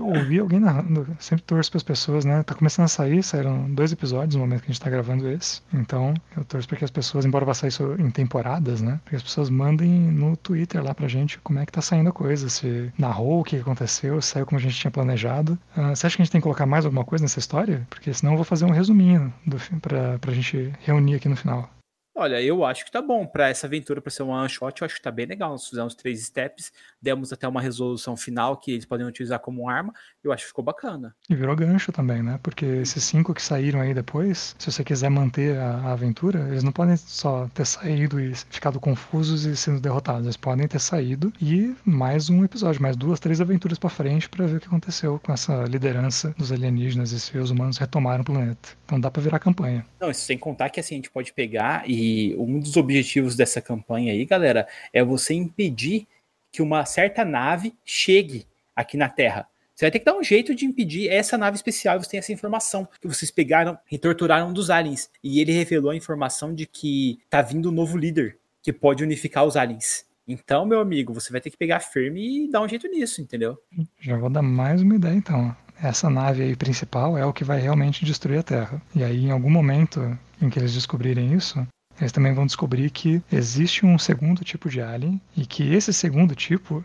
Ou 0.00 0.16
ouvir 0.16 0.40
alguém 0.40 0.60
narrando. 0.60 1.06
Sempre 1.18 1.44
torço 1.44 1.70
para 1.70 1.78
as 1.78 1.82
pessoas, 1.82 2.24
né? 2.24 2.42
Tá 2.42 2.54
começando 2.54 2.84
a 2.84 2.88
sair, 2.88 3.22
saíram 3.22 3.72
dois 3.74 3.92
episódios 3.92 4.34
no 4.34 4.40
momento 4.40 4.62
que 4.62 4.70
a 4.70 4.72
gente 4.72 4.82
tá 4.82 4.90
gravando 4.90 5.28
esse. 5.28 5.60
Então, 5.72 6.14
eu 6.36 6.44
torço 6.44 6.68
para 6.68 6.78
que 6.78 6.84
as 6.84 6.90
pessoas, 6.90 7.24
embora 7.24 7.44
vá 7.44 7.54
sair 7.54 7.68
isso 7.68 7.94
em 7.98 8.10
temporadas, 8.10 8.80
né? 8.80 9.00
Para 9.04 9.10
que 9.10 9.16
as 9.16 9.22
pessoas 9.22 9.50
mandem 9.50 9.90
no 9.90 10.36
Twitter 10.36 10.82
lá 10.82 10.94
pra 10.94 11.08
gente 11.08 11.38
como 11.40 11.58
é 11.58 11.66
que 11.66 11.72
tá 11.72 11.80
saindo 11.80 12.08
a 12.08 12.12
coisa. 12.12 12.48
Se 12.48 12.92
narrou, 12.98 13.40
o 13.40 13.44
que 13.44 13.56
aconteceu, 13.56 14.20
se 14.20 14.28
saiu 14.28 14.46
como 14.46 14.58
a 14.58 14.62
gente 14.62 14.78
tinha 14.78 14.90
planejado. 14.90 15.58
Uh, 15.76 15.94
você 15.94 16.06
acha 16.06 16.16
que 16.16 16.22
a 16.22 16.24
gente 16.24 16.32
tem 16.32 16.40
que 16.40 16.44
colocar 16.44 16.66
mais 16.66 16.84
alguma 16.84 17.04
coisa 17.04 17.24
nessa 17.24 17.38
história? 17.38 17.86
Porque 17.90 18.12
senão 18.12 18.32
eu 18.32 18.36
vou 18.36 18.44
fazer 18.44 18.64
um 18.64 18.70
resuminho 18.70 19.32
pra, 19.80 20.18
pra 20.18 20.32
gente 20.32 20.72
reunir 20.80 21.16
aqui 21.16 21.28
no 21.28 21.36
final. 21.36 21.70
Olha, 22.18 22.42
eu 22.42 22.64
acho 22.64 22.82
que 22.84 22.90
tá 22.90 23.02
bom 23.02 23.26
para 23.26 23.48
essa 23.50 23.66
aventura, 23.66 24.00
para 24.00 24.10
ser 24.10 24.22
um 24.22 24.30
one 24.30 24.48
shot, 24.48 24.80
eu 24.80 24.86
acho 24.86 24.94
que 24.96 25.02
tá 25.02 25.10
bem 25.10 25.26
legal. 25.26 25.50
Nós 25.50 25.68
fizemos 25.68 25.94
três 25.94 26.24
steps, 26.24 26.72
demos 27.00 27.30
até 27.30 27.46
uma 27.46 27.60
resolução 27.60 28.16
final 28.16 28.56
que 28.56 28.72
eles 28.72 28.86
podem 28.86 29.06
utilizar 29.06 29.38
como 29.38 29.68
arma, 29.68 29.92
eu 30.26 30.32
acho 30.32 30.44
que 30.44 30.48
ficou 30.48 30.64
bacana. 30.64 31.14
E 31.28 31.34
virou 31.34 31.54
gancho 31.54 31.92
também, 31.92 32.22
né? 32.22 32.38
Porque 32.42 32.64
esses 32.64 33.02
cinco 33.04 33.34
que 33.34 33.42
saíram 33.42 33.80
aí 33.80 33.92
depois, 33.92 34.54
se 34.58 34.70
você 34.70 34.82
quiser 34.82 35.10
manter 35.10 35.56
a, 35.58 35.76
a 35.78 35.92
aventura, 35.92 36.46
eles 36.48 36.62
não 36.62 36.72
podem 36.72 36.96
só 36.96 37.48
ter 37.54 37.66
saído 37.66 38.20
e 38.20 38.34
ficado 38.34 38.80
confusos 38.80 39.44
e 39.44 39.56
sendo 39.56 39.80
derrotados, 39.80 40.24
eles 40.24 40.36
podem 40.36 40.66
ter 40.66 40.80
saído 40.80 41.32
e 41.40 41.74
mais 41.84 42.30
um 42.30 42.44
episódio, 42.44 42.82
mais 42.82 42.96
duas, 42.96 43.20
três 43.20 43.40
aventuras 43.40 43.78
para 43.78 43.90
frente 43.90 44.28
para 44.28 44.46
ver 44.46 44.56
o 44.56 44.60
que 44.60 44.66
aconteceu 44.66 45.20
com 45.22 45.32
essa 45.32 45.64
liderança 45.64 46.34
dos 46.36 46.50
alienígenas 46.52 47.12
e 47.12 47.20
se 47.20 47.36
os 47.36 47.50
humanos 47.50 47.78
retomaram 47.78 48.22
o 48.22 48.24
planeta. 48.24 48.70
Então 48.84 49.00
dá 49.00 49.10
para 49.10 49.22
virar 49.22 49.38
campanha. 49.38 49.84
Não, 50.00 50.10
isso 50.10 50.22
sem 50.22 50.38
contar 50.38 50.70
que 50.70 50.80
assim 50.80 50.94
a 50.94 50.98
gente 50.98 51.10
pode 51.10 51.32
pegar 51.32 51.84
e 51.86 51.96
e 52.06 52.36
um 52.36 52.60
dos 52.60 52.76
objetivos 52.76 53.34
dessa 53.34 53.60
campanha 53.60 54.12
aí, 54.12 54.24
galera, 54.24 54.68
é 54.92 55.02
você 55.02 55.34
impedir 55.34 56.06
que 56.52 56.62
uma 56.62 56.84
certa 56.84 57.24
nave 57.24 57.74
chegue 57.84 58.46
aqui 58.74 58.96
na 58.96 59.08
Terra. 59.08 59.48
Você 59.76 59.84
vai 59.84 59.90
ter 59.90 59.98
que 59.98 60.06
dar 60.06 60.16
um 60.16 60.22
jeito 60.22 60.54
de 60.54 60.64
impedir 60.64 61.10
essa 61.10 61.36
nave 61.36 61.54
especial. 61.54 62.02
Você 62.02 62.08
tem 62.08 62.18
essa 62.18 62.32
informação 62.32 62.88
que 62.98 63.06
vocês 63.06 63.30
pegaram 63.30 63.78
e 63.92 63.98
torturaram 63.98 64.48
um 64.48 64.52
dos 64.52 64.70
aliens. 64.70 65.10
E 65.22 65.38
ele 65.38 65.52
revelou 65.52 65.90
a 65.90 65.96
informação 65.96 66.54
de 66.54 66.64
que 66.64 67.18
tá 67.28 67.42
vindo 67.42 67.68
um 67.68 67.72
novo 67.72 67.98
líder 67.98 68.38
que 68.62 68.72
pode 68.72 69.04
unificar 69.04 69.44
os 69.44 69.54
aliens. 69.54 70.06
Então, 70.26 70.64
meu 70.64 70.80
amigo, 70.80 71.12
você 71.12 71.30
vai 71.30 71.42
ter 71.42 71.50
que 71.50 71.58
pegar 71.58 71.80
firme 71.80 72.46
e 72.46 72.50
dar 72.50 72.62
um 72.62 72.68
jeito 72.68 72.88
nisso, 72.88 73.20
entendeu? 73.20 73.58
Já 74.00 74.16
vou 74.16 74.30
dar 74.30 74.40
mais 74.40 74.80
uma 74.80 74.96
ideia 74.96 75.14
então. 75.14 75.54
Essa 75.80 76.08
nave 76.08 76.42
aí 76.42 76.56
principal 76.56 77.18
é 77.18 77.26
o 77.26 77.32
que 77.32 77.44
vai 77.44 77.60
realmente 77.60 78.02
destruir 78.02 78.38
a 78.38 78.42
Terra. 78.42 78.82
E 78.94 79.04
aí, 79.04 79.26
em 79.26 79.30
algum 79.30 79.50
momento 79.50 80.18
em 80.40 80.48
que 80.48 80.58
eles 80.58 80.72
descobrirem 80.72 81.34
isso, 81.34 81.66
eles 82.00 82.12
também 82.12 82.32
vão 82.32 82.46
descobrir 82.46 82.90
que 82.90 83.22
existe 83.30 83.84
um 83.84 83.98
segundo 83.98 84.42
tipo 84.42 84.70
de 84.70 84.80
alien 84.80 85.20
e 85.36 85.44
que 85.44 85.74
esse 85.74 85.92
segundo 85.92 86.34
tipo 86.34 86.82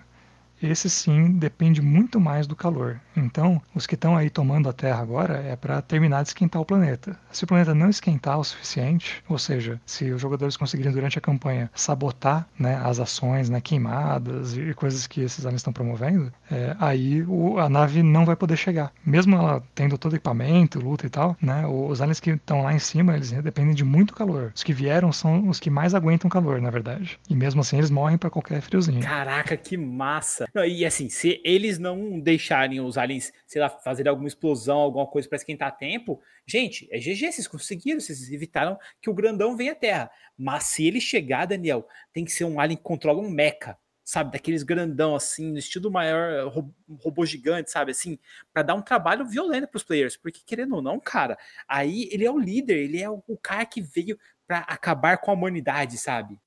esse 0.61 0.89
sim 0.89 1.31
depende 1.33 1.81
muito 1.81 2.19
mais 2.19 2.47
do 2.47 2.55
calor. 2.55 2.99
Então, 3.15 3.61
os 3.73 3.85
que 3.85 3.95
estão 3.95 4.15
aí 4.15 4.29
tomando 4.29 4.69
a 4.69 4.73
Terra 4.73 5.01
agora 5.01 5.37
é 5.37 5.55
para 5.55 5.81
terminar 5.81 6.21
de 6.23 6.29
esquentar 6.29 6.61
o 6.61 6.65
planeta. 6.65 7.17
Se 7.31 7.43
o 7.43 7.47
planeta 7.47 7.73
não 7.73 7.89
esquentar 7.89 8.39
o 8.39 8.43
suficiente, 8.43 9.23
ou 9.27 9.37
seja, 9.37 9.79
se 9.85 10.11
os 10.11 10.21
jogadores 10.21 10.57
conseguirem 10.57 10.91
durante 10.91 11.17
a 11.17 11.21
campanha 11.21 11.69
sabotar 11.73 12.47
né, 12.57 12.79
as 12.83 12.99
ações, 12.99 13.49
né, 13.49 13.59
queimadas 13.61 14.55
e 14.55 14.73
coisas 14.73 15.07
que 15.07 15.21
esses 15.21 15.45
aliens 15.45 15.59
estão 15.61 15.73
promovendo, 15.73 16.31
é, 16.49 16.75
aí 16.79 17.23
o, 17.23 17.59
a 17.59 17.69
nave 17.69 18.03
não 18.03 18.25
vai 18.25 18.35
poder 18.35 18.57
chegar. 18.57 18.91
Mesmo 19.05 19.35
ela 19.35 19.63
tendo 19.73 19.97
todo 19.97 20.15
equipamento, 20.15 20.79
luta 20.79 21.05
e 21.05 21.09
tal, 21.09 21.35
né, 21.41 21.65
os 21.67 22.01
aliens 22.01 22.19
que 22.19 22.31
estão 22.31 22.63
lá 22.63 22.73
em 22.73 22.79
cima, 22.79 23.15
eles 23.15 23.31
dependem 23.31 23.73
de 23.73 23.83
muito 23.83 24.13
calor. 24.13 24.51
Os 24.55 24.63
que 24.63 24.73
vieram 24.73 25.11
são 25.11 25.47
os 25.47 25.59
que 25.59 25.69
mais 25.69 25.93
aguentam 25.93 26.29
calor, 26.29 26.61
na 26.61 26.69
verdade. 26.69 27.19
E 27.29 27.35
mesmo 27.35 27.61
assim, 27.61 27.77
eles 27.77 27.89
morrem 27.89 28.17
para 28.17 28.29
qualquer 28.29 28.61
friozinho. 28.61 29.01
Caraca, 29.01 29.55
que 29.57 29.77
massa! 29.77 30.47
Não, 30.53 30.65
e 30.65 30.85
assim, 30.85 31.07
se 31.09 31.41
eles 31.45 31.79
não 31.79 32.19
deixarem 32.19 32.81
os 32.81 32.97
aliens, 32.97 33.31
sei 33.47 33.61
lá, 33.61 33.69
fazerem 33.69 34.09
alguma 34.09 34.27
explosão, 34.27 34.79
alguma 34.79 35.07
coisa 35.07 35.27
para 35.27 35.37
esquentar 35.37 35.77
tempo, 35.77 36.21
gente, 36.45 36.89
é 36.91 36.97
GG, 36.97 37.31
vocês 37.31 37.47
conseguiram, 37.47 37.99
vocês 37.99 38.29
evitaram 38.31 38.77
que 39.01 39.09
o 39.09 39.13
grandão 39.13 39.55
venha 39.55 39.71
à 39.71 39.75
Terra. 39.75 40.11
Mas 40.37 40.65
se 40.65 40.85
ele 40.85 40.99
chegar, 40.99 41.45
Daniel, 41.45 41.87
tem 42.11 42.25
que 42.25 42.31
ser 42.31 42.43
um 42.43 42.59
alien 42.59 42.77
que 42.77 42.83
controla 42.83 43.21
um 43.21 43.29
mecha, 43.29 43.77
sabe, 44.03 44.31
daqueles 44.33 44.63
grandão 44.63 45.15
assim, 45.15 45.51
no 45.51 45.57
estilo 45.57 45.89
maior, 45.89 46.51
robô 46.99 47.25
gigante, 47.25 47.71
sabe, 47.71 47.91
assim, 47.91 48.19
para 48.53 48.63
dar 48.63 48.73
um 48.75 48.81
trabalho 48.81 49.25
violento 49.25 49.67
para 49.67 49.77
os 49.77 49.83
players, 49.83 50.17
porque 50.17 50.41
querendo 50.45 50.75
ou 50.75 50.81
não, 50.81 50.99
cara, 50.99 51.37
aí 51.67 52.09
ele 52.11 52.25
é 52.25 52.31
o 52.31 52.39
líder, 52.39 52.77
ele 52.77 53.01
é 53.01 53.09
o 53.09 53.37
cara 53.41 53.65
que 53.65 53.81
veio 53.81 54.19
para 54.45 54.59
acabar 54.59 55.17
com 55.17 55.31
a 55.31 55.33
humanidade, 55.33 55.97
sabe? 55.97 56.37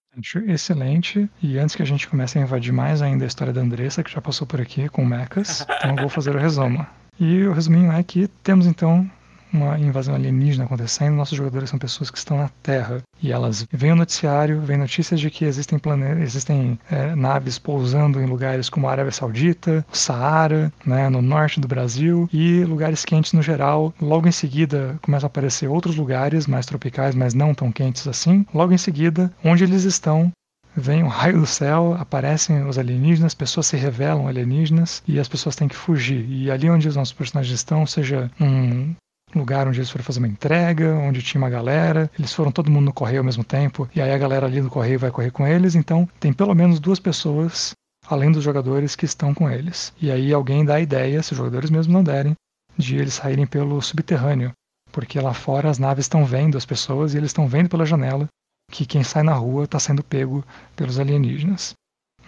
Excelente. 0.47 1.29
E 1.43 1.59
antes 1.59 1.75
que 1.75 1.83
a 1.83 1.87
gente 1.87 2.09
comece 2.09 2.39
a 2.39 2.43
invadir 2.43 2.73
mais 2.73 3.03
ainda 3.03 3.25
a 3.25 3.29
história 3.29 3.53
da 3.53 3.61
Andressa, 3.61 4.03
que 4.03 4.11
já 4.11 4.21
passou 4.21 4.47
por 4.47 4.61
aqui 4.61 4.89
com 4.89 5.05
mechas, 5.05 5.67
então 5.79 5.91
eu 5.91 5.97
vou 5.97 6.09
fazer 6.09 6.35
o 6.35 6.39
resumo. 6.39 6.87
E 7.19 7.45
o 7.45 7.53
resuminho 7.53 7.93
é 7.93 8.03
que 8.03 8.29
temos 8.43 8.67
então 8.67 9.09
uma 9.55 9.79
invasão 9.79 10.15
alienígena 10.15 10.65
acontecendo, 10.65 11.15
nossos 11.15 11.37
jogadores 11.37 11.71
são 11.71 11.79
pessoas 11.79 12.11
que 12.11 12.19
estão 12.19 12.37
na 12.37 12.51
Terra 12.63 13.03
e 13.23 13.33
elas 13.33 13.67
veem 13.73 13.93
o 13.93 13.97
noticiário, 13.97 14.61
veem 14.61 14.79
notícias 14.79 15.21
de 15.21 15.31
que 15.31 15.45
existem 15.45 15.79
planetas, 15.79 16.23
existem 16.23 16.79
é, 16.91 17.15
naves 17.15 17.59
pousando 17.59 18.21
em 18.21 18.27
lugares 18.27 18.69
como 18.69 18.89
a 18.89 18.93
Arábia 18.93 19.13
Saudita, 19.13 19.85
o 19.91 19.97
Saara, 19.97 20.73
né, 20.85 21.09
no 21.09 21.23
norte 21.23 21.61
do 21.61 21.69
Brasil 21.69 22.29
e 22.33 22.65
lugares 22.65 23.05
quentes 23.05 23.33
no 23.33 23.43
geral. 23.43 23.95
Logo 24.01 24.29
em 24.29 24.33
seguida 24.33 24.99
começam 25.01 25.27
a 25.27 25.29
aparecer 25.29 25.69
outros 25.69 25.97
lugares 25.97 26.47
mais 26.47 26.67
tropicais, 26.67 27.15
mas 27.15 27.33
não 27.33 27.55
tão 27.55 27.71
quentes 27.71 28.07
assim. 28.09 28.45
Logo 28.53 28.73
em 28.73 28.79
seguida, 28.79 29.33
onde 29.45 29.65
eles 29.65 29.85
estão 29.85 30.33
vem 30.77 31.05
um 31.05 31.09
raio 31.09 31.41
do 31.41 31.47
céu, 31.47 31.97
aparecem 31.99 32.67
os 32.67 32.79
alienígenas, 32.79 33.35
pessoas 33.35 33.67
se 33.67 33.77
revelam 33.77 34.27
alienígenas 34.27 35.03
e 35.07 35.21
as 35.21 35.29
pessoas 35.29 35.55
têm 35.55 35.69
que 35.69 35.77
fugir. 35.77 36.29
E 36.29 36.51
ali 36.51 36.69
onde 36.69 36.89
os 36.89 36.97
nossos 36.97 37.15
personagens 37.15 37.55
estão, 37.55 37.87
seja 37.87 38.31
um 38.41 38.95
lugar 39.39 39.67
onde 39.69 39.79
eles 39.79 39.91
foram 39.91 40.05
fazer 40.05 40.19
uma 40.19 40.29
entrega, 40.29 40.95
onde 40.95 41.23
tinha 41.23 41.41
uma 41.41 41.51
galera, 41.51 42.11
eles 42.19 42.33
foram 42.33 42.53
todo 42.53 42.71
mundo 42.71 42.87
no 42.87 42.93
correio 42.93 43.21
ao 43.21 43.25
mesmo 43.25 43.45
tempo, 43.45 43.89
e 43.95 44.01
aí 44.01 44.13
a 44.13 44.19
galera 44.19 44.47
ali 44.47 44.61
do 44.61 44.71
correio 44.71 44.99
vai 44.99 45.11
correr 45.11 45.31
com 45.31 45.47
eles, 45.47 45.75
então 45.75 46.09
tem 46.19 46.33
pelo 46.33 46.55
menos 46.55 46.81
duas 46.81 46.99
pessoas 46.99 47.73
além 48.07 48.31
dos 48.31 48.45
jogadores 48.45 48.95
que 48.95 49.05
estão 49.05 49.33
com 49.33 49.49
eles. 49.49 49.93
E 50.01 50.11
aí 50.11 50.33
alguém 50.33 50.65
dá 50.65 50.75
a 50.75 50.81
ideia, 50.81 51.23
se 51.23 51.33
os 51.33 51.39
jogadores 51.39 51.71
mesmo 51.71 51.93
não 51.93 52.05
derem, 52.05 52.35
de 52.77 52.97
eles 52.97 53.15
saírem 53.15 53.47
pelo 53.47 53.81
subterrâneo, 53.81 54.53
porque 54.93 55.21
lá 55.21 55.33
fora 55.33 55.71
as 55.71 55.79
naves 55.79 56.05
estão 56.05 56.25
vendo 56.25 56.59
as 56.59 56.67
pessoas 56.67 57.15
e 57.15 57.17
eles 57.17 57.31
estão 57.31 57.49
vendo 57.49 57.69
pela 57.69 57.87
janela 57.87 58.29
que 58.71 58.87
quem 58.87 59.05
sai 59.05 59.23
na 59.23 59.35
rua 59.35 59.65
está 59.65 59.79
sendo 59.79 60.03
pego 60.03 60.45
pelos 60.75 60.99
alienígenas. 60.99 61.75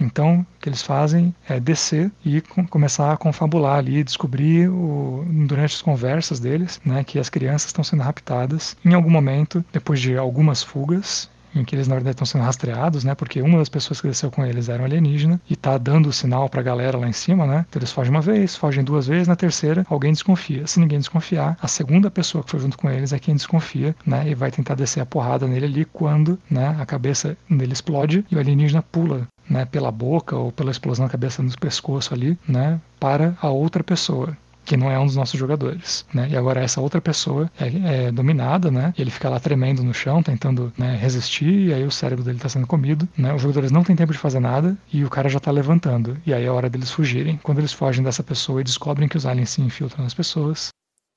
Então, 0.00 0.40
o 0.40 0.60
que 0.60 0.68
eles 0.68 0.82
fazem 0.82 1.34
é 1.48 1.58
descer 1.58 2.10
e 2.24 2.40
começar 2.40 3.12
a 3.12 3.16
confabular 3.16 3.78
ali, 3.78 4.04
descobrir 4.04 4.68
o, 4.68 5.24
durante 5.46 5.74
as 5.74 5.82
conversas 5.82 6.38
deles, 6.38 6.80
né, 6.84 7.02
que 7.04 7.18
as 7.18 7.28
crianças 7.28 7.68
estão 7.68 7.84
sendo 7.84 8.02
raptadas. 8.02 8.76
Em 8.84 8.94
algum 8.94 9.10
momento, 9.10 9.64
depois 9.72 10.00
de 10.00 10.16
algumas 10.16 10.62
fugas, 10.62 11.30
em 11.54 11.64
que 11.64 11.74
eles 11.74 11.88
na 11.88 11.94
verdade 11.94 12.14
estão 12.14 12.26
sendo 12.26 12.44
rastreados, 12.44 13.04
né? 13.04 13.14
Porque 13.14 13.40
uma 13.40 13.58
das 13.58 13.68
pessoas 13.68 14.00
que 14.00 14.06
desceu 14.08 14.30
com 14.30 14.44
eles 14.44 14.68
era 14.68 14.82
um 14.82 14.84
alienígena 14.84 15.40
e 15.48 15.56
tá 15.56 15.78
dando 15.78 16.08
o 16.08 16.12
sinal 16.12 16.48
pra 16.48 16.62
galera 16.62 16.98
lá 16.98 17.08
em 17.08 17.12
cima, 17.12 17.46
né? 17.46 17.64
Então 17.68 17.80
eles 17.80 17.92
fogem 17.92 18.10
uma 18.10 18.20
vez, 18.20 18.56
fogem 18.56 18.84
duas 18.84 19.06
vezes, 19.06 19.28
na 19.28 19.36
terceira 19.36 19.86
alguém 19.88 20.12
desconfia. 20.12 20.66
Se 20.66 20.78
ninguém 20.78 20.98
desconfiar, 20.98 21.56
a 21.60 21.68
segunda 21.68 22.10
pessoa 22.10 22.44
que 22.44 22.50
foi 22.50 22.60
junto 22.60 22.76
com 22.76 22.90
eles 22.90 23.12
é 23.12 23.18
quem 23.18 23.34
desconfia, 23.34 23.94
né? 24.04 24.28
E 24.28 24.34
vai 24.34 24.50
tentar 24.50 24.74
descer 24.74 25.00
a 25.00 25.06
porrada 25.06 25.46
nele 25.46 25.66
ali 25.66 25.84
quando, 25.84 26.38
né, 26.50 26.76
a 26.78 26.86
cabeça 26.86 27.36
dele 27.48 27.72
explode 27.72 28.24
e 28.30 28.36
o 28.36 28.38
alienígena 28.38 28.82
pula 28.82 29.26
né, 29.48 29.64
pela 29.64 29.90
boca 29.90 30.36
ou 30.36 30.52
pela 30.52 30.70
explosão 30.70 31.06
da 31.06 31.12
cabeça 31.12 31.42
no 31.42 31.50
pescoço 31.58 32.12
ali, 32.12 32.38
né, 32.46 32.80
para 32.98 33.36
a 33.40 33.48
outra 33.48 33.82
pessoa 33.82 34.36
que 34.66 34.76
não 34.76 34.90
é 34.90 34.98
um 34.98 35.06
dos 35.06 35.14
nossos 35.14 35.38
jogadores, 35.38 36.04
né? 36.12 36.28
E 36.28 36.36
agora 36.36 36.60
essa 36.60 36.80
outra 36.80 37.00
pessoa 37.00 37.48
é, 37.58 38.06
é 38.06 38.12
dominada, 38.12 38.68
né? 38.68 38.92
Ele 38.98 39.12
fica 39.12 39.28
lá 39.30 39.38
tremendo 39.38 39.82
no 39.82 39.94
chão, 39.94 40.22
tentando 40.24 40.72
né, 40.76 40.96
resistir, 40.96 41.68
e 41.68 41.72
aí 41.72 41.84
o 41.84 41.90
cérebro 41.90 42.24
dele 42.24 42.38
está 42.38 42.48
sendo 42.48 42.66
comido, 42.66 43.08
né? 43.16 43.32
Os 43.32 43.40
jogadores 43.40 43.70
não 43.70 43.84
têm 43.84 43.94
tempo 43.94 44.12
de 44.12 44.18
fazer 44.18 44.40
nada 44.40 44.76
e 44.92 45.04
o 45.04 45.08
cara 45.08 45.28
já 45.28 45.38
está 45.38 45.52
levantando. 45.52 46.18
E 46.26 46.34
aí 46.34 46.44
é 46.44 46.48
a 46.48 46.52
hora 46.52 46.68
deles 46.68 46.90
fugirem. 46.90 47.38
Quando 47.44 47.58
eles 47.58 47.72
fogem 47.72 48.02
dessa 48.02 48.24
pessoa 48.24 48.60
e 48.60 48.64
descobrem 48.64 49.08
que 49.08 49.16
os 49.16 49.24
aliens 49.24 49.50
se 49.50 49.62
infiltram 49.62 50.02
nas 50.02 50.14
pessoas, 50.14 50.70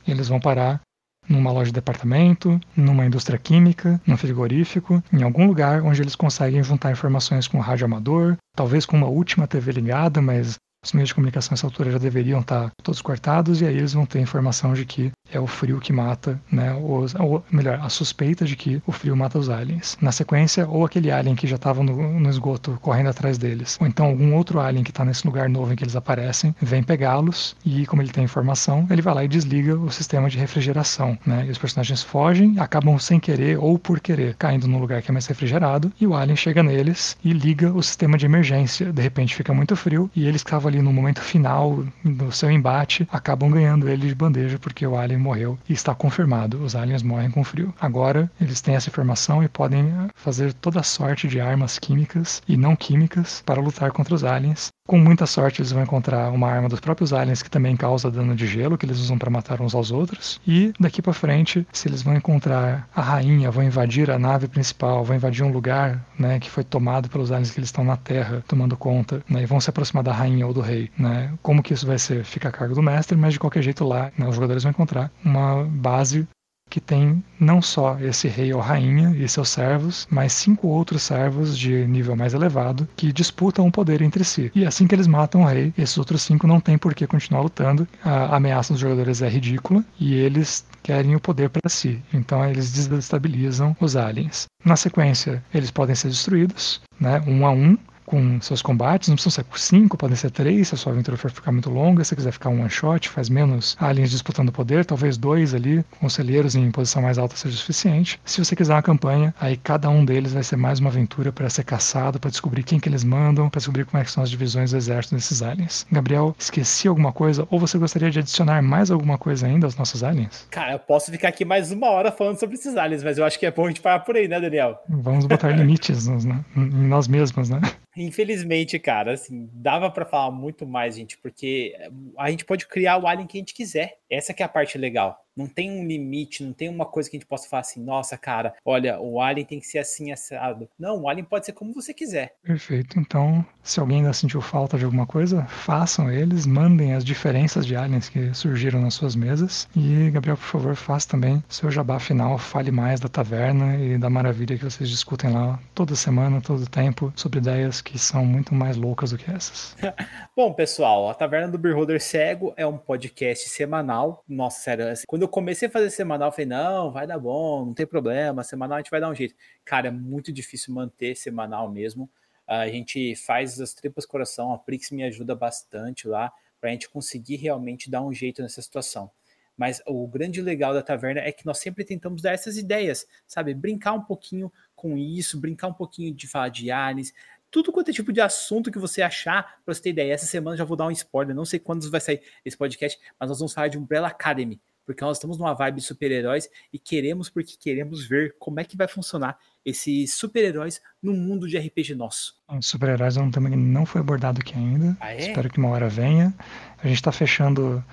eles 0.07 0.27
vão 0.27 0.39
parar 0.39 0.79
numa 1.27 1.51
loja 1.51 1.67
de 1.67 1.75
departamento, 1.75 2.59
numa 2.75 3.05
indústria 3.05 3.37
química, 3.37 4.01
num 4.05 4.17
frigorífico, 4.17 5.01
em 5.13 5.21
algum 5.21 5.45
lugar 5.45 5.83
onde 5.83 6.01
eles 6.01 6.15
conseguem 6.15 6.63
juntar 6.63 6.91
informações 6.91 7.47
com 7.47 7.59
o 7.59 7.61
rádio 7.61 7.85
amador, 7.85 8.35
talvez 8.55 8.85
com 8.85 8.97
uma 8.97 9.07
última 9.07 9.47
TV 9.47 9.71
ligada, 9.71 10.21
mas 10.21 10.57
os 10.83 10.93
meios 10.93 11.09
de 11.09 11.15
comunicação 11.15 11.51
nessa 11.51 11.67
altura 11.67 11.91
já 11.91 11.97
deveriam 11.97 12.39
estar 12.39 12.71
todos 12.81 13.01
cortados 13.01 13.61
e 13.61 13.65
aí 13.65 13.77
eles 13.77 13.93
vão 13.93 14.05
ter 14.05 14.19
informação 14.19 14.73
de 14.73 14.85
que 14.85 15.11
é 15.31 15.39
o 15.39 15.45
frio 15.45 15.79
que 15.79 15.93
mata, 15.93 16.41
né? 16.51 16.73
Ou 16.73 17.43
melhor, 17.51 17.79
a 17.81 17.89
suspeita 17.89 18.45
de 18.45 18.55
que 18.55 18.81
o 18.87 18.91
frio 18.91 19.15
mata 19.15 19.37
os 19.37 19.49
aliens. 19.49 19.97
Na 20.01 20.11
sequência, 20.11 20.67
ou 20.67 20.85
aquele 20.85 21.11
alien 21.11 21.35
que 21.35 21.45
já 21.45 21.57
estava 21.57 21.83
no, 21.83 22.19
no, 22.19 22.29
esgoto 22.29 22.77
correndo 22.81 23.09
atrás 23.09 23.37
deles, 23.37 23.77
ou 23.79 23.87
então 23.87 24.07
algum 24.07 24.33
outro 24.33 24.59
alien 24.59 24.83
que 24.83 24.91
está 24.91 25.05
nesse 25.05 25.25
lugar 25.25 25.49
novo 25.49 25.73
em 25.73 25.75
que 25.75 25.83
eles 25.83 25.95
aparecem, 25.95 26.55
vem 26.61 26.81
pegá-los 26.81 27.55
e, 27.65 27.85
como 27.85 28.01
ele 28.01 28.11
tem 28.11 28.23
informação, 28.23 28.87
ele 28.89 29.01
vai 29.01 29.13
lá 29.13 29.23
e 29.23 29.27
desliga 29.27 29.75
o 29.75 29.91
sistema 29.91 30.29
de 30.29 30.37
refrigeração, 30.37 31.17
né? 31.25 31.45
E 31.45 31.51
os 31.51 31.57
personagens 31.57 32.01
fogem, 32.01 32.57
acabam 32.57 32.97
sem 32.97 33.19
querer 33.19 33.59
ou 33.59 33.77
por 33.77 33.99
querer 33.99 34.35
caindo 34.35 34.67
num 34.67 34.79
lugar 34.79 35.01
que 35.01 35.11
é 35.11 35.13
mais 35.13 35.27
refrigerado 35.27 35.91
e 35.99 36.07
o 36.07 36.15
alien 36.15 36.35
chega 36.35 36.63
neles 36.63 37.17
e 37.23 37.33
liga 37.33 37.71
o 37.71 37.83
sistema 37.83 38.17
de 38.17 38.25
emergência. 38.25 38.91
De 38.91 39.01
repente 39.01 39.35
fica 39.35 39.53
muito 39.53 39.75
frio 39.75 40.09
e 40.15 40.25
eles 40.25 40.41
estavam 40.41 40.69
ali 40.69 40.78
no 40.81 40.93
momento 40.93 41.21
final 41.21 41.83
do 42.03 42.31
seu 42.31 42.49
embate, 42.49 43.07
acabam 43.11 43.51
ganhando 43.51 43.89
ele 43.89 44.07
de 44.07 44.15
bandeja 44.15 44.59
porque 44.59 44.85
o 44.85 44.97
alien 44.97 45.19
morreu 45.19 45.57
e 45.67 45.73
está 45.73 45.93
confirmado, 45.93 46.63
os 46.63 46.75
aliens 46.75 47.03
morrem 47.03 47.31
com 47.31 47.43
frio. 47.43 47.73
Agora 47.79 48.29
eles 48.39 48.61
têm 48.61 48.75
essa 48.75 48.89
informação 48.89 49.43
e 49.43 49.47
podem 49.47 49.91
fazer 50.15 50.53
toda 50.53 50.83
sorte 50.83 51.27
de 51.27 51.39
armas 51.39 51.77
químicas 51.79 52.41
e 52.47 52.57
não 52.57 52.75
químicas 52.75 53.41
para 53.45 53.61
lutar 53.61 53.91
contra 53.91 54.15
os 54.15 54.23
aliens 54.23 54.69
com 54.89 54.97
muita 54.97 55.27
sorte, 55.27 55.61
eles 55.61 55.71
vão 55.71 55.83
encontrar 55.83 56.31
uma 56.31 56.49
arma 56.49 56.67
dos 56.67 56.79
próprios 56.79 57.13
aliens 57.13 57.43
que 57.43 57.49
também 57.49 57.77
causa 57.77 58.09
dano 58.09 58.35
de 58.35 58.47
gelo, 58.47 58.75
que 58.75 58.87
eles 58.87 58.97
usam 58.97 59.19
para 59.19 59.29
matar 59.29 59.61
uns 59.61 59.75
aos 59.75 59.91
outros. 59.91 60.41
E 60.47 60.73
daqui 60.79 60.99
para 60.99 61.13
frente, 61.13 61.65
se 61.71 61.87
eles 61.87 62.01
vão 62.01 62.15
encontrar 62.15 62.89
a 62.95 62.99
rainha, 62.99 63.51
vão 63.51 63.63
invadir 63.63 64.09
a 64.09 64.17
nave 64.17 64.47
principal, 64.47 65.05
vão 65.05 65.15
invadir 65.15 65.43
um 65.43 65.51
lugar 65.51 66.03
né, 66.17 66.39
que 66.39 66.49
foi 66.49 66.63
tomado 66.63 67.07
pelos 67.07 67.31
aliens 67.31 67.51
que 67.51 67.59
eles 67.59 67.67
estão 67.67 67.83
na 67.83 67.97
Terra 67.97 68.43
tomando 68.47 68.75
conta, 68.75 69.21
né, 69.29 69.43
e 69.43 69.45
vão 69.45 69.61
se 69.61 69.69
aproximar 69.69 70.03
da 70.03 70.11
rainha 70.11 70.47
ou 70.47 70.53
do 70.53 70.61
rei. 70.61 70.89
Né? 70.97 71.31
Como 71.43 71.61
que 71.61 71.71
isso 71.71 71.85
vai 71.85 71.99
ser? 71.99 72.23
Fica 72.23 72.49
a 72.49 72.51
cargo 72.51 72.73
do 72.73 72.81
mestre, 72.81 73.15
mas 73.15 73.33
de 73.33 73.39
qualquer 73.39 73.61
jeito 73.61 73.85
lá, 73.85 74.11
né, 74.17 74.27
os 74.27 74.33
jogadores 74.33 74.63
vão 74.63 74.71
encontrar 74.71 75.11
uma 75.23 75.65
base 75.65 76.27
que 76.69 76.79
tem 76.79 77.23
não 77.39 77.61
só 77.61 77.97
esse 77.99 78.27
rei 78.27 78.53
ou 78.53 78.59
rainha 78.59 79.15
e 79.15 79.27
seus 79.27 79.49
servos, 79.49 80.07
mas 80.09 80.33
cinco 80.33 80.67
outros 80.67 81.03
servos 81.03 81.57
de 81.57 81.85
nível 81.87 82.15
mais 82.15 82.33
elevado 82.33 82.87
que 82.95 83.11
disputam 83.13 83.67
o 83.67 83.71
poder 83.71 84.01
entre 84.01 84.23
si. 84.23 84.51
E 84.53 84.65
assim 84.65 84.87
que 84.87 84.93
eles 84.93 85.07
matam 85.07 85.41
o 85.41 85.45
rei, 85.45 85.73
esses 85.77 85.97
outros 85.97 86.21
cinco 86.21 86.45
não 86.45 86.59
têm 86.59 86.77
por 86.77 86.93
que 86.93 87.07
continuar 87.07 87.41
lutando. 87.41 87.87
A 88.03 88.35
ameaça 88.35 88.73
dos 88.73 88.81
jogadores 88.81 89.21
é 89.21 89.29
ridícula 89.29 89.83
e 89.99 90.13
eles 90.13 90.65
querem 90.83 91.15
o 91.15 91.19
poder 91.19 91.49
para 91.49 91.69
si. 91.69 92.01
Então 92.13 92.45
eles 92.45 92.71
desestabilizam 92.71 93.75
os 93.79 93.95
aliens. 93.95 94.45
Na 94.63 94.75
sequência, 94.75 95.43
eles 95.53 95.71
podem 95.71 95.95
ser 95.95 96.09
destruídos, 96.09 96.81
né, 96.99 97.23
um 97.25 97.45
a 97.45 97.51
um, 97.51 97.77
com 98.09 98.41
seus 98.41 98.61
combates, 98.61 99.07
não 99.07 99.15
precisam 99.15 99.43
ser 99.43 99.59
cinco, 99.59 99.95
podem 99.95 100.15
ser 100.15 100.31
três, 100.31 100.69
se 100.69 100.75
a 100.75 100.77
sua 100.77 100.91
aventura 100.91 101.15
for 101.15 101.29
ficar 101.29 101.51
muito 101.51 101.69
longa, 101.69 102.03
se 102.03 102.09
você 102.09 102.15
quiser 102.15 102.31
ficar 102.31 102.49
um 102.49 102.61
one 102.61 102.69
shot, 102.69 103.07
faz 103.07 103.29
menos 103.29 103.77
aliens 103.79 104.09
disputando 104.09 104.51
poder, 104.51 104.83
talvez 104.83 105.15
dois 105.15 105.53
ali, 105.53 105.85
conselheiros 105.99 106.55
em 106.55 106.71
posição 106.71 107.03
mais 107.03 107.19
alta 107.19 107.35
seja 107.35 107.53
o 107.53 107.57
suficiente. 107.57 108.19
Se 108.25 108.43
você 108.43 108.55
quiser 108.55 108.73
uma 108.73 108.81
campanha, 108.81 109.33
aí 109.39 109.55
cada 109.55 109.89
um 109.89 110.03
deles 110.03 110.33
vai 110.33 110.41
ser 110.41 110.55
mais 110.55 110.79
uma 110.79 110.89
aventura 110.89 111.31
para 111.31 111.47
ser 111.51 111.63
caçado, 111.63 112.19
para 112.19 112.31
descobrir 112.31 112.63
quem 112.63 112.79
que 112.79 112.89
eles 112.89 113.03
mandam, 113.03 113.47
para 113.47 113.59
descobrir 113.59 113.85
como 113.85 114.01
é 114.01 114.03
que 114.03 114.11
são 114.11 114.23
as 114.23 114.29
divisões 114.31 114.71
do 114.71 114.77
exército 114.77 115.13
desses 115.13 115.43
aliens. 115.43 115.85
Gabriel, 115.91 116.35
esqueci 116.39 116.87
alguma 116.87 117.13
coisa 117.13 117.47
ou 117.51 117.59
você 117.59 117.77
gostaria 117.77 118.09
de 118.09 118.17
adicionar 118.17 118.59
mais 118.63 118.89
alguma 118.89 119.19
coisa 119.19 119.45
ainda 119.45 119.67
aos 119.67 119.75
nossos 119.75 120.03
aliens? 120.03 120.47
Cara, 120.49 120.71
eu 120.71 120.79
posso 120.79 121.11
ficar 121.11 121.27
aqui 121.27 121.45
mais 121.45 121.71
uma 121.71 121.89
hora 121.91 122.11
falando 122.11 122.39
sobre 122.39 122.55
esses 122.55 122.75
aliens, 122.75 123.03
mas 123.03 123.19
eu 123.19 123.25
acho 123.25 123.37
que 123.37 123.45
é 123.45 123.51
bom 123.51 123.65
a 123.65 123.67
gente 123.67 123.81
parar 123.81 123.99
por 123.99 124.15
aí, 124.15 124.27
né, 124.27 124.41
Daniel? 124.41 124.79
Vamos 124.89 125.27
botar 125.27 125.51
limites 125.53 126.07
né, 126.07 126.43
em 126.55 126.87
nós 126.87 127.07
mesmos, 127.07 127.49
né? 127.49 127.61
Infelizmente, 127.97 128.77
cara, 128.77 129.13
assim, 129.13 129.49
dava 129.51 129.89
para 129.89 130.05
falar 130.05 130.31
muito 130.31 130.65
mais, 130.65 130.95
gente, 130.95 131.17
porque 131.17 131.75
a 132.17 132.29
gente 132.29 132.45
pode 132.45 132.67
criar 132.67 132.97
o 132.97 133.07
alien 133.07 133.27
que 133.27 133.37
a 133.37 133.41
gente 133.41 133.53
quiser. 133.53 133.99
Essa 134.09 134.33
que 134.33 134.43
é 134.43 134.45
a 134.45 134.49
parte 134.49 134.77
legal. 134.77 135.19
Não 135.39 135.47
tem 135.47 135.71
um 135.71 135.87
limite, 135.87 136.43
não 136.43 136.51
tem 136.51 136.67
uma 136.67 136.85
coisa 136.85 137.09
que 137.09 137.15
a 137.15 137.19
gente 137.19 137.27
possa 137.27 137.47
falar 137.47 137.61
assim, 137.61 137.81
nossa, 137.81 138.17
cara, 138.17 138.53
olha, 138.65 138.99
o 138.99 139.21
alien 139.21 139.45
tem 139.45 139.59
que 139.59 139.65
ser 139.65 139.79
assim 139.79 140.11
assado. 140.11 140.67
Não, 140.77 141.03
o 141.03 141.07
alien 141.07 141.23
pode 141.23 141.45
ser 141.45 141.53
como 141.53 141.73
você 141.73 141.93
quiser. 141.93 142.35
Perfeito. 142.43 142.99
Então, 142.99 143.45
se 143.63 143.79
alguém 143.79 143.99
ainda 143.99 144.11
sentiu 144.11 144.41
falta 144.41 144.77
de 144.77 144.83
alguma 144.83 145.07
coisa, 145.07 145.45
façam 145.45 146.11
eles, 146.11 146.45
mandem 146.45 146.93
as 146.93 147.05
diferenças 147.05 147.65
de 147.65 147.73
aliens 147.73 148.09
que 148.09 148.33
surgiram 148.33 148.81
nas 148.81 148.95
suas 148.95 149.15
mesas. 149.15 149.69
E, 149.73 150.09
Gabriel, 150.11 150.35
por 150.35 150.43
favor, 150.43 150.75
faça 150.75 151.07
também 151.07 151.41
seu 151.47 151.71
jabá 151.71 151.99
final, 151.99 152.37
fale 152.37 152.69
mais 152.69 152.99
da 152.99 153.07
taverna 153.07 153.77
e 153.77 153.97
da 153.97 154.09
maravilha 154.09 154.57
que 154.57 154.65
vocês 154.65 154.89
discutem 154.89 155.31
lá 155.31 155.57
toda 155.73 155.95
semana, 155.95 156.41
todo 156.41 156.69
tempo, 156.69 157.13
sobre 157.15 157.39
ideias 157.39 157.81
que 157.81 157.97
são 157.97 158.25
muito 158.25 158.53
mais 158.53 158.75
loucas 158.75 159.11
do 159.11 159.17
que 159.17 159.31
essas. 159.31 159.77
Bom, 160.35 160.53
pessoal, 160.53 161.09
a 161.09 161.13
Taverna 161.13 161.47
do 161.47 161.57
Beholder 161.57 162.01
Cego 162.01 162.53
é 162.57 162.67
um 162.67 162.77
podcast 162.77 163.47
semanal. 163.47 164.23
Nossa, 164.27 164.59
sério, 164.59 164.89
assim, 164.89 165.05
quando 165.07 165.21
eu 165.21 165.28
comecei 165.29 165.67
a 165.67 165.71
fazer 165.71 165.89
semanal, 165.89 166.31
falei, 166.31 166.45
não, 166.47 166.91
vai 166.91 167.07
dar 167.07 167.19
bom, 167.19 167.65
não 167.65 167.73
tem 167.73 167.85
problema, 167.85 168.43
semanal 168.43 168.77
a 168.77 168.79
gente 168.81 168.91
vai 168.91 168.99
dar 168.99 169.09
um 169.09 169.15
jeito. 169.15 169.35
Cara, 169.63 169.87
é 169.87 169.91
muito 169.91 170.31
difícil 170.31 170.73
manter 170.73 171.15
semanal 171.15 171.71
mesmo. 171.71 172.09
A 172.47 172.67
gente 172.67 173.15
faz 173.15 173.59
as 173.61 173.73
tripas 173.73 174.05
coração, 174.05 174.51
a 174.51 174.57
Prix 174.57 174.91
me 174.91 175.03
ajuda 175.03 175.35
bastante 175.35 176.07
lá 176.07 176.31
para 176.59 176.69
a 176.69 176.73
gente 176.73 176.89
conseguir 176.89 177.35
realmente 177.35 177.89
dar 177.89 178.01
um 178.01 178.11
jeito 178.11 178.41
nessa 178.41 178.61
situação. 178.61 179.11
Mas 179.55 179.81
o 179.85 180.07
grande 180.07 180.41
legal 180.41 180.73
da 180.73 180.81
taverna 180.81 181.19
é 181.19 181.31
que 181.31 181.45
nós 181.45 181.59
sempre 181.59 181.83
tentamos 181.83 182.21
dar 182.21 182.31
essas 182.31 182.57
ideias, 182.57 183.05
sabe? 183.27 183.53
Brincar 183.53 183.93
um 183.93 184.01
pouquinho 184.01 184.51
com 184.73 184.97
isso, 184.97 185.39
brincar 185.39 185.67
um 185.67 185.73
pouquinho 185.73 186.13
de 186.13 186.27
falar 186.27 186.49
de 186.49 186.71
aliens, 186.71 187.13
tudo 187.51 187.71
quanto 187.71 187.89
é 187.89 187.93
tipo 187.93 188.13
de 188.13 188.21
assunto 188.21 188.71
que 188.71 188.79
você 188.79 189.01
achar, 189.01 189.59
pra 189.65 189.73
você 189.73 189.81
ter 189.81 189.89
ideia. 189.89 190.13
Essa 190.13 190.25
semana 190.25 190.55
já 190.55 190.63
vou 190.63 190.77
dar 190.77 190.87
um 190.87 190.91
spoiler, 190.91 191.35
não 191.35 191.45
sei 191.45 191.59
quando 191.59 191.89
vai 191.89 191.99
sair 191.99 192.21
esse 192.45 192.55
podcast, 192.55 192.99
mas 193.19 193.29
nós 193.29 193.39
vamos 193.39 193.53
falar 193.53 193.67
de 193.67 193.77
Umbrella 193.77 194.07
Academy, 194.07 194.61
porque 194.89 195.05
nós 195.05 195.17
estamos 195.17 195.37
numa 195.37 195.53
vibe 195.53 195.81
super-heróis 195.81 196.49
e 196.73 196.79
queremos, 196.79 197.29
porque 197.29 197.55
queremos 197.55 198.07
ver 198.07 198.35
como 198.39 198.59
é 198.59 198.63
que 198.63 198.75
vai 198.75 198.87
funcionar 198.87 199.37
esses 199.63 200.15
super-heróis 200.15 200.81
no 200.99 201.13
mundo 201.13 201.47
de 201.47 201.59
RPG 201.59 201.93
nosso. 201.93 202.33
Super-heróis 202.59 203.15
é 203.15 203.21
um 203.21 203.29
tema 203.29 203.51
que 203.51 203.55
não 203.55 203.85
foi 203.85 204.01
abordado 204.01 204.41
aqui 204.41 204.55
ainda. 204.55 204.97
Ah, 204.99 205.13
é? 205.13 205.19
Espero 205.19 205.47
que 205.47 205.59
uma 205.59 205.69
hora 205.69 205.87
venha. 205.87 206.33
A 206.79 206.87
gente 206.87 206.95
está 206.95 207.11
fechando 207.11 207.85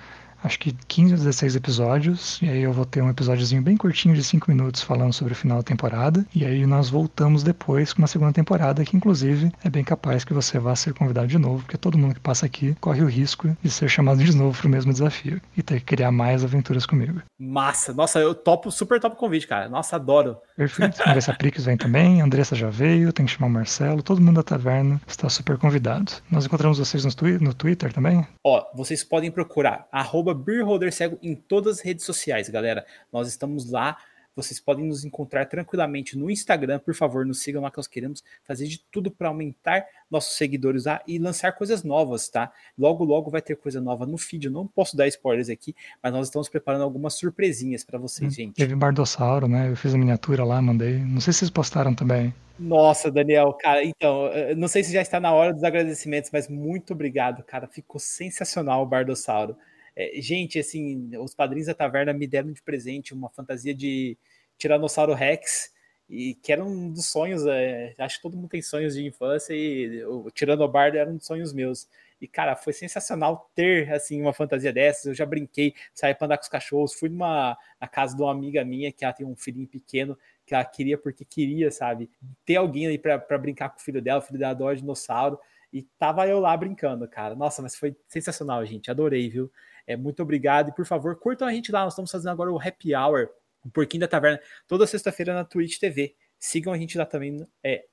acho 0.47 0.57
que 0.59 0.71
15 0.87 1.13
ou 1.13 1.17
16 1.17 1.55
episódios, 1.57 2.41
e 2.41 2.49
aí 2.49 2.61
eu 2.61 2.71
vou 2.71 2.85
ter 2.85 3.03
um 3.03 3.09
episódiozinho 3.09 3.61
bem 3.61 3.75
curtinho 3.75 4.15
de 4.15 4.23
5 4.23 4.49
minutos 4.49 4.81
falando 4.81 5.13
sobre 5.13 5.33
o 5.33 5.35
final 5.35 5.57
da 5.57 5.63
temporada, 5.63 6.25
e 6.33 6.45
aí 6.45 6.65
nós 6.65 6.89
voltamos 6.89 7.43
depois 7.43 7.93
com 7.93 8.01
uma 8.01 8.07
segunda 8.07 8.31
temporada 8.31 8.83
que 8.83 8.95
inclusive 8.95 9.51
é 9.63 9.69
bem 9.69 9.83
capaz 9.83 10.23
que 10.23 10.33
você 10.33 10.57
vá 10.57 10.75
ser 10.75 10.93
convidado 10.93 11.27
de 11.27 11.37
novo, 11.37 11.63
porque 11.63 11.77
todo 11.77 11.97
mundo 11.97 12.15
que 12.15 12.19
passa 12.21 12.45
aqui 12.45 12.75
corre 12.79 13.01
o 13.01 13.07
risco 13.07 13.55
de 13.61 13.69
ser 13.69 13.89
chamado 13.89 14.23
de 14.23 14.35
novo 14.35 14.57
para 14.57 14.67
o 14.67 14.71
mesmo 14.71 14.93
desafio 14.93 15.41
e 15.55 15.61
ter 15.61 15.79
que 15.79 15.85
criar 15.85 16.11
mais 16.11 16.43
aventuras 16.43 16.85
comigo. 16.85 17.21
Massa! 17.37 17.93
Nossa, 17.93 18.19
eu 18.19 18.33
topo, 18.33 18.71
super 18.71 18.99
top 18.99 19.17
convite, 19.17 19.47
cara. 19.47 19.67
Nossa, 19.67 19.97
adoro. 19.97 20.37
Perfeito. 20.55 20.97
Vamos 20.99 21.13
ver 21.13 21.21
se 21.21 21.31
a 21.31 21.33
Prix 21.33 21.65
vem 21.65 21.77
também, 21.77 22.21
Andressa 22.21 22.55
já 22.55 22.69
veio, 22.69 23.11
tem 23.11 23.25
que 23.25 23.31
chamar 23.33 23.47
o 23.47 23.51
Marcelo, 23.51 24.01
todo 24.01 24.21
mundo 24.21 24.37
da 24.37 24.43
taverna 24.43 25.01
está 25.05 25.27
super 25.29 25.57
convidado. 25.57 26.13
Nós 26.31 26.45
encontramos 26.45 26.79
vocês 26.79 27.03
no, 27.03 27.13
twi 27.13 27.37
no 27.39 27.53
Twitter 27.53 27.91
também? 27.91 28.25
Ó, 28.43 28.63
vocês 28.73 29.03
podem 29.03 29.29
procurar 29.29 29.87
arroba 29.91 30.33
BeerHolderCego 30.37 31.17
em 31.21 31.35
todas 31.35 31.77
as 31.77 31.83
redes 31.83 32.05
sociais, 32.05 32.49
galera. 32.49 32.85
Nós 33.11 33.27
estamos 33.27 33.69
lá 33.69 33.97
vocês 34.37 34.59
podem 34.59 34.85
nos 34.85 35.03
encontrar 35.03 35.47
tranquilamente 35.47 36.15
no 36.15 36.29
Instagram. 36.29 36.77
Por 36.77 36.93
favor, 36.93 37.25
nos 37.25 37.39
sigam 37.39 37.63
lá 37.63 37.71
que 37.71 37.77
nós 37.77 37.87
queremos 37.87 38.23
fazer 38.45 38.67
de 38.67 38.79
tudo 38.91 39.09
para 39.09 39.29
aumentar 39.29 39.83
nossos 40.11 40.37
seguidores 40.37 40.85
lá 40.85 41.01
e 41.07 41.17
lançar 41.17 41.51
coisas 41.53 41.83
novas, 41.83 42.29
tá? 42.29 42.51
Logo, 42.77 43.03
logo 43.03 43.31
vai 43.31 43.41
ter 43.41 43.55
coisa 43.57 43.81
nova 43.81 44.05
no 44.05 44.15
feed. 44.15 44.45
Eu 44.45 44.51
não 44.51 44.67
posso 44.67 44.95
dar 44.95 45.07
spoilers 45.07 45.49
aqui, 45.49 45.75
mas 46.03 46.13
nós 46.13 46.27
estamos 46.27 46.47
preparando 46.47 46.83
algumas 46.83 47.15
surpresinhas 47.15 47.83
para 47.83 47.97
vocês, 47.97 48.31
hum, 48.31 48.35
gente. 48.35 48.55
Teve 48.55 48.75
Bardossauro, 48.75 49.47
né? 49.47 49.71
Eu 49.71 49.75
fiz 49.75 49.95
a 49.95 49.97
miniatura 49.97 50.43
lá, 50.43 50.61
mandei. 50.61 50.99
Não 50.99 51.19
sei 51.19 51.33
se 51.33 51.39
vocês 51.39 51.51
postaram 51.51 51.95
também. 51.95 52.31
Nossa, 52.59 53.11
Daniel, 53.11 53.53
cara, 53.53 53.83
então, 53.83 54.29
não 54.55 54.67
sei 54.67 54.83
se 54.83 54.93
já 54.93 55.01
está 55.01 55.19
na 55.19 55.31
hora 55.31 55.51
dos 55.51 55.63
agradecimentos, 55.63 56.29
mas 56.31 56.47
muito 56.47 56.93
obrigado, 56.93 57.43
cara. 57.43 57.67
Ficou 57.67 57.99
sensacional 57.99 58.83
o 58.83 58.85
Bardossauro. 58.85 59.57
É, 59.99 60.21
gente, 60.21 60.59
assim, 60.59 61.09
os 61.17 61.33
padrinhos 61.33 61.65
da 61.65 61.73
taverna 61.73 62.13
me 62.13 62.27
deram 62.27 62.51
de 62.51 62.61
presente 62.61 63.15
uma 63.15 63.29
fantasia 63.31 63.73
de 63.73 64.15
Tiranossauro 64.55 65.15
Rex, 65.15 65.73
e 66.07 66.35
que 66.35 66.53
era 66.53 66.63
um 66.63 66.91
dos 66.91 67.07
sonhos, 67.07 67.45
é, 67.47 67.95
acho 67.97 68.17
que 68.17 68.21
todo 68.21 68.37
mundo 68.37 68.47
tem 68.47 68.61
sonhos 68.61 68.93
de 68.93 69.03
infância, 69.03 69.53
e 69.55 70.05
o 70.05 70.29
Tiranobardo 70.29 70.97
era 70.97 71.09
um 71.09 71.17
dos 71.17 71.25
sonhos 71.25 71.51
meus. 71.51 71.87
E, 72.21 72.27
cara, 72.27 72.55
foi 72.55 72.73
sensacional 72.73 73.49
ter, 73.55 73.91
assim, 73.91 74.21
uma 74.21 74.33
fantasia 74.33 74.71
dessas. 74.71 75.05
Eu 75.05 75.13
já 75.15 75.25
brinquei, 75.25 75.73
saí 75.93 76.13
para 76.15 76.25
andar 76.25 76.37
com 76.37 76.43
os 76.43 76.49
cachorros. 76.49 76.93
Fui 76.93 77.09
numa, 77.09 77.57
na 77.79 77.87
casa 77.87 78.15
de 78.15 78.21
uma 78.21 78.31
amiga 78.31 78.63
minha, 78.65 78.91
que 78.91 79.03
ela 79.03 79.13
tem 79.13 79.25
um 79.25 79.35
filhinho 79.35 79.67
pequeno, 79.67 80.17
que 80.45 80.55
ela 80.55 80.65
queria 80.65 80.97
porque 80.97 81.23
queria, 81.23 81.69
sabe? 81.69 82.09
Ter 82.45 82.55
alguém 82.55 82.87
ali 82.87 82.97
para 82.97 83.37
brincar 83.37 83.69
com 83.69 83.77
o 83.77 83.81
filho 83.81 84.01
dela. 84.01 84.19
O 84.19 84.23
filho 84.23 84.39
dela 84.39 84.51
adora 84.51 84.75
dinossauro. 84.75 85.39
E 85.71 85.83
tava 85.99 86.27
eu 86.27 86.39
lá 86.39 86.55
brincando, 86.57 87.07
cara. 87.07 87.35
Nossa, 87.35 87.61
mas 87.61 87.75
foi 87.75 87.95
sensacional, 88.07 88.65
gente. 88.65 88.89
Adorei, 88.89 89.29
viu? 89.29 89.51
É, 89.87 89.95
muito 89.95 90.21
obrigado. 90.21 90.69
E 90.69 90.75
por 90.75 90.85
favor, 90.85 91.15
curtam 91.15 91.47
a 91.47 91.53
gente 91.53 91.71
lá. 91.71 91.83
Nós 91.83 91.93
estamos 91.93 92.11
fazendo 92.11 92.29
agora 92.29 92.51
o 92.51 92.59
Happy 92.59 92.93
Hour, 92.93 93.29
o 93.63 93.69
Porquinho 93.69 94.01
da 94.01 94.07
Taverna, 94.07 94.39
toda 94.67 94.85
sexta-feira 94.85 95.33
na 95.33 95.45
Twitch 95.45 95.79
TV. 95.79 96.15
Sigam 96.39 96.73
a 96.73 96.77
gente 96.77 96.97
lá 96.97 97.05
também, 97.05 97.47
é 97.63 97.85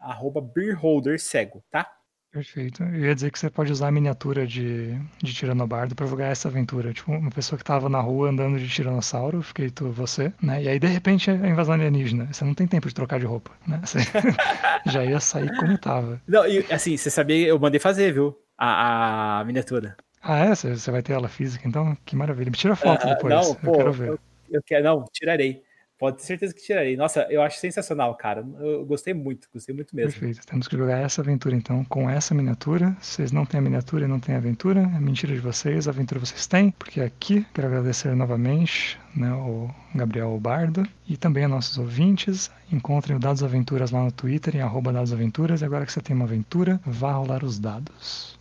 beerholdercego, 0.55 1.65
tá? 1.71 1.91
Perfeito. 2.35 2.83
Eu 2.83 3.05
ia 3.05 3.15
dizer 3.15 3.31
que 3.31 3.39
você 3.39 3.49
pode 3.49 3.71
usar 3.71 3.87
a 3.87 3.93
miniatura 3.93 4.45
de, 4.45 4.93
de 5.23 5.33
Tiranobardo 5.33 5.95
para 5.95 6.05
jogar 6.05 6.27
essa 6.27 6.49
aventura. 6.49 6.93
Tipo, 6.93 7.13
uma 7.13 7.31
pessoa 7.31 7.57
que 7.57 7.65
tava 7.65 7.89
na 7.89 8.01
rua 8.01 8.29
andando 8.29 8.59
de 8.59 8.69
Tiranossauro, 8.69 9.41
fiquei 9.41 9.71
tu, 9.71 9.89
você, 9.93 10.33
né? 10.43 10.61
E 10.65 10.69
aí, 10.69 10.81
de 10.81 10.89
repente, 10.89 11.31
é 11.31 11.33
a 11.33 11.49
invasão 11.49 11.75
alienígena. 11.75 12.33
Você 12.33 12.45
não 12.45 12.53
tem 12.53 12.67
tempo 12.67 12.89
de 12.89 12.95
trocar 12.95 13.21
de 13.21 13.25
roupa, 13.25 13.53
né? 13.65 13.81
Você 13.85 13.99
já 14.91 15.05
ia 15.05 15.21
sair 15.21 15.49
como 15.59 15.79
tava. 15.79 16.21
Não, 16.27 16.45
e 16.45 16.67
assim, 16.73 16.97
você 16.97 17.09
sabia, 17.09 17.47
eu 17.47 17.57
mandei 17.57 17.79
fazer, 17.79 18.13
viu? 18.13 18.37
A, 18.59 19.39
a 19.39 19.45
miniatura. 19.45 19.97
Ah, 20.25 20.47
é? 20.47 20.55
Você 20.55 20.91
vai 20.91 21.03
ter 21.03 21.13
ela 21.13 21.29
física, 21.29 21.69
então? 21.69 21.97
Que 22.05 22.17
maravilha. 22.17 22.51
Me 22.51 22.57
tira 22.57 22.75
foto 22.75 23.05
uh, 23.05 23.11
depois. 23.11 23.35
Não, 23.35 23.43
eu 23.43 23.55
pô, 23.57 23.73
quero 23.73 23.93
ver. 23.93 24.09
Eu, 24.09 24.19
eu, 24.51 24.63
quero, 24.63 24.83
não, 24.83 25.05
tirarei. 25.13 25.63
Pode 25.99 26.17
ter 26.17 26.25
certeza 26.25 26.53
que 26.53 26.63
tirarei. 26.63 26.97
Nossa, 26.97 27.27
eu 27.31 27.41
acho 27.41 27.59
sensacional, 27.59 28.15
cara. 28.17 28.45
Eu 28.59 28.85
gostei 28.85 29.15
muito, 29.15 29.49
gostei 29.53 29.75
muito 29.75 29.95
mesmo. 29.95 30.11
Perfeito. 30.11 30.47
Temos 30.47 30.67
que 30.67 30.77
jogar 30.77 30.99
essa 30.99 31.21
aventura 31.21 31.55
então 31.55 31.85
com 31.85 32.11
essa 32.11 32.35
miniatura. 32.35 32.97
Vocês 33.01 33.31
não 33.31 33.47
têm 33.47 33.59
a 33.59 33.63
miniatura 33.63 34.05
e 34.05 34.09
não 34.09 34.19
têm 34.19 34.35
a 34.35 34.39
aventura. 34.39 34.81
É 34.81 34.99
mentira 34.99 35.33
de 35.33 35.41
vocês, 35.41 35.87
a 35.87 35.91
aventura 35.91 36.19
vocês 36.19 36.47
têm. 36.47 36.71
Porque 36.73 37.01
aqui 37.01 37.47
quero 37.55 37.69
agradecer 37.69 38.15
novamente 38.17 38.99
né, 39.15 39.33
o 39.35 39.71
Gabriel 39.95 40.37
Bardo 40.41 40.83
e 41.07 41.17
também 41.17 41.45
a 41.45 41.49
nossos 41.49 41.79
ouvintes. 41.79 42.51
Encontrem 42.73 43.17
o 43.17 43.21
Dados 43.21 43.45
Aventuras 43.45 43.91
lá 43.91 44.03
no 44.03 44.11
Twitter 44.11 44.57
em 44.57 44.61
arroba 44.61 44.93
Dados 44.93 45.13
Aventuras. 45.13 45.61
E 45.61 45.65
agora 45.65 45.87
que 45.87 45.93
você 45.93 46.01
tem 46.01 46.17
uma 46.17 46.25
aventura, 46.25 46.81
vá 46.85 47.13
rolar 47.13 47.45
os 47.45 47.59
dados. 47.59 48.34